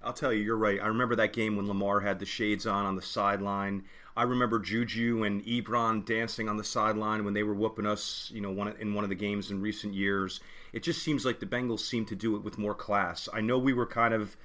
I'll 0.04 0.14
tell 0.14 0.34
you, 0.34 0.44
you're 0.44 0.58
right. 0.58 0.82
I 0.82 0.88
remember 0.88 1.16
that 1.16 1.32
game 1.32 1.56
when 1.56 1.68
Lamar 1.68 2.02
had 2.02 2.20
the 2.20 2.26
shades 2.26 2.68
on 2.68 2.86
on 2.86 2.96
the 2.96 3.02
sideline. 3.02 3.86
I 4.16 4.24
remember 4.24 4.60
Juju 4.60 5.24
and 5.24 5.44
Ebron 5.46 6.06
dancing 6.06 6.50
on 6.50 6.58
the 6.58 6.64
sideline 6.64 7.24
when 7.24 7.34
they 7.34 7.44
were 7.44 7.54
whooping 7.54 7.86
us, 7.86 8.30
you 8.34 8.42
know, 8.42 8.52
one 8.52 8.76
in 8.80 8.94
one 8.94 9.04
of 9.04 9.10
the 9.10 9.16
games 9.16 9.50
in 9.50 9.62
recent 9.62 9.94
years. 9.94 10.42
It 10.74 10.84
just 10.84 11.04
seems 11.04 11.26
like 11.26 11.40
the 11.40 11.46
Bengals 11.46 11.80
seem 11.80 12.06
to 12.08 12.16
do 12.16 12.36
it 12.36 12.44
with 12.44 12.58
more 12.58 12.76
class. 12.76 13.30
I 13.32 13.42
know 13.42 13.58
we 13.58 13.74
were 13.74 13.86
kind 13.86 14.14
of 14.14 14.36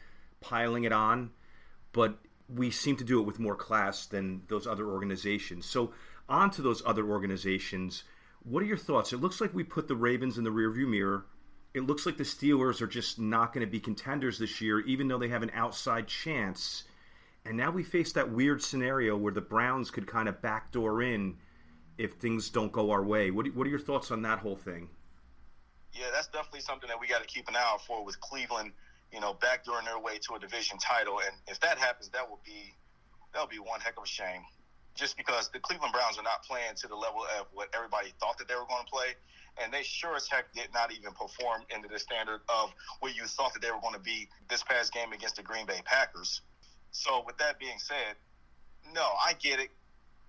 piling 0.40 0.84
it 0.84 0.92
on, 0.92 1.30
but 1.92 2.18
we 2.48 2.70
seem 2.70 2.96
to 2.96 3.04
do 3.04 3.20
it 3.20 3.26
with 3.26 3.38
more 3.38 3.56
class 3.56 4.06
than 4.06 4.42
those 4.48 4.66
other 4.66 4.86
organizations. 4.86 5.66
So, 5.66 5.92
on 6.28 6.50
to 6.52 6.62
those 6.62 6.82
other 6.86 7.06
organizations. 7.06 8.04
What 8.44 8.62
are 8.62 8.66
your 8.66 8.76
thoughts? 8.76 9.12
It 9.12 9.20
looks 9.20 9.40
like 9.40 9.52
we 9.52 9.64
put 9.64 9.88
the 9.88 9.96
Ravens 9.96 10.38
in 10.38 10.44
the 10.44 10.50
rearview 10.50 10.86
mirror 10.86 11.24
it 11.78 11.86
looks 11.86 12.06
like 12.06 12.16
the 12.16 12.24
Steelers 12.24 12.82
are 12.82 12.88
just 12.88 13.20
not 13.20 13.52
going 13.52 13.64
to 13.64 13.70
be 13.70 13.78
contenders 13.78 14.36
this 14.36 14.60
year, 14.60 14.80
even 14.80 15.06
though 15.06 15.16
they 15.16 15.28
have 15.28 15.44
an 15.44 15.52
outside 15.54 16.08
chance. 16.08 16.82
And 17.46 17.56
now 17.56 17.70
we 17.70 17.84
face 17.84 18.12
that 18.12 18.28
weird 18.28 18.60
scenario 18.60 19.16
where 19.16 19.32
the 19.32 19.40
Browns 19.40 19.88
could 19.88 20.04
kind 20.04 20.28
of 20.28 20.42
backdoor 20.42 21.02
in 21.02 21.36
if 21.96 22.14
things 22.14 22.50
don't 22.50 22.72
go 22.72 22.90
our 22.90 23.04
way. 23.04 23.30
What, 23.30 23.46
what 23.54 23.64
are 23.64 23.70
your 23.70 23.78
thoughts 23.78 24.10
on 24.10 24.22
that 24.22 24.40
whole 24.40 24.56
thing? 24.56 24.88
Yeah, 25.92 26.06
that's 26.12 26.26
definitely 26.26 26.60
something 26.60 26.88
that 26.88 26.98
we 27.00 27.06
got 27.06 27.22
to 27.22 27.28
keep 27.28 27.48
an 27.48 27.54
eye 27.54 27.62
out 27.62 27.86
for 27.86 28.04
with 28.04 28.20
Cleveland, 28.20 28.72
you 29.12 29.20
know, 29.20 29.34
backdooring 29.34 29.84
their 29.84 30.00
way 30.00 30.18
to 30.18 30.34
a 30.34 30.38
division 30.38 30.78
title. 30.78 31.20
And 31.24 31.36
if 31.46 31.60
that 31.60 31.78
happens, 31.78 32.10
that 32.10 32.28
will 32.28 32.40
be 32.44 32.74
that 33.32 33.40
will 33.40 33.48
be 33.48 33.60
one 33.60 33.80
heck 33.80 33.96
of 33.98 34.02
a 34.02 34.06
shame. 34.06 34.42
Just 34.96 35.16
because 35.16 35.48
the 35.50 35.60
Cleveland 35.60 35.92
Browns 35.92 36.18
are 36.18 36.24
not 36.24 36.42
playing 36.42 36.74
to 36.78 36.88
the 36.88 36.96
level 36.96 37.20
of 37.38 37.46
what 37.52 37.68
everybody 37.72 38.12
thought 38.18 38.36
that 38.38 38.48
they 38.48 38.56
were 38.56 38.66
going 38.68 38.84
to 38.84 38.90
play 38.90 39.14
and 39.62 39.73
they 39.73 39.83
sure 39.83 40.16
as 40.16 40.29
heck 40.29 40.53
did 40.53 40.68
not 40.73 40.92
even 40.92 41.12
perform 41.12 41.62
into 41.75 41.88
the 41.88 41.99
standard 41.99 42.40
of 42.49 42.73
what 43.01 43.16
you 43.16 43.25
thought 43.25 43.53
that 43.55 43.62
they 43.62 43.71
were 43.71 43.81
going 43.81 43.94
to 43.94 44.01
be 44.01 44.29
this 44.49 44.62
past 44.62 44.92
game 44.92 45.12
against 45.12 45.37
the 45.37 45.42
Green 45.42 45.66
Bay 45.66 45.81
Packers. 45.85 46.42
So, 46.90 47.23
with 47.27 47.37
that 47.38 47.59
being 47.59 47.79
said, 47.79 48.16
no, 48.94 49.11
I 49.25 49.35
get 49.35 49.61
it. 49.61 49.71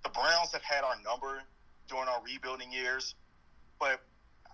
the 0.04 0.10
Browns 0.10 0.52
have 0.52 0.64
had 0.64 0.84
our 0.84 0.96
number 1.04 1.42
during 1.88 2.08
our 2.08 2.22
rebuilding 2.24 2.72
years, 2.72 3.16
but 3.80 4.02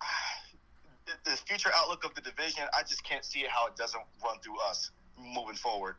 the, 1.06 1.32
the 1.32 1.38
future 1.38 1.70
outlook 1.76 2.06
of 2.06 2.14
the 2.16 2.22
division, 2.22 2.64
I 2.78 2.82
just 2.84 3.04
can't 3.04 3.26
see 3.26 3.46
how 3.48 3.68
it 3.68 3.76
doesn't 3.76 4.04
run 4.24 4.40
through 4.40 4.60
us 4.70 4.92
moving 5.18 5.56
forward. 5.56 5.96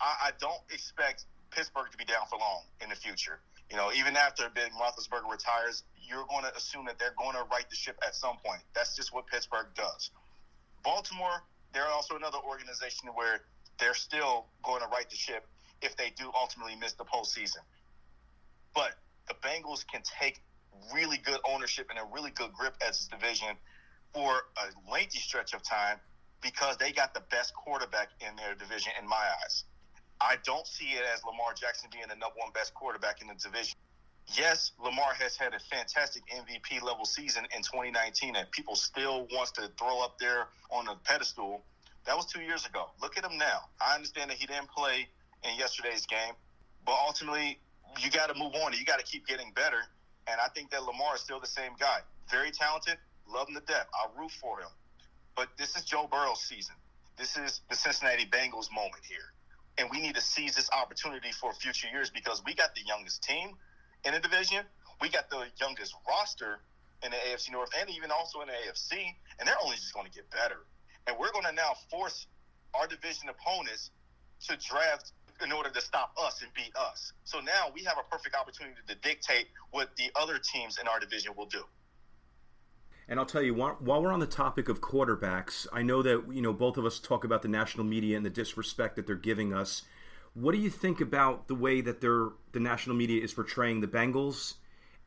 I, 0.00 0.28
I 0.28 0.30
don't 0.40 0.60
expect 0.72 1.24
Pittsburgh 1.50 1.90
to 1.90 1.98
be 1.98 2.04
down 2.04 2.26
for 2.28 2.38
long 2.38 2.62
in 2.82 2.88
the 2.88 2.96
future. 2.96 3.40
You 3.70 3.76
know, 3.76 3.92
even 3.92 4.16
after 4.16 4.48
Ben 4.52 4.70
Roethlisberger 4.72 5.30
retires, 5.30 5.84
you're 6.02 6.26
going 6.28 6.44
to 6.44 6.54
assume 6.56 6.86
that 6.86 6.98
they're 6.98 7.14
going 7.16 7.36
to 7.36 7.44
right 7.52 7.68
the 7.70 7.76
ship 7.76 7.96
at 8.04 8.14
some 8.16 8.36
point. 8.44 8.62
That's 8.74 8.96
just 8.96 9.14
what 9.14 9.26
Pittsburgh 9.28 9.66
does. 9.76 10.10
Baltimore, 10.82 11.44
they're 11.72 11.86
also 11.86 12.16
another 12.16 12.38
organization 12.46 13.08
where 13.14 13.42
they're 13.78 13.94
still 13.94 14.46
going 14.64 14.82
to 14.82 14.88
right 14.88 15.08
the 15.08 15.16
ship 15.16 15.46
if 15.82 15.96
they 15.96 16.12
do 16.16 16.30
ultimately 16.38 16.74
miss 16.74 16.94
the 16.94 17.04
postseason. 17.04 17.62
But 18.74 18.92
the 19.28 19.34
Bengals 19.34 19.86
can 19.86 20.02
take 20.20 20.40
really 20.92 21.18
good 21.18 21.38
ownership 21.48 21.86
and 21.90 21.98
a 21.98 22.04
really 22.12 22.30
good 22.30 22.52
grip 22.52 22.74
as 22.86 22.98
this 22.98 23.06
division 23.06 23.56
for 24.12 24.32
a 24.56 24.90
lengthy 24.90 25.18
stretch 25.18 25.54
of 25.54 25.62
time 25.62 25.98
because 26.42 26.76
they 26.78 26.90
got 26.90 27.14
the 27.14 27.22
best 27.30 27.54
quarterback 27.54 28.08
in 28.20 28.34
their 28.36 28.54
division 28.54 28.92
in 29.00 29.08
my 29.08 29.28
eyes. 29.44 29.64
I 30.20 30.36
don't 30.44 30.66
see 30.66 30.90
it 30.92 31.02
as 31.14 31.24
Lamar 31.24 31.54
Jackson 31.54 31.88
being 31.90 32.04
the 32.08 32.14
number 32.14 32.36
one 32.36 32.52
best 32.52 32.74
quarterback 32.74 33.22
in 33.22 33.28
the 33.28 33.34
division. 33.34 33.74
Yes, 34.36 34.72
Lamar 34.78 35.14
has 35.14 35.36
had 35.36 35.54
a 35.54 35.58
fantastic 35.58 36.22
MVP 36.28 36.82
level 36.82 37.04
season 37.04 37.46
in 37.56 37.62
2019 37.62 38.36
and 38.36 38.50
people 38.50 38.76
still 38.76 39.26
wants 39.32 39.50
to 39.52 39.70
throw 39.78 40.04
up 40.04 40.18
there 40.18 40.48
on 40.70 40.84
the 40.84 40.94
pedestal. 41.04 41.62
That 42.04 42.16
was 42.16 42.26
two 42.26 42.42
years 42.42 42.66
ago. 42.66 42.90
Look 43.00 43.16
at 43.16 43.24
him 43.24 43.38
now. 43.38 43.62
I 43.80 43.94
understand 43.94 44.30
that 44.30 44.36
he 44.36 44.46
didn't 44.46 44.70
play 44.70 45.08
in 45.42 45.58
yesterday's 45.58 46.06
game, 46.06 46.34
but 46.84 46.94
ultimately 47.06 47.58
you 47.98 48.10
got 48.10 48.32
to 48.32 48.38
move 48.38 48.54
on. 48.54 48.72
You 48.74 48.84
got 48.84 48.98
to 48.98 49.04
keep 49.04 49.26
getting 49.26 49.52
better. 49.52 49.80
And 50.28 50.38
I 50.40 50.48
think 50.48 50.70
that 50.70 50.84
Lamar 50.84 51.16
is 51.16 51.22
still 51.22 51.40
the 51.40 51.46
same 51.46 51.72
guy. 51.80 52.00
Very 52.30 52.50
talented, 52.50 52.98
love 53.26 53.48
him 53.48 53.54
to 53.54 53.62
death. 53.62 53.86
I 53.94 54.20
root 54.20 54.30
for 54.30 54.60
him. 54.60 54.68
But 55.34 55.48
this 55.56 55.76
is 55.76 55.82
Joe 55.82 56.06
Burrow's 56.10 56.42
season. 56.42 56.74
This 57.16 57.36
is 57.36 57.62
the 57.68 57.74
Cincinnati 57.74 58.26
Bengals 58.26 58.72
moment 58.72 59.02
here 59.08 59.32
and 59.78 59.88
we 59.90 60.00
need 60.00 60.14
to 60.14 60.20
seize 60.20 60.54
this 60.54 60.70
opportunity 60.70 61.32
for 61.32 61.52
future 61.54 61.88
years 61.92 62.10
because 62.10 62.42
we 62.44 62.54
got 62.54 62.74
the 62.74 62.82
youngest 62.86 63.22
team 63.22 63.56
in 64.04 64.14
the 64.14 64.20
division, 64.20 64.64
we 65.00 65.08
got 65.08 65.30
the 65.30 65.44
youngest 65.60 65.94
roster 66.08 66.60
in 67.04 67.10
the 67.10 67.16
AFC 67.16 67.52
North, 67.52 67.70
and 67.78 67.88
even 67.90 68.10
also 68.10 68.40
in 68.40 68.48
the 68.48 68.52
AFC, 68.52 68.92
and 69.38 69.48
they're 69.48 69.60
only 69.64 69.76
just 69.76 69.94
going 69.94 70.06
to 70.06 70.12
get 70.12 70.30
better. 70.30 70.66
And 71.06 71.16
we're 71.18 71.32
going 71.32 71.46
to 71.46 71.52
now 71.52 71.72
force 71.90 72.26
our 72.74 72.86
division 72.86 73.28
opponents 73.28 73.90
to 74.48 74.56
draft 74.56 75.12
in 75.42 75.52
order 75.52 75.70
to 75.70 75.80
stop 75.80 76.12
us 76.22 76.42
and 76.42 76.52
beat 76.54 76.74
us. 76.76 77.12
So 77.24 77.40
now 77.40 77.72
we 77.74 77.84
have 77.84 77.96
a 77.98 78.04
perfect 78.10 78.36
opportunity 78.36 78.76
to 78.86 78.94
dictate 78.96 79.46
what 79.70 79.96
the 79.96 80.10
other 80.14 80.38
teams 80.38 80.78
in 80.78 80.86
our 80.86 81.00
division 81.00 81.32
will 81.36 81.46
do. 81.46 81.64
And 83.10 83.18
I'll 83.18 83.26
tell 83.26 83.42
you, 83.42 83.54
while 83.54 83.76
we're 83.80 84.12
on 84.12 84.20
the 84.20 84.26
topic 84.26 84.68
of 84.68 84.80
quarterbacks, 84.80 85.66
I 85.72 85.82
know 85.82 86.00
that 86.00 86.26
you 86.30 86.40
know 86.40 86.52
both 86.52 86.76
of 86.76 86.86
us 86.86 87.00
talk 87.00 87.24
about 87.24 87.42
the 87.42 87.48
national 87.48 87.84
media 87.84 88.16
and 88.16 88.24
the 88.24 88.30
disrespect 88.30 88.94
that 88.96 89.06
they're 89.08 89.16
giving 89.16 89.52
us. 89.52 89.82
What 90.34 90.52
do 90.52 90.58
you 90.58 90.70
think 90.70 91.00
about 91.00 91.48
the 91.48 91.56
way 91.56 91.80
that 91.80 92.00
they're 92.00 92.28
the 92.52 92.60
national 92.60 92.94
media 92.94 93.20
is 93.20 93.34
portraying 93.34 93.80
the 93.80 93.88
Bengals 93.88 94.54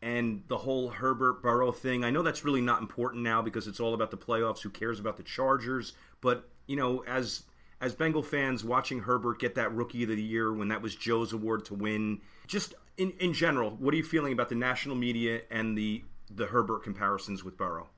and 0.01 0.43
the 0.49 0.57
whole 0.57 0.89
Herbert 0.89 1.41
Burrow 1.41 1.71
thing? 1.71 2.03
I 2.03 2.09
know 2.09 2.21
that's 2.21 2.43
really 2.43 2.59
not 2.59 2.81
important 2.81 3.23
now 3.23 3.41
because 3.41 3.69
it's 3.69 3.79
all 3.79 3.93
about 3.93 4.11
the 4.11 4.17
playoffs. 4.17 4.59
Who 4.59 4.69
cares 4.69 4.99
about 4.99 5.15
the 5.15 5.23
Chargers? 5.23 5.93
But 6.19 6.49
you 6.67 6.75
know, 6.75 7.05
as 7.07 7.43
as 7.79 7.95
Bengal 7.95 8.21
fans 8.21 8.65
watching 8.65 8.99
Herbert 8.99 9.39
get 9.39 9.55
that 9.55 9.73
Rookie 9.73 10.03
of 10.03 10.09
the 10.09 10.21
Year 10.21 10.51
when 10.51 10.67
that 10.67 10.81
was 10.81 10.93
Joe's 10.93 11.31
award 11.31 11.63
to 11.65 11.73
win, 11.73 12.19
just 12.47 12.73
in 12.97 13.11
in 13.11 13.31
general, 13.31 13.77
what 13.79 13.93
are 13.93 13.97
you 13.97 14.03
feeling 14.03 14.33
about 14.33 14.49
the 14.49 14.55
national 14.55 14.97
media 14.97 15.43
and 15.49 15.77
the 15.77 16.03
the 16.35 16.45
Herbert 16.45 16.83
comparisons 16.83 17.43
with 17.43 17.57
Burrow? 17.57 17.89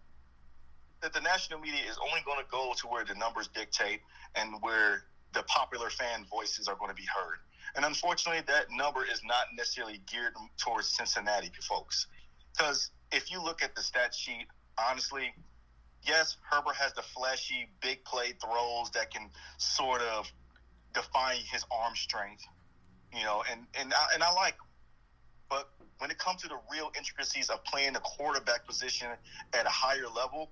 That 1.02 1.14
the 1.14 1.22
national 1.22 1.60
media 1.60 1.82
is 1.90 1.98
only 2.02 2.22
going 2.26 2.40
to 2.40 2.50
go 2.50 2.74
to 2.78 2.88
where 2.88 3.06
the 3.06 3.16
numbers 3.16 3.48
dictate 3.48 4.02
and 4.36 4.56
where 4.62 5.04
the 5.34 5.44
popular 5.44 5.90
fan 5.90 6.26
voices 6.30 6.68
are 6.68 6.76
going 6.76 6.90
to 6.90 6.96
be 6.96 7.06
heard. 7.06 7.40
And 7.76 7.86
unfortunately, 7.86 8.42
that 8.48 8.66
number 8.72 9.04
is 9.04 9.22
not 9.24 9.48
necessarily 9.56 10.02
geared 10.12 10.34
towards 10.58 10.88
Cincinnati 10.88 11.52
folks. 11.62 12.08
Because 12.58 12.92
if 13.12 13.32
you 13.32 13.44
look 13.44 13.62
at 13.62 13.76
the 13.76 13.82
stat 13.82 14.14
sheet, 14.14 14.48
honestly, 14.80 15.34
yes, 16.04 16.38
Herbert 16.50 16.76
has 16.76 16.94
the 16.94 17.02
flashy 17.02 17.68
big 17.82 18.04
play 18.06 18.34
throws 18.42 18.92
that 18.92 19.12
can 19.12 19.30
sort 19.58 20.02
of 20.02 20.32
define 20.94 21.38
his 21.52 21.66
arm 21.70 21.96
strength, 21.96 22.46
you 23.14 23.24
know, 23.24 23.44
and 23.52 23.62
and 23.78 23.94
I, 23.94 24.08
and 24.14 24.24
I 24.24 24.32
like 24.34 24.56
but 25.50 25.70
when 26.00 26.12
it 26.12 26.18
comes 26.18 26.42
to 26.42 26.48
the 26.48 26.58
real 26.72 26.92
intricacies 26.98 27.50
of 27.50 27.64
playing 27.64 27.94
the 27.94 28.00
quarterback 28.00 28.66
position 28.66 29.08
at 29.54 29.66
a 29.66 29.70
higher 29.70 30.08
level, 30.14 30.52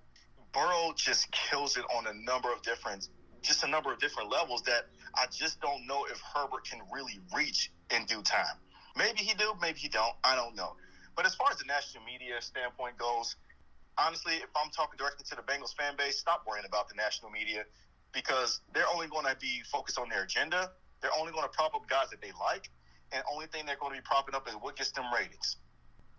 Burrow 0.53 0.93
just 0.95 1.31
kills 1.31 1.77
it 1.77 1.83
on 1.95 2.07
a 2.07 2.13
number 2.13 2.51
of 2.51 2.61
different, 2.61 3.09
just 3.41 3.63
a 3.63 3.67
number 3.67 3.91
of 3.91 3.99
different 3.99 4.31
levels 4.31 4.61
that 4.63 4.87
I 5.15 5.25
just 5.31 5.59
don't 5.61 5.85
know 5.87 6.05
if 6.05 6.21
Herbert 6.33 6.65
can 6.69 6.81
really 6.93 7.19
reach 7.35 7.71
in 7.93 8.05
due 8.05 8.21
time. 8.21 8.55
Maybe 8.95 9.19
he 9.19 9.33
do, 9.33 9.53
maybe 9.61 9.79
he 9.79 9.89
don't. 9.89 10.13
I 10.23 10.35
don't 10.35 10.55
know. 10.55 10.75
But 11.15 11.25
as 11.25 11.35
far 11.35 11.51
as 11.51 11.57
the 11.57 11.65
national 11.65 12.03
media 12.05 12.41
standpoint 12.41 12.97
goes, 12.97 13.35
honestly, 13.97 14.35
if 14.35 14.49
I'm 14.55 14.71
talking 14.71 14.97
directly 14.97 15.25
to 15.29 15.35
the 15.35 15.41
Bengals 15.41 15.75
fan 15.75 15.95
base, 15.97 16.19
stop 16.19 16.45
worrying 16.47 16.65
about 16.65 16.89
the 16.89 16.95
national 16.95 17.31
media 17.31 17.63
because 18.13 18.61
they're 18.73 18.89
only 18.93 19.07
going 19.07 19.25
to 19.25 19.35
be 19.39 19.61
focused 19.71 19.97
on 19.97 20.09
their 20.09 20.23
agenda. 20.23 20.71
They're 21.01 21.13
only 21.19 21.31
going 21.31 21.43
to 21.43 21.49
prop 21.49 21.75
up 21.75 21.87
guys 21.89 22.09
that 22.11 22.21
they 22.21 22.31
like 22.39 22.69
and 23.13 23.23
only 23.31 23.45
thing 23.47 23.65
they're 23.65 23.77
going 23.77 23.93
to 23.93 24.01
be 24.01 24.05
propping 24.05 24.35
up 24.35 24.47
is 24.47 24.55
what 24.55 24.75
gets 24.75 24.91
them 24.91 25.05
ratings. 25.13 25.57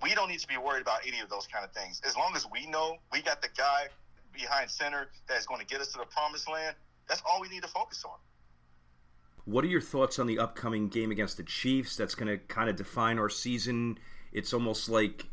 We 0.02 0.14
don't 0.14 0.28
need 0.28 0.40
to 0.40 0.48
be 0.48 0.57
worried 0.57 0.83
about 0.83 1.00
any 1.07 1.20
of 1.20 1.28
those 1.28 1.46
kind 1.46 1.64
of 1.64 1.72
things. 1.72 2.00
As 2.07 2.16
long 2.16 2.33
as 2.37 2.46
we 2.50 2.66
know 2.66 2.96
we 3.12 3.22
got 3.22 3.42
the 3.42 3.48
guy 3.57 3.88
behind 4.33 4.70
center 4.70 5.09
that's 5.28 5.46
going 5.46 5.61
to 5.61 5.66
get 5.66 5.80
us 5.80 5.92
to 5.92 5.98
the 5.98 6.07
promised 6.07 6.50
land, 6.50 6.76
that's 7.09 7.22
all 7.28 7.40
we 7.40 7.48
need 7.48 7.62
to 7.62 7.68
focus 7.68 8.04
on. 8.04 8.18
What 9.44 9.64
are 9.64 9.68
your 9.68 9.80
thoughts 9.80 10.18
on 10.18 10.26
the 10.26 10.38
upcoming 10.38 10.88
game 10.88 11.11
against 11.11 11.37
the 11.37 11.42
Chiefs? 11.42 11.96
That's 11.96 12.14
going 12.14 12.28
to 12.28 12.38
kind 12.46 12.70
of 12.70 12.76
define 12.76 13.18
our 13.18 13.28
season. 13.28 13.98
It's 14.33 14.54
almost 14.54 14.88
like, 14.88 15.26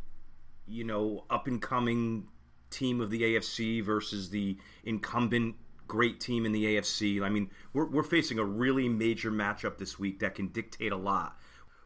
you 0.67 0.84
know, 0.84 1.26
up 1.30 1.47
and 1.47 1.62
coming 1.62 2.28
team 2.69 3.02
of 3.02 3.10
the 3.10 3.21
AFC 3.21 3.84
versus 3.84 4.30
the 4.30 4.58
incumbent 4.84 5.56
great 5.91 6.21
team 6.21 6.45
in 6.45 6.54
the 6.54 6.63
AFC. 6.63 7.21
I 7.21 7.28
mean, 7.28 7.52
we're, 7.74 7.86
we're 7.86 8.04
facing 8.04 8.39
a 8.39 8.45
really 8.45 8.88
major 8.88 9.30
matchup 9.30 9.78
this 9.78 10.00
week 10.00 10.19
that 10.19 10.36
can 10.36 10.47
dictate 10.47 10.93
a 10.93 10.97
lot. 10.97 11.38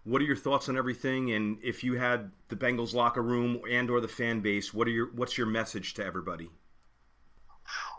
What 0.05 0.21
are 0.21 0.25
your 0.25 0.35
thoughts 0.35 0.69
on 0.69 0.77
everything? 0.77 1.31
And 1.31 1.57
if 1.63 1.83
you 1.83 1.95
had 1.95 2.31
the 2.49 2.55
Bengals 2.55 2.93
locker 2.93 3.23
room 3.23 3.59
and 3.69 3.89
or 3.89 3.99
the 3.99 4.07
fan 4.07 4.39
base, 4.39 4.71
what 4.71 4.87
are 4.87 4.91
your 4.91 5.09
what's 5.13 5.35
your 5.35 5.47
message 5.47 5.95
to 5.95 6.05
everybody? 6.05 6.49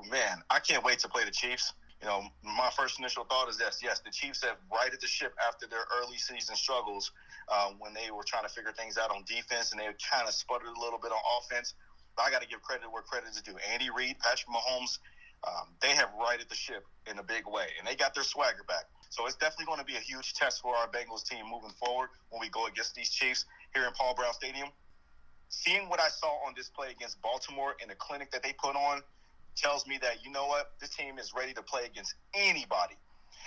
Man, 0.08 0.42
I 0.48 0.60
can't 0.60 0.84
wait 0.84 1.00
to 1.00 1.08
play 1.08 1.24
the 1.24 1.32
Chiefs. 1.32 1.74
You 2.00 2.06
know, 2.06 2.22
my 2.44 2.70
first 2.76 3.00
initial 3.00 3.24
thought 3.24 3.48
is 3.48 3.58
this: 3.58 3.80
yes, 3.82 4.00
the 4.04 4.12
Chiefs 4.12 4.44
have 4.44 4.56
righted 4.72 5.00
the 5.00 5.08
ship 5.08 5.34
after 5.46 5.66
their 5.66 5.82
early 5.98 6.16
season 6.16 6.54
struggles 6.54 7.10
uh, 7.48 7.70
when 7.80 7.92
they 7.92 8.12
were 8.12 8.22
trying 8.24 8.44
to 8.44 8.48
figure 8.48 8.72
things 8.72 8.98
out 8.98 9.10
on 9.10 9.24
defense 9.26 9.72
and 9.72 9.80
they 9.80 9.86
kind 9.98 10.28
of 10.28 10.34
sputtered 10.34 10.68
a 10.68 10.80
little 10.80 11.00
bit 11.00 11.10
on 11.10 11.18
offense. 11.42 11.74
But 12.16 12.26
I 12.26 12.30
got 12.30 12.40
to 12.40 12.48
give 12.48 12.62
credit 12.62 12.86
where 12.90 13.02
credit 13.02 13.30
is 13.30 13.42
due. 13.42 13.56
Andy 13.72 13.90
Reid, 13.90 14.16
Patrick 14.20 14.48
Mahomes, 14.48 14.98
um, 15.46 15.68
they 15.80 15.90
have 15.90 16.10
righted 16.18 16.48
the 16.48 16.54
ship 16.54 16.84
in 17.10 17.18
a 17.18 17.22
big 17.22 17.46
way, 17.46 17.66
and 17.78 17.86
they 17.86 17.94
got 17.94 18.14
their 18.14 18.24
swagger 18.24 18.64
back. 18.66 18.84
So 19.10 19.26
it's 19.26 19.36
definitely 19.36 19.66
going 19.66 19.78
to 19.78 19.84
be 19.84 19.96
a 19.96 20.00
huge 20.02 20.34
test 20.34 20.60
for 20.60 20.74
our 20.74 20.88
Bengals 20.88 21.24
team 21.24 21.46
moving 21.50 21.70
forward 21.78 22.10
when 22.30 22.40
we 22.40 22.48
go 22.48 22.66
against 22.66 22.94
these 22.94 23.08
Chiefs 23.08 23.44
here 23.72 23.84
in 23.84 23.92
Paul 23.92 24.14
Brown 24.14 24.34
Stadium. 24.34 24.68
Seeing 25.48 25.88
what 25.88 26.00
I 26.00 26.08
saw 26.08 26.44
on 26.46 26.54
display 26.54 26.90
against 26.90 27.22
Baltimore 27.22 27.76
in 27.80 27.88
the 27.88 27.94
clinic 27.94 28.32
that 28.32 28.42
they 28.42 28.52
put 28.52 28.74
on 28.74 29.00
tells 29.54 29.86
me 29.86 29.98
that 30.02 30.24
you 30.24 30.30
know 30.30 30.46
what 30.46 30.72
this 30.80 30.90
team 30.90 31.18
is 31.18 31.32
ready 31.34 31.54
to 31.54 31.62
play 31.62 31.86
against 31.86 32.14
anybody. 32.34 32.96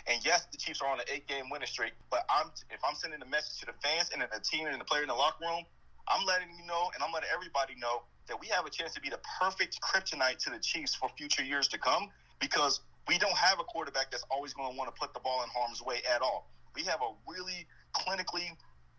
And 0.07 0.23
yes, 0.25 0.47
the 0.51 0.57
Chiefs 0.57 0.81
are 0.81 0.89
on 0.89 0.99
an 0.99 1.05
eight-game 1.11 1.49
winning 1.51 1.67
streak, 1.67 1.93
but 2.09 2.23
I'm 2.29 2.47
if 2.71 2.79
I'm 2.87 2.95
sending 2.95 3.21
a 3.21 3.25
message 3.25 3.59
to 3.59 3.65
the 3.65 3.73
fans 3.83 4.09
and 4.13 4.21
the 4.21 4.39
team 4.39 4.67
and 4.67 4.79
the 4.79 4.85
player 4.85 5.01
in 5.01 5.09
the 5.09 5.13
locker 5.13 5.43
room, 5.45 5.65
I'm 6.09 6.25
letting 6.25 6.49
you 6.57 6.65
know 6.65 6.91
and 6.93 7.03
I'm 7.03 7.11
letting 7.11 7.29
everybody 7.33 7.75
know 7.75 8.03
that 8.27 8.39
we 8.39 8.47
have 8.47 8.65
a 8.65 8.69
chance 8.69 8.93
to 8.93 9.01
be 9.01 9.09
the 9.09 9.19
perfect 9.41 9.79
kryptonite 9.81 10.37
to 10.45 10.49
the 10.49 10.59
Chiefs 10.59 10.95
for 10.95 11.09
future 11.17 11.43
years 11.43 11.67
to 11.69 11.77
come 11.77 12.09
because 12.39 12.81
we 13.07 13.17
don't 13.17 13.35
have 13.37 13.59
a 13.59 13.63
quarterback 13.63 14.11
that's 14.11 14.23
always 14.29 14.53
going 14.53 14.71
to 14.71 14.77
want 14.77 14.93
to 14.93 14.99
put 14.99 15.13
the 15.13 15.19
ball 15.19 15.43
in 15.43 15.49
harm's 15.49 15.81
way 15.81 15.97
at 16.13 16.21
all. 16.21 16.49
We 16.75 16.83
have 16.83 16.99
a 17.01 17.11
really 17.31 17.65
clinically 17.93 18.49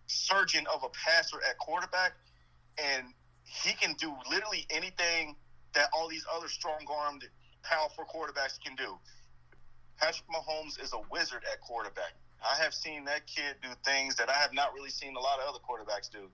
surgeon 0.06 0.66
of 0.72 0.82
a 0.82 0.88
passer 0.88 1.38
at 1.48 1.58
quarterback, 1.58 2.12
and 2.76 3.06
he 3.44 3.72
can 3.72 3.94
do 3.94 4.12
literally 4.28 4.66
anything 4.70 5.36
that 5.74 5.88
all 5.94 6.08
these 6.08 6.26
other 6.34 6.48
strong 6.48 6.84
armed, 6.90 7.24
powerful 7.62 8.04
quarterbacks 8.04 8.58
can 8.64 8.74
do. 8.74 8.98
Patrick 9.98 10.26
Mahomes 10.28 10.82
is 10.82 10.92
a 10.92 11.00
wizard 11.10 11.42
at 11.52 11.60
quarterback. 11.60 12.14
I 12.42 12.56
have 12.62 12.74
seen 12.74 13.04
that 13.04 13.26
kid 13.26 13.56
do 13.62 13.68
things 13.84 14.16
that 14.16 14.28
I 14.28 14.34
have 14.34 14.54
not 14.54 14.74
really 14.74 14.90
seen 14.90 15.14
a 15.14 15.20
lot 15.20 15.38
of 15.38 15.48
other 15.48 15.58
quarterbacks 15.58 16.10
do. 16.10 16.30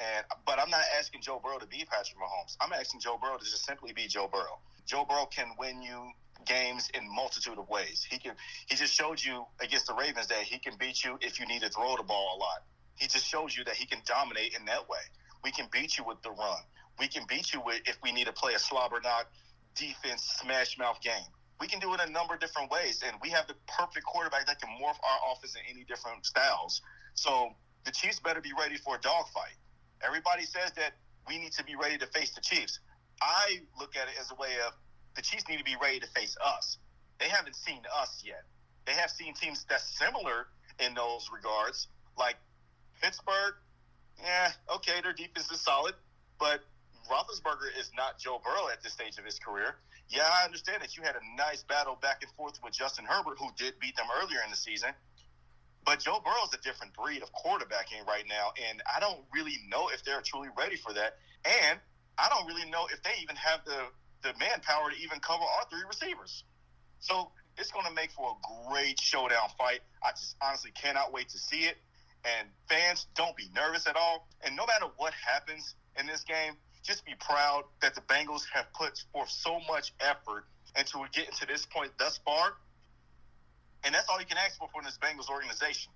And 0.00 0.24
but 0.46 0.58
I'm 0.60 0.70
not 0.70 0.84
asking 0.98 1.22
Joe 1.22 1.40
Burrow 1.42 1.58
to 1.58 1.66
be 1.66 1.84
Patrick 1.90 2.18
Mahomes. 2.18 2.56
I'm 2.60 2.72
asking 2.72 3.00
Joe 3.00 3.18
Burrow 3.20 3.36
to 3.36 3.44
just 3.44 3.64
simply 3.64 3.92
be 3.92 4.06
Joe 4.06 4.28
Burrow. 4.30 4.58
Joe 4.86 5.04
Burrow 5.08 5.26
can 5.26 5.48
win 5.58 5.82
you 5.82 6.10
games 6.46 6.88
in 6.94 7.02
multitude 7.12 7.58
of 7.58 7.68
ways. 7.68 8.06
He 8.08 8.18
can 8.18 8.34
he 8.68 8.76
just 8.76 8.94
showed 8.94 9.22
you 9.22 9.44
against 9.60 9.86
the 9.86 9.94
Ravens 9.94 10.28
that 10.28 10.42
he 10.42 10.58
can 10.58 10.74
beat 10.78 11.04
you 11.04 11.18
if 11.20 11.40
you 11.40 11.46
need 11.46 11.62
to 11.62 11.70
throw 11.70 11.96
the 11.96 12.04
ball 12.04 12.36
a 12.36 12.38
lot. 12.38 12.64
He 12.96 13.06
just 13.08 13.26
shows 13.26 13.56
you 13.56 13.64
that 13.64 13.74
he 13.74 13.86
can 13.86 14.00
dominate 14.06 14.54
in 14.58 14.64
that 14.66 14.88
way. 14.88 14.98
We 15.44 15.50
can 15.50 15.66
beat 15.72 15.98
you 15.98 16.04
with 16.04 16.22
the 16.22 16.30
run. 16.30 16.62
We 16.98 17.08
can 17.08 17.24
beat 17.28 17.52
you 17.52 17.60
with 17.64 17.82
if 17.86 17.98
we 18.02 18.12
need 18.12 18.26
to 18.26 18.32
play 18.32 18.54
a 18.54 18.58
slobber 18.58 19.00
knock 19.02 19.30
defense 19.74 20.22
smash 20.40 20.78
mouth 20.78 21.00
game. 21.00 21.30
We 21.60 21.66
can 21.66 21.80
do 21.80 21.92
it 21.94 22.00
a 22.00 22.10
number 22.10 22.34
of 22.34 22.40
different 22.40 22.70
ways, 22.70 23.02
and 23.04 23.16
we 23.22 23.30
have 23.30 23.46
the 23.46 23.54
perfect 23.66 24.06
quarterback 24.06 24.46
that 24.46 24.60
can 24.60 24.70
morph 24.70 24.98
our 25.02 25.32
offense 25.32 25.54
in 25.54 25.62
any 25.74 25.84
different 25.84 26.24
styles. 26.24 26.82
So 27.14 27.50
the 27.84 27.90
Chiefs 27.90 28.20
better 28.20 28.40
be 28.40 28.52
ready 28.58 28.76
for 28.76 28.96
a 28.96 29.00
dogfight. 29.00 29.54
Everybody 30.06 30.44
says 30.44 30.72
that 30.76 30.94
we 31.26 31.38
need 31.38 31.52
to 31.52 31.64
be 31.64 31.74
ready 31.76 31.98
to 31.98 32.06
face 32.06 32.30
the 32.30 32.40
Chiefs. 32.40 32.80
I 33.20 33.60
look 33.78 33.96
at 33.96 34.08
it 34.08 34.14
as 34.20 34.30
a 34.30 34.34
way 34.34 34.54
of 34.66 34.74
the 35.16 35.22
Chiefs 35.22 35.48
need 35.48 35.58
to 35.58 35.64
be 35.64 35.76
ready 35.82 36.00
to 36.00 36.06
face 36.08 36.36
us. 36.44 36.78
They 37.18 37.28
haven't 37.28 37.56
seen 37.56 37.82
us 38.00 38.22
yet. 38.24 38.44
They 38.86 38.92
have 38.92 39.10
seen 39.10 39.34
teams 39.34 39.66
that's 39.68 39.98
similar 39.98 40.46
in 40.78 40.94
those 40.94 41.28
regards, 41.34 41.88
like 42.16 42.36
Pittsburgh. 43.02 43.54
Yeah, 44.22 44.52
okay, 44.76 45.00
their 45.02 45.12
defense 45.12 45.50
is 45.50 45.60
solid, 45.60 45.94
but 46.38 46.60
Roethlisberger 47.10 47.78
is 47.78 47.90
not 47.96 48.18
Joe 48.18 48.40
Burrow 48.42 48.68
at 48.68 48.82
this 48.82 48.92
stage 48.92 49.18
of 49.18 49.24
his 49.24 49.38
career. 49.38 49.76
Yeah, 50.08 50.28
I 50.32 50.44
understand 50.44 50.82
that 50.82 50.96
you 50.96 51.02
had 51.02 51.16
a 51.16 51.36
nice 51.36 51.62
battle 51.62 51.98
back 52.00 52.22
and 52.22 52.30
forth 52.32 52.58
with 52.62 52.72
Justin 52.72 53.04
Herbert, 53.04 53.38
who 53.38 53.48
did 53.56 53.78
beat 53.78 53.96
them 53.96 54.06
earlier 54.22 54.38
in 54.44 54.50
the 54.50 54.56
season. 54.56 54.90
But 55.88 56.00
Joe 56.00 56.20
Burrow's 56.22 56.52
a 56.52 56.60
different 56.60 56.92
breed 56.92 57.22
of 57.22 57.32
quarterbacking 57.32 58.06
right 58.06 58.24
now, 58.28 58.52
and 58.68 58.82
I 58.84 59.00
don't 59.00 59.20
really 59.32 59.56
know 59.70 59.88
if 59.88 60.04
they're 60.04 60.20
truly 60.20 60.50
ready 60.54 60.76
for 60.76 60.92
that. 60.92 61.16
And 61.46 61.80
I 62.18 62.28
don't 62.28 62.46
really 62.46 62.68
know 62.68 62.86
if 62.92 63.02
they 63.02 63.16
even 63.22 63.36
have 63.36 63.64
the 63.64 63.88
the 64.20 64.38
manpower 64.38 64.90
to 64.90 64.96
even 65.00 65.18
cover 65.20 65.40
all 65.40 65.64
three 65.70 65.84
receivers. 65.88 66.44
So 67.00 67.30
it's 67.56 67.70
going 67.70 67.86
to 67.86 67.94
make 67.94 68.10
for 68.10 68.36
a 68.36 68.68
great 68.70 69.00
showdown 69.00 69.48
fight. 69.56 69.80
I 70.04 70.10
just 70.10 70.36
honestly 70.42 70.72
cannot 70.72 71.10
wait 71.10 71.30
to 71.30 71.38
see 71.38 71.64
it. 71.64 71.78
And 72.22 72.48
fans, 72.68 73.06
don't 73.16 73.34
be 73.34 73.48
nervous 73.54 73.86
at 73.86 73.96
all. 73.96 74.28
And 74.44 74.56
no 74.56 74.66
matter 74.66 74.92
what 74.98 75.14
happens 75.14 75.74
in 75.98 76.06
this 76.06 76.22
game, 76.24 76.52
just 76.82 77.06
be 77.06 77.14
proud 77.18 77.62
that 77.80 77.94
the 77.94 78.02
Bengals 78.02 78.42
have 78.52 78.70
put 78.74 79.02
forth 79.10 79.30
so 79.30 79.58
much 79.66 79.94
effort 80.00 80.44
into 80.78 80.98
get 81.14 81.32
to 81.36 81.46
this 81.46 81.64
point 81.64 81.92
thus 81.98 82.20
far. 82.26 82.56
And 83.88 83.94
that's 83.94 84.06
all 84.10 84.20
you 84.20 84.26
can 84.26 84.36
ask 84.36 84.58
for 84.58 84.68
from 84.68 84.84
this 84.84 84.98
Bengals 84.98 85.30
organization. 85.30 85.90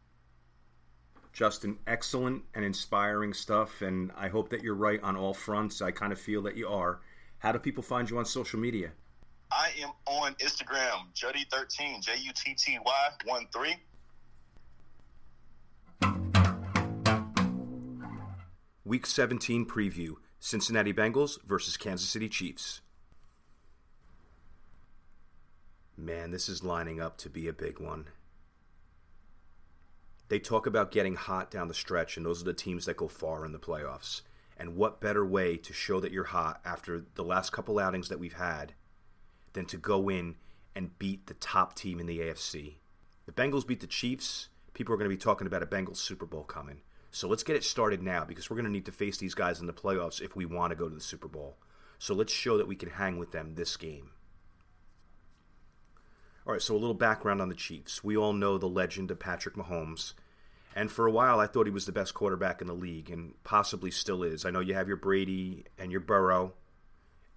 Justin, 1.34 1.76
excellent 1.86 2.43
and 2.55 2.64
inspiring 2.64 3.34
stuff, 3.34 3.82
and 3.82 4.11
I 4.16 4.28
hope 4.28 4.49
that 4.49 4.62
you're 4.62 4.74
right 4.74 4.99
on 5.03 5.14
all 5.14 5.34
fronts. 5.34 5.82
I 5.82 5.90
kind 5.90 6.11
of 6.11 6.18
feel 6.18 6.40
that 6.45 6.57
you 6.57 6.68
are. 6.68 7.01
How 7.36 7.53
do 7.53 7.59
people 7.59 7.82
find 7.82 8.09
you 8.09 8.16
on 8.16 8.24
social 8.24 8.59
media? 8.59 8.93
I 9.51 9.72
am 9.82 9.90
on 10.07 10.34
Instagram, 10.36 11.12
Jutty13, 11.14 12.01
J 12.01 12.12
U 12.22 12.32
T 12.34 12.55
T 12.55 12.78
Y 12.82 13.09
1 13.26 13.47
3. 13.53 13.76
Week 18.86 19.05
17 19.05 19.66
preview 19.66 20.14
Cincinnati 20.40 20.95
Bengals 20.95 21.36
versus 21.45 21.76
Kansas 21.76 22.09
City 22.09 22.30
Chiefs. 22.30 22.80
Man, 25.97 26.30
this 26.30 26.49
is 26.49 26.64
lining 26.64 27.01
up 27.01 27.18
to 27.18 27.28
be 27.28 27.49
a 27.49 27.53
big 27.53 27.78
one. 27.78 28.07
They 30.28 30.38
talk 30.38 30.66
about 30.66 30.90
getting 30.90 31.16
hot 31.16 31.51
down 31.51 31.68
the 31.68 31.74
stretch, 31.74 32.16
and 32.16 32.24
those 32.24 32.40
are 32.40 32.47
the 32.47 32.55
teams 32.55 32.86
that 32.86 32.97
go 32.97 33.09
far 33.09 33.45
in 33.45 33.53
the 33.53 33.59
playoffs. 33.59 34.22
And 34.57 34.76
what 34.76 35.01
better 35.01 35.26
way 35.26 35.59
to 35.59 35.72
show 35.72 36.01
that 36.01 36.12
you're 36.12 36.24
hot 36.24 36.61
after 36.64 37.05
the 37.14 37.24
last 37.24 37.51
couple 37.51 37.78
outings 37.78 38.09
that 38.09 38.18
we've 38.18 38.32
had 38.32 38.72
than 39.53 39.66
to 39.66 39.76
go 39.76 40.09
in 40.09 40.36
and 40.74 40.99
beat 40.99 41.26
the 41.26 41.34
top 41.34 41.74
team 41.74 42.01
in 42.01 42.07
the 42.07 42.20
AFC? 42.20 42.76
The 43.26 43.32
Bengals 43.32 43.66
beat 43.66 43.80
the 43.80 43.86
Chiefs. 43.86 44.49
People 44.72 44.95
are 44.95 44.97
going 44.97 45.11
to 45.11 45.14
be 45.14 45.20
talking 45.20 45.47
about 45.47 45.62
a 45.62 45.66
Bengals 45.66 45.99
Super 45.99 46.24
Bowl 46.26 46.45
coming. 46.45 46.80
So 47.11 47.28
let's 47.28 47.43
get 47.43 47.57
it 47.57 47.64
started 47.64 48.03
now 48.03 48.24
because 48.24 48.49
we're 48.49 48.57
going 48.57 48.64
to 48.64 48.72
need 48.72 48.86
to 48.86 48.93
face 48.93 49.18
these 49.18 49.34
guys 49.34 49.61
in 49.61 49.66
the 49.66 49.74
playoffs 49.74 50.22
if 50.22 50.34
we 50.34 50.47
want 50.47 50.70
to 50.70 50.76
go 50.76 50.88
to 50.88 50.95
the 50.95 51.01
Super 51.03 51.28
Bowl. 51.28 51.59
So 51.99 52.14
let's 52.14 52.32
show 52.32 52.57
that 52.57 52.66
we 52.68 52.76
can 52.76 52.88
hang 52.88 53.18
with 53.18 53.32
them 53.32 53.55
this 53.55 53.76
game. 53.76 54.12
All 56.45 56.53
right, 56.53 56.62
so 56.62 56.74
a 56.74 56.76
little 56.76 56.95
background 56.95 57.40
on 57.40 57.49
the 57.49 57.55
Chiefs. 57.55 58.03
We 58.03 58.16
all 58.16 58.32
know 58.32 58.59
the 58.59 58.66
legend 58.66 59.12
of 59.12 59.20
Patrick 59.20 59.55
Mahomes. 59.55 60.14
And 60.74 60.90
for 60.90 61.07
a 61.07 61.11
while, 61.11 61.38
I 61.38 61.47
thought 61.47 61.66
he 61.66 61.72
was 61.72 61.86
the 61.86 61.93
best 61.93 62.14
quarterback 62.14 62.61
in 62.61 62.66
the 62.66 62.74
league, 62.74 63.11
and 63.11 63.34
possibly 63.45 63.93
still 63.93 64.24
is. 64.24 64.45
I 64.45 64.51
know 64.51 64.61
you 64.61 64.74
have 64.74 64.88
your 64.88 64.97
Brady 64.97 65.66
and 65.78 65.93
your 65.93 66.01
Burrow 66.01 66.55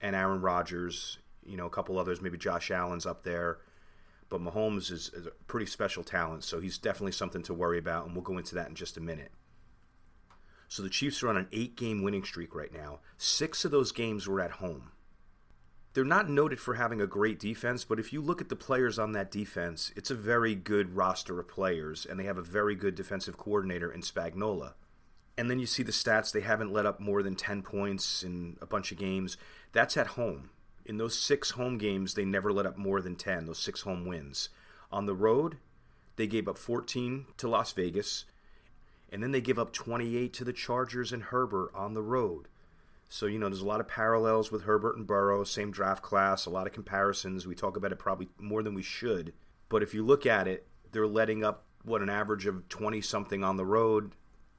and 0.01 0.15
Aaron 0.15 0.41
Rodgers, 0.41 1.19
you 1.45 1.55
know, 1.55 1.67
a 1.67 1.69
couple 1.69 1.99
others, 1.99 2.21
maybe 2.21 2.37
Josh 2.37 2.71
Allen's 2.71 3.05
up 3.05 3.23
there. 3.23 3.59
But 4.29 4.41
Mahomes 4.41 4.91
is, 4.91 5.11
is 5.13 5.27
a 5.27 5.31
pretty 5.45 5.67
special 5.67 6.03
talent, 6.03 6.43
so 6.43 6.59
he's 6.59 6.79
definitely 6.79 7.11
something 7.11 7.43
to 7.43 7.53
worry 7.53 7.77
about, 7.77 8.05
and 8.05 8.15
we'll 8.15 8.23
go 8.23 8.39
into 8.39 8.55
that 8.55 8.69
in 8.69 8.75
just 8.75 8.97
a 8.97 9.01
minute. 9.01 9.31
So 10.67 10.81
the 10.81 10.89
Chiefs 10.89 11.21
are 11.21 11.29
on 11.29 11.37
an 11.37 11.47
eight 11.51 11.75
game 11.75 12.01
winning 12.01 12.23
streak 12.23 12.55
right 12.55 12.73
now. 12.73 13.01
Six 13.17 13.65
of 13.65 13.71
those 13.71 13.91
games 13.91 14.27
were 14.27 14.41
at 14.41 14.51
home. 14.51 14.91
They're 15.95 16.03
not 16.03 16.29
noted 16.29 16.59
for 16.59 16.73
having 16.73 16.99
a 16.99 17.07
great 17.07 17.39
defense, 17.39 17.85
but 17.85 17.99
if 17.99 18.11
you 18.11 18.21
look 18.21 18.41
at 18.41 18.49
the 18.49 18.55
players 18.57 18.99
on 18.99 19.13
that 19.13 19.31
defense, 19.31 19.93
it's 19.95 20.11
a 20.11 20.15
very 20.15 20.53
good 20.53 20.93
roster 20.93 21.39
of 21.39 21.47
players, 21.47 22.05
and 22.05 22.19
they 22.19 22.25
have 22.25 22.37
a 22.37 22.41
very 22.41 22.75
good 22.75 22.95
defensive 22.95 23.37
coordinator 23.37 23.89
in 23.89 24.01
Spagnuolo. 24.01 24.73
And 25.37 25.49
then 25.49 25.57
you 25.57 25.65
see 25.65 25.83
the 25.83 25.93
stats, 25.93 26.33
they 26.33 26.41
haven't 26.41 26.73
let 26.73 26.85
up 26.85 26.99
more 26.99 27.23
than 27.23 27.35
10 27.35 27.61
points 27.61 28.23
in 28.23 28.57
a 28.61 28.65
bunch 28.65 28.91
of 28.91 28.97
games. 28.97 29.37
That's 29.71 29.95
at 29.95 30.07
home. 30.07 30.49
In 30.85 30.97
those 30.97 31.17
six 31.17 31.51
home 31.51 31.77
games, 31.77 32.15
they 32.15 32.25
never 32.25 32.51
let 32.51 32.65
up 32.65 32.77
more 32.77 32.99
than 32.99 33.15
10, 33.15 33.45
those 33.45 33.59
six 33.59 33.83
home 33.83 34.05
wins. 34.05 34.49
On 34.91 35.05
the 35.05 35.15
road, 35.15 35.59
they 36.17 36.27
gave 36.27 36.49
up 36.49 36.57
14 36.57 37.27
to 37.37 37.47
Las 37.47 37.71
Vegas, 37.71 38.25
and 39.09 39.23
then 39.23 39.31
they 39.31 39.39
give 39.39 39.57
up 39.57 39.71
28 39.71 40.33
to 40.33 40.43
the 40.43 40.51
Chargers 40.51 41.13
and 41.13 41.23
Herbert 41.23 41.71
on 41.73 41.93
the 41.93 42.03
road. 42.03 42.49
So, 43.07 43.27
you 43.27 43.39
know, 43.39 43.47
there's 43.47 43.61
a 43.61 43.67
lot 43.67 43.79
of 43.79 43.87
parallels 43.87 44.51
with 44.51 44.63
Herbert 44.63 44.97
and 44.97 45.05
Burrow, 45.05 45.43
same 45.43 45.71
draft 45.71 46.03
class, 46.03 46.45
a 46.45 46.49
lot 46.49 46.67
of 46.67 46.73
comparisons. 46.73 47.45
We 47.45 47.55
talk 47.55 47.77
about 47.77 47.91
it 47.91 47.99
probably 47.99 48.29
more 48.39 48.63
than 48.63 48.73
we 48.73 48.81
should. 48.81 49.33
But 49.69 49.83
if 49.83 49.93
you 49.93 50.03
look 50.03 50.25
at 50.25 50.47
it, 50.47 50.67
they're 50.91 51.07
letting 51.07 51.43
up, 51.43 51.65
what, 51.83 52.01
an 52.01 52.09
average 52.09 52.45
of 52.45 52.67
20 52.69 53.01
something 53.01 53.43
on 53.43 53.57
the 53.57 53.65
road, 53.65 54.13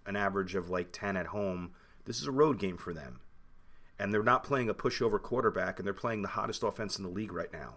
an 0.07 0.16
average 0.16 0.55
of 0.55 0.70
like 0.70 0.92
10 0.92 1.16
at 1.16 1.26
home. 1.26 1.72
This 2.05 2.20
is 2.20 2.26
a 2.26 2.32
road 2.32 2.59
game 2.59 2.76
for 2.76 2.92
them. 2.92 3.20
And 3.99 4.12
they're 4.12 4.22
not 4.22 4.44
playing 4.44 4.68
a 4.68 4.74
pushover 4.74 5.20
quarterback, 5.20 5.78
and 5.78 5.86
they're 5.86 5.94
playing 5.94 6.22
the 6.22 6.28
hottest 6.28 6.62
offense 6.62 6.99
in 6.99 7.05
the 7.05 7.11
league 7.11 7.32
right 7.32 7.53
now. 7.53 7.74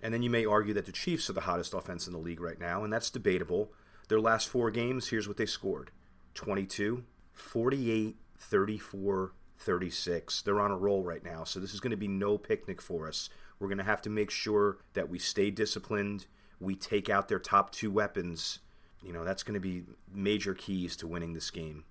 And 0.00 0.14
then 0.14 0.22
you 0.22 0.30
may 0.30 0.44
argue 0.44 0.74
that 0.74 0.86
the 0.86 0.92
Chiefs 0.92 1.28
are 1.28 1.34
the 1.34 1.42
hottest 1.42 1.74
offense 1.74 2.06
in 2.06 2.12
the 2.12 2.18
league 2.18 2.40
right 2.40 2.58
now, 2.58 2.84
and 2.84 2.92
that's 2.92 3.10
debatable. 3.10 3.72
Their 4.08 4.20
last 4.20 4.48
four 4.48 4.70
games, 4.70 5.08
here's 5.08 5.28
what 5.28 5.36
they 5.36 5.46
scored 5.46 5.90
22, 6.34 7.04
48, 7.32 8.16
34, 8.38 9.32
36. 9.58 10.42
They're 10.42 10.60
on 10.60 10.70
a 10.70 10.76
roll 10.76 11.02
right 11.02 11.24
now, 11.24 11.44
so 11.44 11.60
this 11.60 11.74
is 11.74 11.80
going 11.80 11.90
to 11.90 11.96
be 11.96 12.08
no 12.08 12.38
picnic 12.38 12.80
for 12.80 13.08
us. 13.08 13.28
We're 13.58 13.68
going 13.68 13.78
to 13.78 13.84
have 13.84 14.02
to 14.02 14.10
make 14.10 14.30
sure 14.30 14.78
that 14.94 15.08
we 15.08 15.18
stay 15.18 15.50
disciplined, 15.50 16.26
we 16.60 16.74
take 16.74 17.08
out 17.08 17.28
their 17.28 17.38
top 17.38 17.72
two 17.72 17.90
weapons. 17.90 18.60
You 19.02 19.12
know, 19.12 19.24
that's 19.24 19.42
going 19.42 19.54
to 19.54 19.60
be 19.60 19.84
major 20.12 20.54
keys 20.54 20.96
to 20.96 21.06
winning 21.06 21.32
this 21.32 21.50
game. 21.50 21.84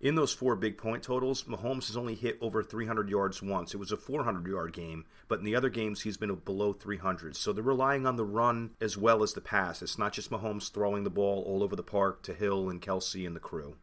In 0.00 0.14
those 0.14 0.32
four 0.32 0.56
big 0.56 0.78
point 0.78 1.02
totals, 1.02 1.44
Mahomes 1.44 1.88
has 1.88 1.96
only 1.96 2.14
hit 2.14 2.38
over 2.40 2.62
300 2.62 3.10
yards 3.10 3.42
once. 3.42 3.74
It 3.74 3.76
was 3.76 3.92
a 3.92 3.98
400 3.98 4.46
yard 4.46 4.72
game, 4.72 5.04
but 5.28 5.40
in 5.40 5.44
the 5.44 5.54
other 5.54 5.68
games, 5.68 6.00
he's 6.00 6.16
been 6.16 6.34
below 6.36 6.72
300. 6.72 7.36
So 7.36 7.52
they're 7.52 7.62
relying 7.62 8.06
on 8.06 8.16
the 8.16 8.24
run 8.24 8.70
as 8.80 8.96
well 8.96 9.22
as 9.22 9.34
the 9.34 9.42
pass. 9.42 9.82
It's 9.82 9.98
not 9.98 10.14
just 10.14 10.30
Mahomes 10.30 10.72
throwing 10.72 11.04
the 11.04 11.10
ball 11.10 11.42
all 11.46 11.62
over 11.62 11.76
the 11.76 11.82
park 11.82 12.22
to 12.22 12.32
Hill 12.32 12.70
and 12.70 12.80
Kelce 12.80 13.26
and 13.26 13.36
the 13.36 13.40
crew. 13.40 13.76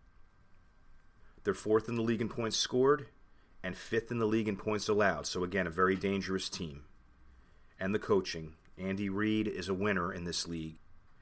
They're 1.47 1.53
fourth 1.53 1.87
in 1.87 1.95
the 1.95 2.01
league 2.01 2.19
in 2.19 2.27
points 2.27 2.57
scored 2.57 3.07
and 3.63 3.77
fifth 3.77 4.11
in 4.11 4.19
the 4.19 4.25
league 4.25 4.49
in 4.49 4.57
points 4.57 4.89
allowed. 4.89 5.25
So, 5.27 5.45
again, 5.45 5.65
a 5.65 5.69
very 5.69 5.95
dangerous 5.95 6.49
team. 6.49 6.83
And 7.79 7.95
the 7.95 7.99
coaching. 7.99 8.55
Andy 8.77 9.07
Reid 9.07 9.47
is 9.47 9.69
a 9.69 9.73
winner 9.73 10.11
in 10.11 10.25
this 10.25 10.45
league. 10.45 10.75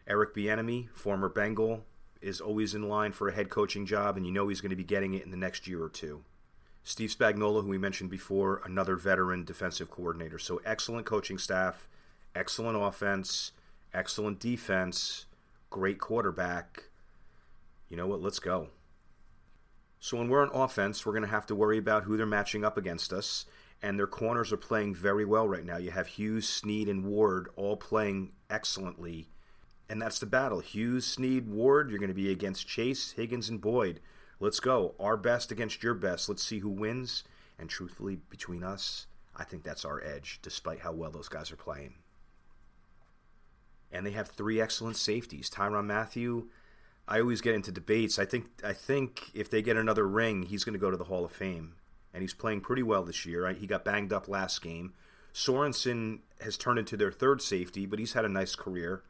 Eric 0.07 0.33
Bieniemy, 0.33 0.89
former 0.95 1.29
Bengal, 1.29 1.85
is 2.21 2.41
always 2.41 2.73
in 2.73 2.89
line 2.89 3.11
for 3.11 3.27
a 3.27 3.35
head 3.35 3.51
coaching 3.51 3.85
job, 3.85 4.17
and 4.17 4.25
you 4.25 4.31
know 4.31 4.47
he's 4.47 4.61
going 4.61 4.71
to 4.71 4.75
be 4.75 4.83
getting 4.83 5.13
it 5.13 5.23
in 5.23 5.29
the 5.29 5.37
next 5.37 5.67
year 5.67 5.83
or 5.83 5.89
two. 5.89 6.23
Steve 6.83 7.11
Spagnuolo, 7.11 7.61
who 7.61 7.69
we 7.69 7.77
mentioned 7.77 8.09
before, 8.09 8.63
another 8.65 8.95
veteran 8.95 9.43
defensive 9.43 9.91
coordinator. 9.91 10.39
So 10.39 10.59
excellent 10.65 11.05
coaching 11.05 11.37
staff, 11.37 11.87
excellent 12.33 12.81
offense, 12.81 13.51
excellent 13.93 14.39
defense, 14.39 15.27
great 15.69 15.99
quarterback. 15.99 16.85
You 17.89 17.97
know 17.97 18.07
what? 18.07 18.23
Let's 18.23 18.39
go. 18.39 18.69
So 20.05 20.17
when 20.17 20.29
we're 20.29 20.47
on 20.47 20.53
offense, 20.53 21.05
we're 21.05 21.13
going 21.13 21.23
to 21.23 21.29
have 21.29 21.47
to 21.47 21.55
worry 21.55 21.77
about 21.77 22.03
who 22.03 22.15
they're 22.15 22.27
matching 22.27 22.63
up 22.63 22.77
against 22.77 23.11
us, 23.11 23.45
and 23.81 23.97
their 23.97 24.05
corners 24.05 24.53
are 24.53 24.57
playing 24.57 24.93
very 24.93 25.25
well 25.25 25.47
right 25.47 25.65
now. 25.65 25.77
You 25.77 25.91
have 25.91 26.07
Hughes, 26.07 26.47
Sneed, 26.47 26.87
and 26.87 27.03
Ward 27.05 27.49
all 27.55 27.75
playing 27.75 28.33
excellently 28.49 29.29
and 29.89 30.01
that's 30.01 30.19
the 30.19 30.25
battle. 30.25 30.59
Hughes, 30.59 31.05
Sneed, 31.05 31.47
Ward, 31.47 31.89
you're 31.89 31.99
going 31.99 32.09
to 32.09 32.15
be 32.15 32.31
against 32.31 32.67
Chase, 32.67 33.11
Higgins, 33.11 33.49
and 33.49 33.61
Boyd. 33.61 33.99
Let's 34.39 34.59
go. 34.59 34.95
Our 34.99 35.17
best 35.17 35.51
against 35.51 35.83
your 35.83 35.93
best. 35.93 36.27
Let's 36.27 36.43
see 36.43 36.59
who 36.59 36.69
wins. 36.69 37.23
And 37.59 37.69
truthfully, 37.69 38.17
between 38.29 38.63
us, 38.63 39.05
I 39.35 39.43
think 39.43 39.63
that's 39.63 39.85
our 39.85 40.03
edge, 40.03 40.39
despite 40.41 40.79
how 40.79 40.91
well 40.91 41.11
those 41.11 41.29
guys 41.29 41.51
are 41.51 41.57
playing. 41.57 41.93
And 43.91 44.05
they 44.05 44.11
have 44.11 44.29
three 44.29 44.59
excellent 44.59 44.97
safeties. 44.97 45.49
Tyrann 45.49 45.85
Mathieu, 45.85 46.49
I 47.07 47.19
always 47.19 47.41
get 47.41 47.55
into 47.55 47.71
debates. 47.71 48.17
I 48.17 48.25
think 48.25 48.47
I 48.63 48.73
think 48.73 49.29
if 49.33 49.49
they 49.49 49.61
get 49.61 49.77
another 49.77 50.07
ring, 50.07 50.43
he's 50.43 50.63
going 50.63 50.73
to 50.73 50.79
go 50.79 50.91
to 50.91 50.97
the 50.97 51.03
Hall 51.03 51.25
of 51.25 51.31
Fame, 51.31 51.75
and 52.13 52.21
he's 52.21 52.33
playing 52.33 52.61
pretty 52.61 52.83
well 52.83 53.03
this 53.03 53.25
year. 53.25 53.47
He 53.53 53.67
got 53.67 53.85
banged 53.85 54.11
up 54.11 54.27
last 54.27 54.61
game. 54.61 54.93
Sorensen 55.33 56.19
has 56.41 56.57
turned 56.57 56.79
into 56.79 56.97
their 56.97 57.11
third 57.11 57.41
safety, 57.41 57.85
but 57.85 57.99
he's 57.99 58.13
had 58.13 58.25
a 58.25 58.29
nice 58.29 58.55
career. 58.55 59.03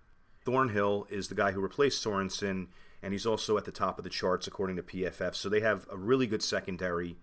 Thornhill 0.43 1.07
is 1.09 1.27
the 1.27 1.35
guy 1.35 1.51
who 1.51 1.61
replaced 1.61 2.03
Sorensen, 2.03 2.67
and 3.01 3.13
he's 3.13 3.25
also 3.25 3.57
at 3.57 3.65
the 3.65 3.71
top 3.71 3.97
of 3.97 4.03
the 4.03 4.09
charts 4.09 4.47
according 4.47 4.75
to 4.75 4.83
PFF. 4.83 5.35
So 5.35 5.49
they 5.49 5.61
have 5.61 5.87
a 5.91 5.97
really 5.97 6.27
good 6.27 6.43
secondary. 6.43 7.17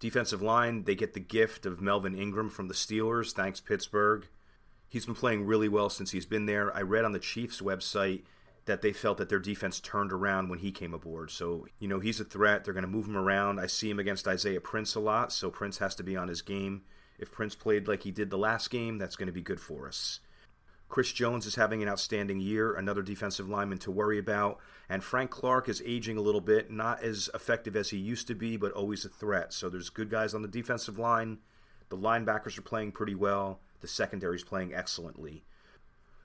Defensive 0.00 0.42
line, 0.42 0.84
they 0.84 0.94
get 0.94 1.14
the 1.14 1.20
gift 1.20 1.66
of 1.66 1.80
Melvin 1.80 2.18
Ingram 2.18 2.50
from 2.50 2.68
the 2.68 2.74
Steelers. 2.74 3.32
Thanks, 3.32 3.60
Pittsburgh. 3.60 4.26
He's 4.88 5.06
been 5.06 5.14
playing 5.14 5.46
really 5.46 5.68
well 5.68 5.88
since 5.88 6.10
he's 6.10 6.26
been 6.26 6.46
there. 6.46 6.74
I 6.74 6.82
read 6.82 7.04
on 7.04 7.12
the 7.12 7.18
Chiefs' 7.20 7.60
website 7.60 8.22
that 8.70 8.82
they 8.82 8.92
felt 8.92 9.18
that 9.18 9.28
their 9.28 9.40
defense 9.40 9.80
turned 9.80 10.12
around 10.12 10.48
when 10.48 10.60
he 10.60 10.70
came 10.70 10.94
aboard. 10.94 11.28
So, 11.32 11.66
you 11.80 11.88
know, 11.88 11.98
he's 11.98 12.20
a 12.20 12.24
threat. 12.24 12.62
They're 12.62 12.72
going 12.72 12.84
to 12.84 12.88
move 12.88 13.06
him 13.06 13.16
around. 13.16 13.58
I 13.58 13.66
see 13.66 13.90
him 13.90 13.98
against 13.98 14.28
Isaiah 14.28 14.60
Prince 14.60 14.94
a 14.94 15.00
lot, 15.00 15.32
so 15.32 15.50
Prince 15.50 15.78
has 15.78 15.96
to 15.96 16.04
be 16.04 16.16
on 16.16 16.28
his 16.28 16.40
game. 16.40 16.82
If 17.18 17.32
Prince 17.32 17.56
played 17.56 17.88
like 17.88 18.04
he 18.04 18.12
did 18.12 18.30
the 18.30 18.38
last 18.38 18.70
game, 18.70 18.96
that's 18.96 19.16
going 19.16 19.26
to 19.26 19.32
be 19.32 19.40
good 19.40 19.60
for 19.60 19.88
us. 19.88 20.20
Chris 20.88 21.10
Jones 21.10 21.46
is 21.46 21.56
having 21.56 21.82
an 21.82 21.88
outstanding 21.88 22.38
year, 22.38 22.72
another 22.74 23.02
defensive 23.02 23.48
lineman 23.48 23.78
to 23.78 23.90
worry 23.90 24.18
about. 24.18 24.60
And 24.88 25.02
Frank 25.02 25.32
Clark 25.32 25.68
is 25.68 25.82
aging 25.84 26.16
a 26.16 26.22
little 26.22 26.40
bit, 26.40 26.70
not 26.70 27.02
as 27.02 27.28
effective 27.34 27.74
as 27.74 27.90
he 27.90 27.98
used 27.98 28.28
to 28.28 28.36
be, 28.36 28.56
but 28.56 28.70
always 28.70 29.04
a 29.04 29.08
threat. 29.08 29.52
So 29.52 29.68
there's 29.68 29.90
good 29.90 30.10
guys 30.10 30.32
on 30.32 30.42
the 30.42 30.48
defensive 30.48 30.96
line. 30.96 31.38
The 31.88 31.96
linebackers 31.96 32.56
are 32.56 32.62
playing 32.62 32.92
pretty 32.92 33.16
well. 33.16 33.58
The 33.80 33.88
secondary 33.88 34.36
is 34.36 34.44
playing 34.44 34.72
excellently. 34.72 35.42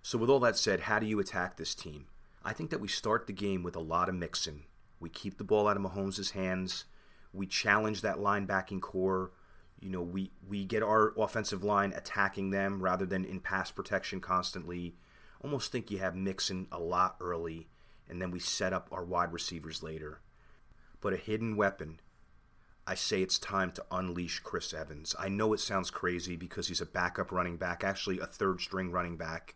So, 0.04 0.20
with 0.20 0.30
all 0.30 0.40
that 0.42 0.56
said, 0.56 0.82
how 0.82 1.00
do 1.00 1.08
you 1.08 1.20
attack 1.20 1.58
this 1.58 1.74
team? 1.74 2.06
I 2.46 2.54
think 2.54 2.70
that 2.70 2.80
we 2.80 2.88
start 2.88 3.28
the 3.28 3.34
game 3.34 3.62
with 3.62 3.76
a 3.76 3.82
lot 3.82 4.08
of 4.08 4.16
Mixon. 4.16 4.64
We 5.02 5.10
keep 5.10 5.38
the 5.38 5.44
ball 5.44 5.68
out 5.68 5.76
of 5.76 5.84
Mahomes' 5.84 6.32
hands. 6.32 6.86
We 7.34 7.48
challenge 7.48 8.00
that 8.02 8.20
linebacking 8.20 8.80
corps 8.80 9.32
you 9.80 9.90
know, 9.90 10.02
we, 10.02 10.32
we 10.48 10.66
get 10.66 10.84
our 10.84 11.14
offensive 11.18 11.64
line 11.64 11.94
attacking 11.96 12.50
them 12.50 12.82
rather 12.82 13.06
than 13.06 13.26
in 13.26 13.40
pass 13.40 13.72
protection 13.72 14.20
constantly. 14.20 14.96
Almost 15.44 15.72
think 15.72 15.92
you 15.92 16.00
have 16.00 16.16
Mixon 16.16 16.68
a 16.72 16.80
lot 16.80 17.18
early, 17.20 17.68
and 18.10 18.22
then 18.22 18.32
we 18.32 18.40
set 18.40 18.74
up 18.74 18.88
our 18.92 19.04
wide 19.04 19.34
receivers 19.34 19.84
later. 19.84 20.22
But 21.02 21.14
a 21.14 21.18
hidden 21.18 21.56
weapon, 21.56 22.00
I 22.88 22.96
say 22.96 23.22
it's 23.22 23.38
time 23.38 23.72
to 23.74 23.86
unleash 23.92 24.40
Chris 24.40 24.74
Evans. 24.74 25.16
I 25.20 25.30
know 25.30 25.54
it 25.54 25.60
sounds 25.60 25.92
crazy 25.92 26.36
because 26.36 26.68
he's 26.68 26.82
a 26.82 26.86
backup 26.86 27.32
running 27.32 27.58
back, 27.58 27.84
actually 27.84 28.20
a 28.20 28.26
third 28.26 28.62
string 28.62 28.92
running 28.92 29.18
back, 29.18 29.56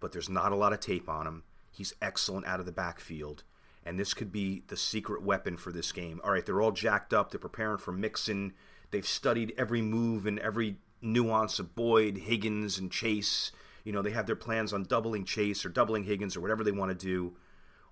but 0.00 0.12
there's 0.12 0.30
not 0.30 0.52
a 0.52 0.56
lot 0.56 0.72
of 0.72 0.80
tape 0.80 1.08
on 1.08 1.26
him. 1.26 1.42
He's 1.78 1.94
excellent 2.02 2.46
out 2.46 2.60
of 2.60 2.66
the 2.66 2.72
backfield, 2.72 3.44
and 3.86 3.98
this 3.98 4.12
could 4.12 4.30
be 4.30 4.64
the 4.66 4.76
secret 4.76 5.22
weapon 5.22 5.56
for 5.56 5.72
this 5.72 5.92
game. 5.92 6.20
All 6.22 6.32
right, 6.32 6.44
they're 6.44 6.60
all 6.60 6.72
jacked 6.72 7.14
up. 7.14 7.30
They're 7.30 7.40
preparing 7.40 7.78
for 7.78 7.92
Mixon 7.92 8.52
They've 8.90 9.06
studied 9.06 9.54
every 9.58 9.82
move 9.82 10.26
and 10.26 10.38
every 10.38 10.76
nuance 11.02 11.58
of 11.58 11.74
Boyd, 11.74 12.18
Higgins, 12.18 12.78
and 12.78 12.90
Chase. 12.90 13.52
You 13.84 13.92
know, 13.92 14.02
they 14.02 14.10
have 14.10 14.26
their 14.26 14.36
plans 14.36 14.72
on 14.72 14.84
doubling 14.84 15.24
Chase 15.24 15.64
or 15.64 15.68
doubling 15.68 16.04
Higgins 16.04 16.36
or 16.36 16.40
whatever 16.40 16.64
they 16.64 16.72
want 16.72 16.90
to 16.90 17.06
do. 17.06 17.36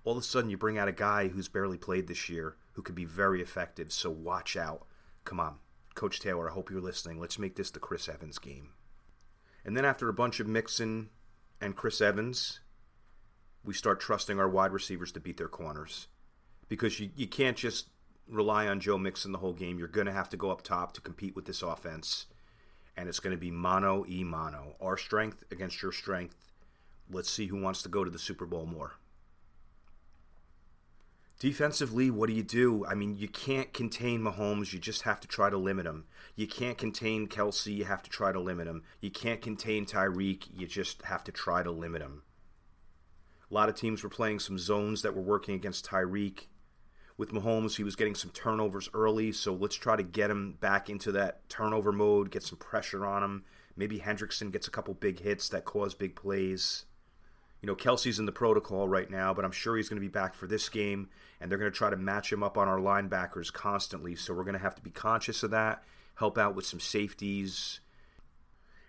All 0.03 0.13
of 0.13 0.19
a 0.19 0.25
sudden, 0.25 0.49
you 0.49 0.57
bring 0.57 0.77
out 0.77 0.87
a 0.87 0.93
guy 0.93 1.27
who's 1.27 1.47
barely 1.47 1.77
played 1.77 2.07
this 2.07 2.29
year 2.29 2.55
who 2.73 2.81
could 2.81 2.95
be 2.95 3.05
very 3.05 3.41
effective. 3.41 3.91
So 3.91 4.09
watch 4.09 4.55
out. 4.55 4.85
Come 5.23 5.39
on, 5.39 5.57
Coach 5.95 6.19
Taylor, 6.19 6.49
I 6.49 6.53
hope 6.53 6.69
you're 6.69 6.81
listening. 6.81 7.19
Let's 7.19 7.39
make 7.39 7.55
this 7.55 7.71
the 7.71 7.79
Chris 7.79 8.07
Evans 8.07 8.39
game. 8.39 8.69
And 9.65 9.75
then 9.75 9.85
after 9.85 10.07
a 10.07 10.13
bunch 10.13 10.39
of 10.39 10.47
Mixon 10.47 11.09
and 11.59 11.75
Chris 11.75 11.99
Evans, 11.99 12.61
we 13.67 13.73
start 13.73 13.99
trusting 13.99 14.39
our 14.39 14.47
wide 14.47 14.71
receivers 14.71 15.11
to 15.11 15.19
beat 15.19 15.35
their 15.35 15.49
corners. 15.49 16.07
Because 16.69 17.01
you, 17.01 17.09
you 17.17 17.27
can't 17.27 17.57
just 17.57 17.89
rely 18.29 18.65
on 18.65 18.79
Joe 18.79 18.97
Mixon 18.97 19.33
the 19.33 19.37
whole 19.39 19.53
game. 19.53 19.77
You're 19.77 19.89
going 19.89 20.07
to 20.07 20.13
have 20.13 20.29
to 20.29 20.37
go 20.37 20.49
up 20.49 20.61
top 20.61 20.93
to 20.93 21.01
compete 21.01 21.35
with 21.35 21.45
this 21.45 21.61
offense. 21.61 22.27
And 22.95 23.09
it's 23.09 23.19
going 23.19 23.35
to 23.35 23.39
be 23.39 23.51
mono 23.51 24.05
e 24.07 24.23
mono. 24.23 24.75
Our 24.81 24.95
strength 24.97 25.43
against 25.51 25.81
your 25.81 25.91
strength. 25.91 26.35
Let's 27.11 27.29
see 27.29 27.47
who 27.47 27.61
wants 27.61 27.81
to 27.83 27.89
go 27.89 28.05
to 28.05 28.09
the 28.09 28.17
Super 28.17 28.45
Bowl 28.45 28.65
more. 28.65 28.93
Defensively, 31.39 32.09
what 32.09 32.27
do 32.27 32.33
you 32.33 32.43
do? 32.43 32.85
I 32.85 32.95
mean, 32.95 33.17
you 33.17 33.27
can't 33.27 33.71
contain 33.71 34.21
Mahomes. 34.21 34.73
You 34.73 34.79
just 34.79 35.03
have 35.03 35.19
to 35.19 35.27
try 35.27 35.49
to 35.49 35.57
limit 35.57 35.85
him. 35.85 36.05
You 36.35 36.47
can't 36.47 36.77
contain 36.77 37.27
Kelce. 37.27 37.75
You 37.75 37.85
have 37.85 38.01
to 38.01 38.09
try 38.09 38.31
to 38.31 38.39
limit 38.39 38.65
him. 38.65 38.83
You 39.01 39.11
can't 39.11 39.41
contain 39.41 39.85
Tyreek. 39.85 40.47
You 40.55 40.65
just 40.67 41.03
have 41.03 41.23
to 41.25 41.31
try 41.31 41.61
to 41.61 41.69
limit 41.69 42.01
him. 42.01 42.23
A 43.49 43.53
lot 43.53 43.69
of 43.69 43.75
teams 43.75 44.03
were 44.03 44.09
playing 44.09 44.39
some 44.39 44.57
zones 44.57 45.01
that 45.01 45.15
were 45.15 45.21
working 45.21 45.55
against 45.55 45.85
Tyreek 45.85 46.47
with 47.17 47.31
Mahomes, 47.31 47.75
he 47.75 47.83
was 47.83 47.95
getting 47.95 48.15
some 48.15 48.29
turnovers 48.29 48.89
early, 48.93 49.31
so 49.31 49.53
let's 49.53 49.75
try 49.75 49.95
to 49.95 50.03
get 50.03 50.29
him 50.29 50.55
back 50.61 50.87
into 50.89 51.11
that 51.13 51.49
turnover 51.49 51.91
mode, 51.91 52.29
get 52.29 52.43
some 52.43 52.59
pressure 52.59 53.05
on 53.05 53.23
him. 53.23 53.43
Maybe 53.75 53.99
Hendrickson 53.99 54.51
gets 54.51 54.67
a 54.67 54.71
couple 54.71 54.93
big 54.93 55.19
hits 55.19 55.49
that 55.49 55.65
cause 55.65 55.95
big 55.95 56.15
plays. 56.15 56.85
You 57.61 57.67
know, 57.67 57.75
Kelce's 57.75 58.19
in 58.19 58.27
the 58.27 58.31
protocol 58.31 58.87
right 58.87 59.09
now, 59.09 59.33
but 59.33 59.43
I'm 59.43 59.51
sure 59.51 59.75
he's 59.75 59.89
going 59.89 59.99
to 59.99 60.07
be 60.07 60.11
back 60.11 60.35
for 60.35 60.45
this 60.45 60.69
game, 60.69 61.09
and 61.41 61.49
they're 61.49 61.57
going 61.57 61.71
to 61.71 61.77
try 61.77 61.89
to 61.89 61.97
match 61.97 62.31
him 62.31 62.43
up 62.43 62.55
on 62.55 62.67
our 62.67 62.77
linebackers 62.77 63.51
constantly, 63.51 64.15
so 64.15 64.35
we're 64.35 64.43
going 64.43 64.53
to 64.53 64.59
have 64.59 64.75
to 64.75 64.81
be 64.83 64.91
conscious 64.91 65.41
of 65.41 65.51
that, 65.51 65.83
help 66.15 66.37
out 66.37 66.53
with 66.53 66.67
some 66.67 66.79
safeties. 66.79 67.79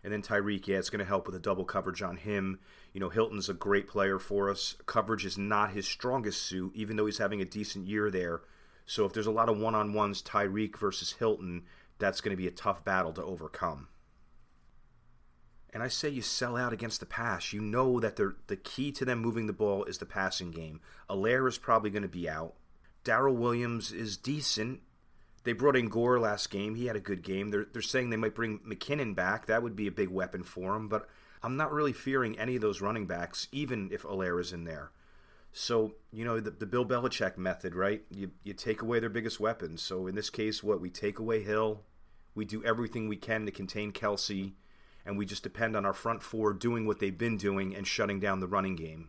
And 0.04 0.12
then 0.12 0.20
Tyreek, 0.20 0.66
yeah, 0.66 0.76
it's 0.76 0.90
going 0.90 1.00
to 1.00 1.04
help 1.06 1.26
with 1.26 1.34
a 1.34 1.40
double 1.40 1.64
coverage 1.64 2.02
on 2.02 2.18
him. 2.18 2.60
You 2.92 3.00
know, 3.00 3.10
Hilton's 3.10 3.48
a 3.48 3.54
great 3.54 3.86
player 3.86 4.18
for 4.18 4.50
us. 4.50 4.76
Coverage 4.86 5.24
is 5.24 5.38
not 5.38 5.72
his 5.72 5.86
strongest 5.86 6.42
suit, 6.42 6.72
even 6.74 6.96
though 6.96 7.06
he's 7.06 7.18
having 7.18 7.40
a 7.40 7.44
decent 7.44 7.86
year 7.86 8.10
there. 8.10 8.42
So 8.86 9.04
if 9.04 9.12
there's 9.12 9.26
a 9.26 9.30
lot 9.30 9.48
of 9.48 9.58
one 9.58 9.74
on 9.74 9.92
ones, 9.92 10.22
Tyreek 10.22 10.76
versus 10.78 11.12
Hilton, 11.12 11.64
that's 11.98 12.20
going 12.20 12.34
to 12.34 12.40
be 12.40 12.48
a 12.48 12.52
tough 12.52 12.84
battle 12.84 13.12
to 13.12 13.22
overcome. 13.22 13.88
And 15.72 15.82
I 15.82 15.88
say 15.88 16.08
you 16.08 16.22
sell 16.22 16.56
out 16.56 16.72
against 16.72 17.00
the 17.00 17.06
pass. 17.06 17.52
You 17.52 17.60
know 17.60 18.00
that 18.00 18.16
the 18.16 18.56
key 18.56 18.90
to 18.92 19.04
them 19.04 19.18
moving 19.18 19.46
the 19.46 19.52
ball 19.52 19.84
is 19.84 19.98
the 19.98 20.06
passing 20.06 20.50
game. 20.50 20.80
Helaire 21.10 21.46
is 21.46 21.58
probably 21.58 21.90
going 21.90 22.02
to 22.02 22.08
be 22.08 22.28
out. 22.28 22.54
Darrel 23.04 23.36
Williams 23.36 23.92
is 23.92 24.16
decent. 24.16 24.80
They 25.44 25.52
brought 25.52 25.76
in 25.76 25.88
Gore 25.88 26.18
last 26.18 26.50
game. 26.50 26.74
He 26.74 26.86
had 26.86 26.96
a 26.96 27.00
good 27.00 27.22
game. 27.22 27.50
They're, 27.50 27.66
they're 27.70 27.82
saying 27.82 28.10
they 28.10 28.16
might 28.16 28.34
bring 28.34 28.58
McKinnon 28.60 29.14
back. 29.14 29.46
That 29.46 29.62
would 29.62 29.76
be 29.76 29.86
a 29.86 29.92
big 29.92 30.08
weapon 30.08 30.42
for 30.42 30.74
him. 30.74 30.88
But 30.88 31.08
I'm 31.42 31.56
not 31.56 31.72
really 31.72 31.92
fearing 31.92 32.38
any 32.38 32.56
of 32.56 32.62
those 32.62 32.80
running 32.80 33.06
backs, 33.06 33.48
even 33.52 33.90
if 33.92 34.02
Helaire 34.02 34.40
is 34.40 34.52
in 34.52 34.64
there. 34.64 34.90
So, 35.52 35.94
you 36.12 36.24
know, 36.24 36.40
the, 36.40 36.50
the, 36.50 36.66
Bill 36.66 36.84
Belichick 36.84 37.38
method, 37.38 37.74
right? 37.74 38.02
You, 38.10 38.30
you 38.44 38.52
take 38.52 38.82
away 38.82 39.00
their 39.00 39.08
biggest 39.08 39.40
weapons. 39.40 39.82
So, 39.82 40.06
in 40.06 40.14
this 40.14 40.30
case, 40.30 40.62
what? 40.62 40.80
We 40.80 40.90
take 40.90 41.18
away 41.18 41.42
Hill. 41.42 41.82
We 42.34 42.44
do 42.44 42.62
everything 42.64 43.08
we 43.08 43.16
can 43.16 43.46
to 43.46 43.52
contain 43.52 43.92
Kelce. 43.92 44.52
And 45.06 45.16
we 45.16 45.24
just 45.24 45.42
depend 45.42 45.74
on 45.74 45.86
our 45.86 45.94
front 45.94 46.22
four 46.22 46.52
doing 46.52 46.86
what 46.86 46.98
they've 46.98 47.16
been 47.16 47.38
doing 47.38 47.74
and 47.74 47.86
shutting 47.86 48.20
down 48.20 48.40
the 48.40 48.46
running 48.46 48.76
game. 48.76 49.08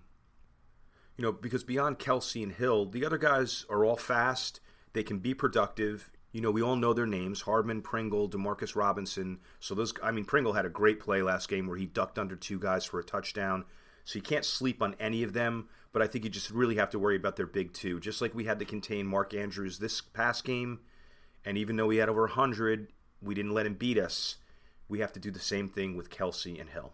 You 1.17 1.23
know, 1.23 1.31
because 1.33 1.65
beyond 1.65 1.99
Kelce 1.99 2.41
and 2.41 2.53
Hill, 2.53 2.85
the 2.85 3.05
other 3.05 3.17
guys 3.17 3.65
are 3.69 3.83
all 3.83 3.97
fast. 3.97 4.61
They 4.93 5.03
can 5.03 5.19
be 5.19 5.33
productive 5.33 6.09
you 6.31 6.41
know, 6.41 6.51
we 6.51 6.61
all 6.61 6.75
know 6.75 6.93
their 6.93 7.07
names 7.07 7.41
Hardman, 7.41 7.81
Pringle, 7.81 8.29
Demarcus 8.29 8.75
Robinson. 8.75 9.39
So, 9.59 9.73
those, 9.73 9.93
I 10.03 10.11
mean, 10.11 10.25
Pringle 10.25 10.53
had 10.53 10.65
a 10.65 10.69
great 10.69 10.99
play 10.99 11.21
last 11.21 11.49
game 11.49 11.67
where 11.67 11.77
he 11.77 11.85
ducked 11.85 12.19
under 12.19 12.35
two 12.35 12.59
guys 12.59 12.85
for 12.85 12.99
a 12.99 13.03
touchdown. 13.03 13.65
So, 14.05 14.17
you 14.17 14.21
can't 14.21 14.45
sleep 14.45 14.81
on 14.81 14.95
any 14.99 15.23
of 15.23 15.33
them, 15.33 15.69
but 15.91 16.01
I 16.01 16.07
think 16.07 16.23
you 16.23 16.29
just 16.29 16.51
really 16.51 16.75
have 16.75 16.91
to 16.91 16.99
worry 16.99 17.15
about 17.15 17.35
their 17.35 17.47
big 17.47 17.73
two. 17.73 17.99
Just 17.99 18.21
like 18.21 18.35
we 18.35 18.45
had 18.45 18.59
to 18.59 18.65
contain 18.65 19.07
Mark 19.07 19.33
Andrews 19.33 19.79
this 19.79 20.01
past 20.01 20.43
game, 20.43 20.79
and 21.45 21.57
even 21.57 21.75
though 21.75 21.89
he 21.89 21.97
had 21.97 22.09
over 22.09 22.21
100, 22.21 22.89
we 23.21 23.33
didn't 23.33 23.53
let 23.53 23.65
him 23.65 23.73
beat 23.73 23.97
us. 23.97 24.37
We 24.87 24.99
have 24.99 25.13
to 25.13 25.19
do 25.19 25.31
the 25.31 25.39
same 25.39 25.69
thing 25.69 25.95
with 25.95 26.09
Kelce 26.09 26.59
and 26.59 26.69
Hill. 26.69 26.93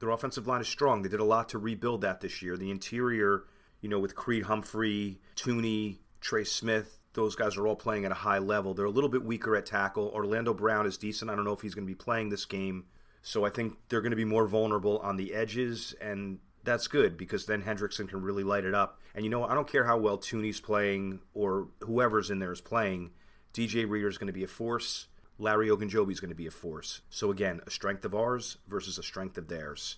Their 0.00 0.10
offensive 0.10 0.46
line 0.46 0.60
is 0.60 0.68
strong. 0.68 1.02
They 1.02 1.08
did 1.08 1.20
a 1.20 1.24
lot 1.24 1.48
to 1.50 1.58
rebuild 1.58 2.02
that 2.02 2.20
this 2.20 2.40
year. 2.40 2.56
The 2.56 2.70
interior, 2.70 3.44
you 3.80 3.88
know, 3.88 3.98
with 3.98 4.14
Creed 4.14 4.44
Humphrey, 4.44 5.20
Thuney, 5.36 5.98
Trey 6.20 6.44
Smith, 6.44 6.97
those 7.18 7.34
guys 7.34 7.56
are 7.56 7.66
all 7.66 7.76
playing 7.76 8.04
at 8.04 8.12
a 8.12 8.14
high 8.14 8.38
level. 8.38 8.74
They're 8.74 8.86
a 8.86 8.90
little 8.90 9.10
bit 9.10 9.24
weaker 9.24 9.56
at 9.56 9.66
tackle. 9.66 10.08
Orlando 10.14 10.54
Brown 10.54 10.86
is 10.86 10.96
decent. 10.96 11.30
I 11.30 11.34
don't 11.34 11.44
know 11.44 11.52
if 11.52 11.60
he's 11.60 11.74
going 11.74 11.86
to 11.86 11.90
be 11.90 11.96
playing 11.96 12.28
this 12.28 12.44
game. 12.44 12.84
So 13.22 13.44
I 13.44 13.50
think 13.50 13.76
they're 13.88 14.00
going 14.00 14.12
to 14.12 14.16
be 14.16 14.24
more 14.24 14.46
vulnerable 14.46 14.98
on 15.00 15.16
the 15.16 15.34
edges, 15.34 15.94
and 16.00 16.38
that's 16.62 16.86
good 16.86 17.16
because 17.16 17.46
then 17.46 17.62
Hendrickson 17.62 18.08
can 18.08 18.22
really 18.22 18.44
light 18.44 18.64
it 18.64 18.72
up. 18.72 19.00
And 19.16 19.24
you 19.24 19.30
know, 19.30 19.44
I 19.44 19.54
don't 19.54 19.66
care 19.66 19.84
how 19.84 19.98
well 19.98 20.16
Thuney's 20.18 20.60
playing 20.60 21.18
or 21.34 21.68
whoever's 21.80 22.30
in 22.30 22.38
there 22.38 22.52
is 22.52 22.60
playing. 22.60 23.10
DJ 23.52 23.88
Reader 23.88 24.08
is 24.08 24.16
going 24.16 24.28
to 24.28 24.32
be 24.32 24.44
a 24.44 24.48
force. 24.48 25.08
Larry 25.38 25.68
Ogunjobi 25.68 26.12
is 26.12 26.20
going 26.20 26.30
to 26.30 26.36
be 26.36 26.46
a 26.46 26.52
force. 26.52 27.00
So 27.10 27.32
again, 27.32 27.60
a 27.66 27.70
strength 27.70 28.04
of 28.04 28.14
ours 28.14 28.58
versus 28.68 28.96
a 28.96 29.02
strength 29.02 29.36
of 29.36 29.48
theirs. 29.48 29.96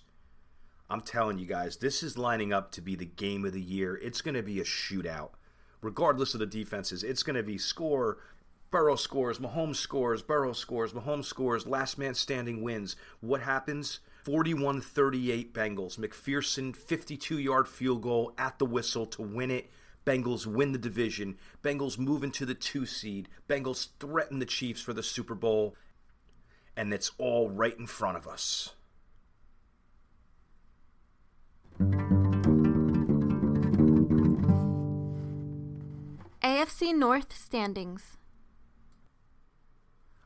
I'm 0.89 1.01
telling 1.01 1.37
you 1.37 1.45
guys, 1.45 1.77
this 1.77 2.01
is 2.01 2.17
lining 2.17 2.51
up 2.51 2.71
to 2.71 2.81
be 2.81 2.95
the 2.95 3.05
game 3.05 3.45
of 3.45 3.53
the 3.53 3.61
year. 3.61 3.95
It's 3.95 4.21
going 4.21 4.35
to 4.35 4.43
be 4.43 4.59
a 4.59 4.63
shootout 4.63 5.31
regardless 5.81 6.33
of 6.33 6.39
the 6.39 6.45
defenses. 6.45 7.03
It's 7.03 7.23
going 7.23 7.35
to 7.35 7.43
be 7.43 7.57
score, 7.57 8.17
Burrow 8.71 8.95
scores, 8.95 9.39
Mahomes 9.39 9.75
scores, 9.75 10.21
Burrow 10.21 10.53
scores, 10.53 10.93
Mahomes 10.93 11.25
scores, 11.25 11.67
last 11.67 11.97
man 11.97 12.13
standing 12.13 12.61
wins. 12.61 12.95
What 13.19 13.41
happens? 13.41 13.99
41 14.23 14.81
38 14.81 15.53
Bengals. 15.53 15.97
McPherson, 15.97 16.75
52 16.75 17.37
yard 17.37 17.67
field 17.67 18.01
goal 18.01 18.33
at 18.37 18.59
the 18.59 18.65
whistle 18.65 19.05
to 19.07 19.21
win 19.21 19.51
it. 19.51 19.69
Bengals 20.05 20.45
win 20.45 20.71
the 20.71 20.77
division. 20.77 21.37
Bengals 21.61 21.97
move 21.97 22.23
into 22.23 22.45
the 22.45 22.55
two 22.55 22.85
seed. 22.85 23.27
Bengals 23.47 23.89
threaten 23.99 24.39
the 24.39 24.45
Chiefs 24.45 24.81
for 24.81 24.93
the 24.93 25.03
Super 25.03 25.35
Bowl. 25.35 25.75
And 26.75 26.93
it's 26.93 27.11
all 27.17 27.49
right 27.49 27.77
in 27.77 27.87
front 27.87 28.17
of 28.17 28.27
us. 28.27 28.73
AFC 36.61 36.93
North 36.93 37.35
standings. 37.35 38.17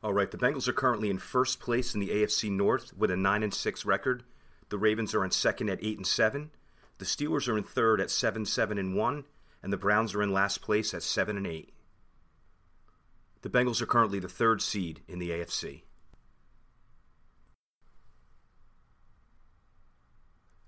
All 0.02 0.12
right, 0.12 0.30
the 0.30 0.36
Bengals 0.36 0.68
are 0.68 0.74
currently 0.74 1.08
in 1.08 1.16
first 1.16 1.60
place 1.60 1.94
in 1.94 2.00
the 2.00 2.10
AFC 2.10 2.50
North 2.50 2.92
with 2.94 3.10
a 3.10 3.16
9 3.16 3.42
and 3.42 3.54
6 3.54 3.84
record. 3.86 4.22
The 4.68 4.76
Ravens 4.76 5.14
are 5.14 5.24
in 5.24 5.30
second 5.30 5.70
at 5.70 5.82
8 5.82 5.96
and 5.96 6.06
7. 6.06 6.50
The 6.98 7.06
Steelers 7.06 7.48
are 7.48 7.56
in 7.56 7.64
third 7.64 8.02
at 8.02 8.10
7 8.10 8.44
7 8.44 8.76
and 8.76 8.94
1, 8.94 9.24
and 9.62 9.72
the 9.72 9.78
Browns 9.78 10.14
are 10.14 10.22
in 10.22 10.30
last 10.30 10.60
place 10.60 10.92
at 10.92 11.02
7 11.02 11.38
and 11.38 11.46
8. 11.46 11.72
The 13.40 13.48
Bengals 13.48 13.80
are 13.80 13.86
currently 13.86 14.18
the 14.18 14.28
third 14.28 14.60
seed 14.60 15.00
in 15.08 15.18
the 15.18 15.30
AFC. 15.30 15.84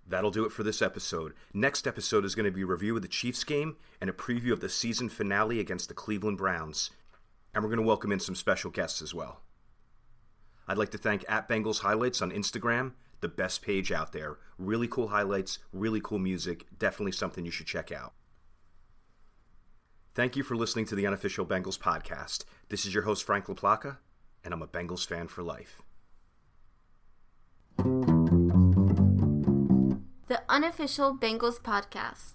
That'll 0.08 0.30
do 0.30 0.46
it 0.46 0.52
for 0.52 0.62
this 0.62 0.80
episode. 0.80 1.34
Next 1.52 1.86
episode 1.86 2.24
is 2.24 2.34
going 2.34 2.46
to 2.46 2.50
be 2.50 2.62
a 2.62 2.66
review 2.66 2.96
of 2.96 3.02
the 3.02 3.08
Chiefs 3.08 3.44
game 3.44 3.76
and 4.00 4.08
a 4.08 4.14
preview 4.14 4.52
of 4.52 4.60
the 4.60 4.68
season 4.68 5.10
finale 5.10 5.60
against 5.60 5.88
the 5.88 5.94
Cleveland 5.94 6.38
Browns. 6.38 6.90
And 7.54 7.62
we're 7.62 7.68
going 7.68 7.80
to 7.80 7.86
welcome 7.86 8.10
in 8.10 8.20
some 8.20 8.34
special 8.34 8.70
guests 8.70 9.02
as 9.02 9.12
well. 9.12 9.42
I'd 10.66 10.78
like 10.78 10.90
to 10.90 10.98
thank 10.98 11.24
at 11.28 11.48
Bengals 11.48 11.80
Highlights 11.80 12.22
on 12.22 12.30
Instagram, 12.30 12.92
the 13.20 13.28
best 13.28 13.62
page 13.62 13.92
out 13.92 14.12
there. 14.12 14.38
Really 14.58 14.88
cool 14.88 15.08
highlights, 15.08 15.58
really 15.72 16.00
cool 16.02 16.18
music, 16.18 16.66
definitely 16.78 17.12
something 17.12 17.44
you 17.44 17.50
should 17.50 17.66
check 17.66 17.92
out. 17.92 18.14
Thank 20.14 20.36
you 20.36 20.42
for 20.42 20.56
listening 20.56 20.86
to 20.86 20.94
the 20.94 21.06
Unofficial 21.06 21.46
Bengals 21.46 21.78
podcast. 21.78 22.44
This 22.70 22.86
is 22.86 22.94
your 22.94 23.04
host, 23.04 23.24
Frank 23.24 23.46
LaPlaca, 23.46 23.98
and 24.42 24.52
I'm 24.52 24.62
a 24.62 24.66
Bengals 24.66 25.06
fan 25.06 25.28
for 25.28 25.42
life. 25.42 25.80
The 30.28 30.42
Unofficial 30.50 31.16
Bengals 31.16 31.58
podcast. 31.58 32.34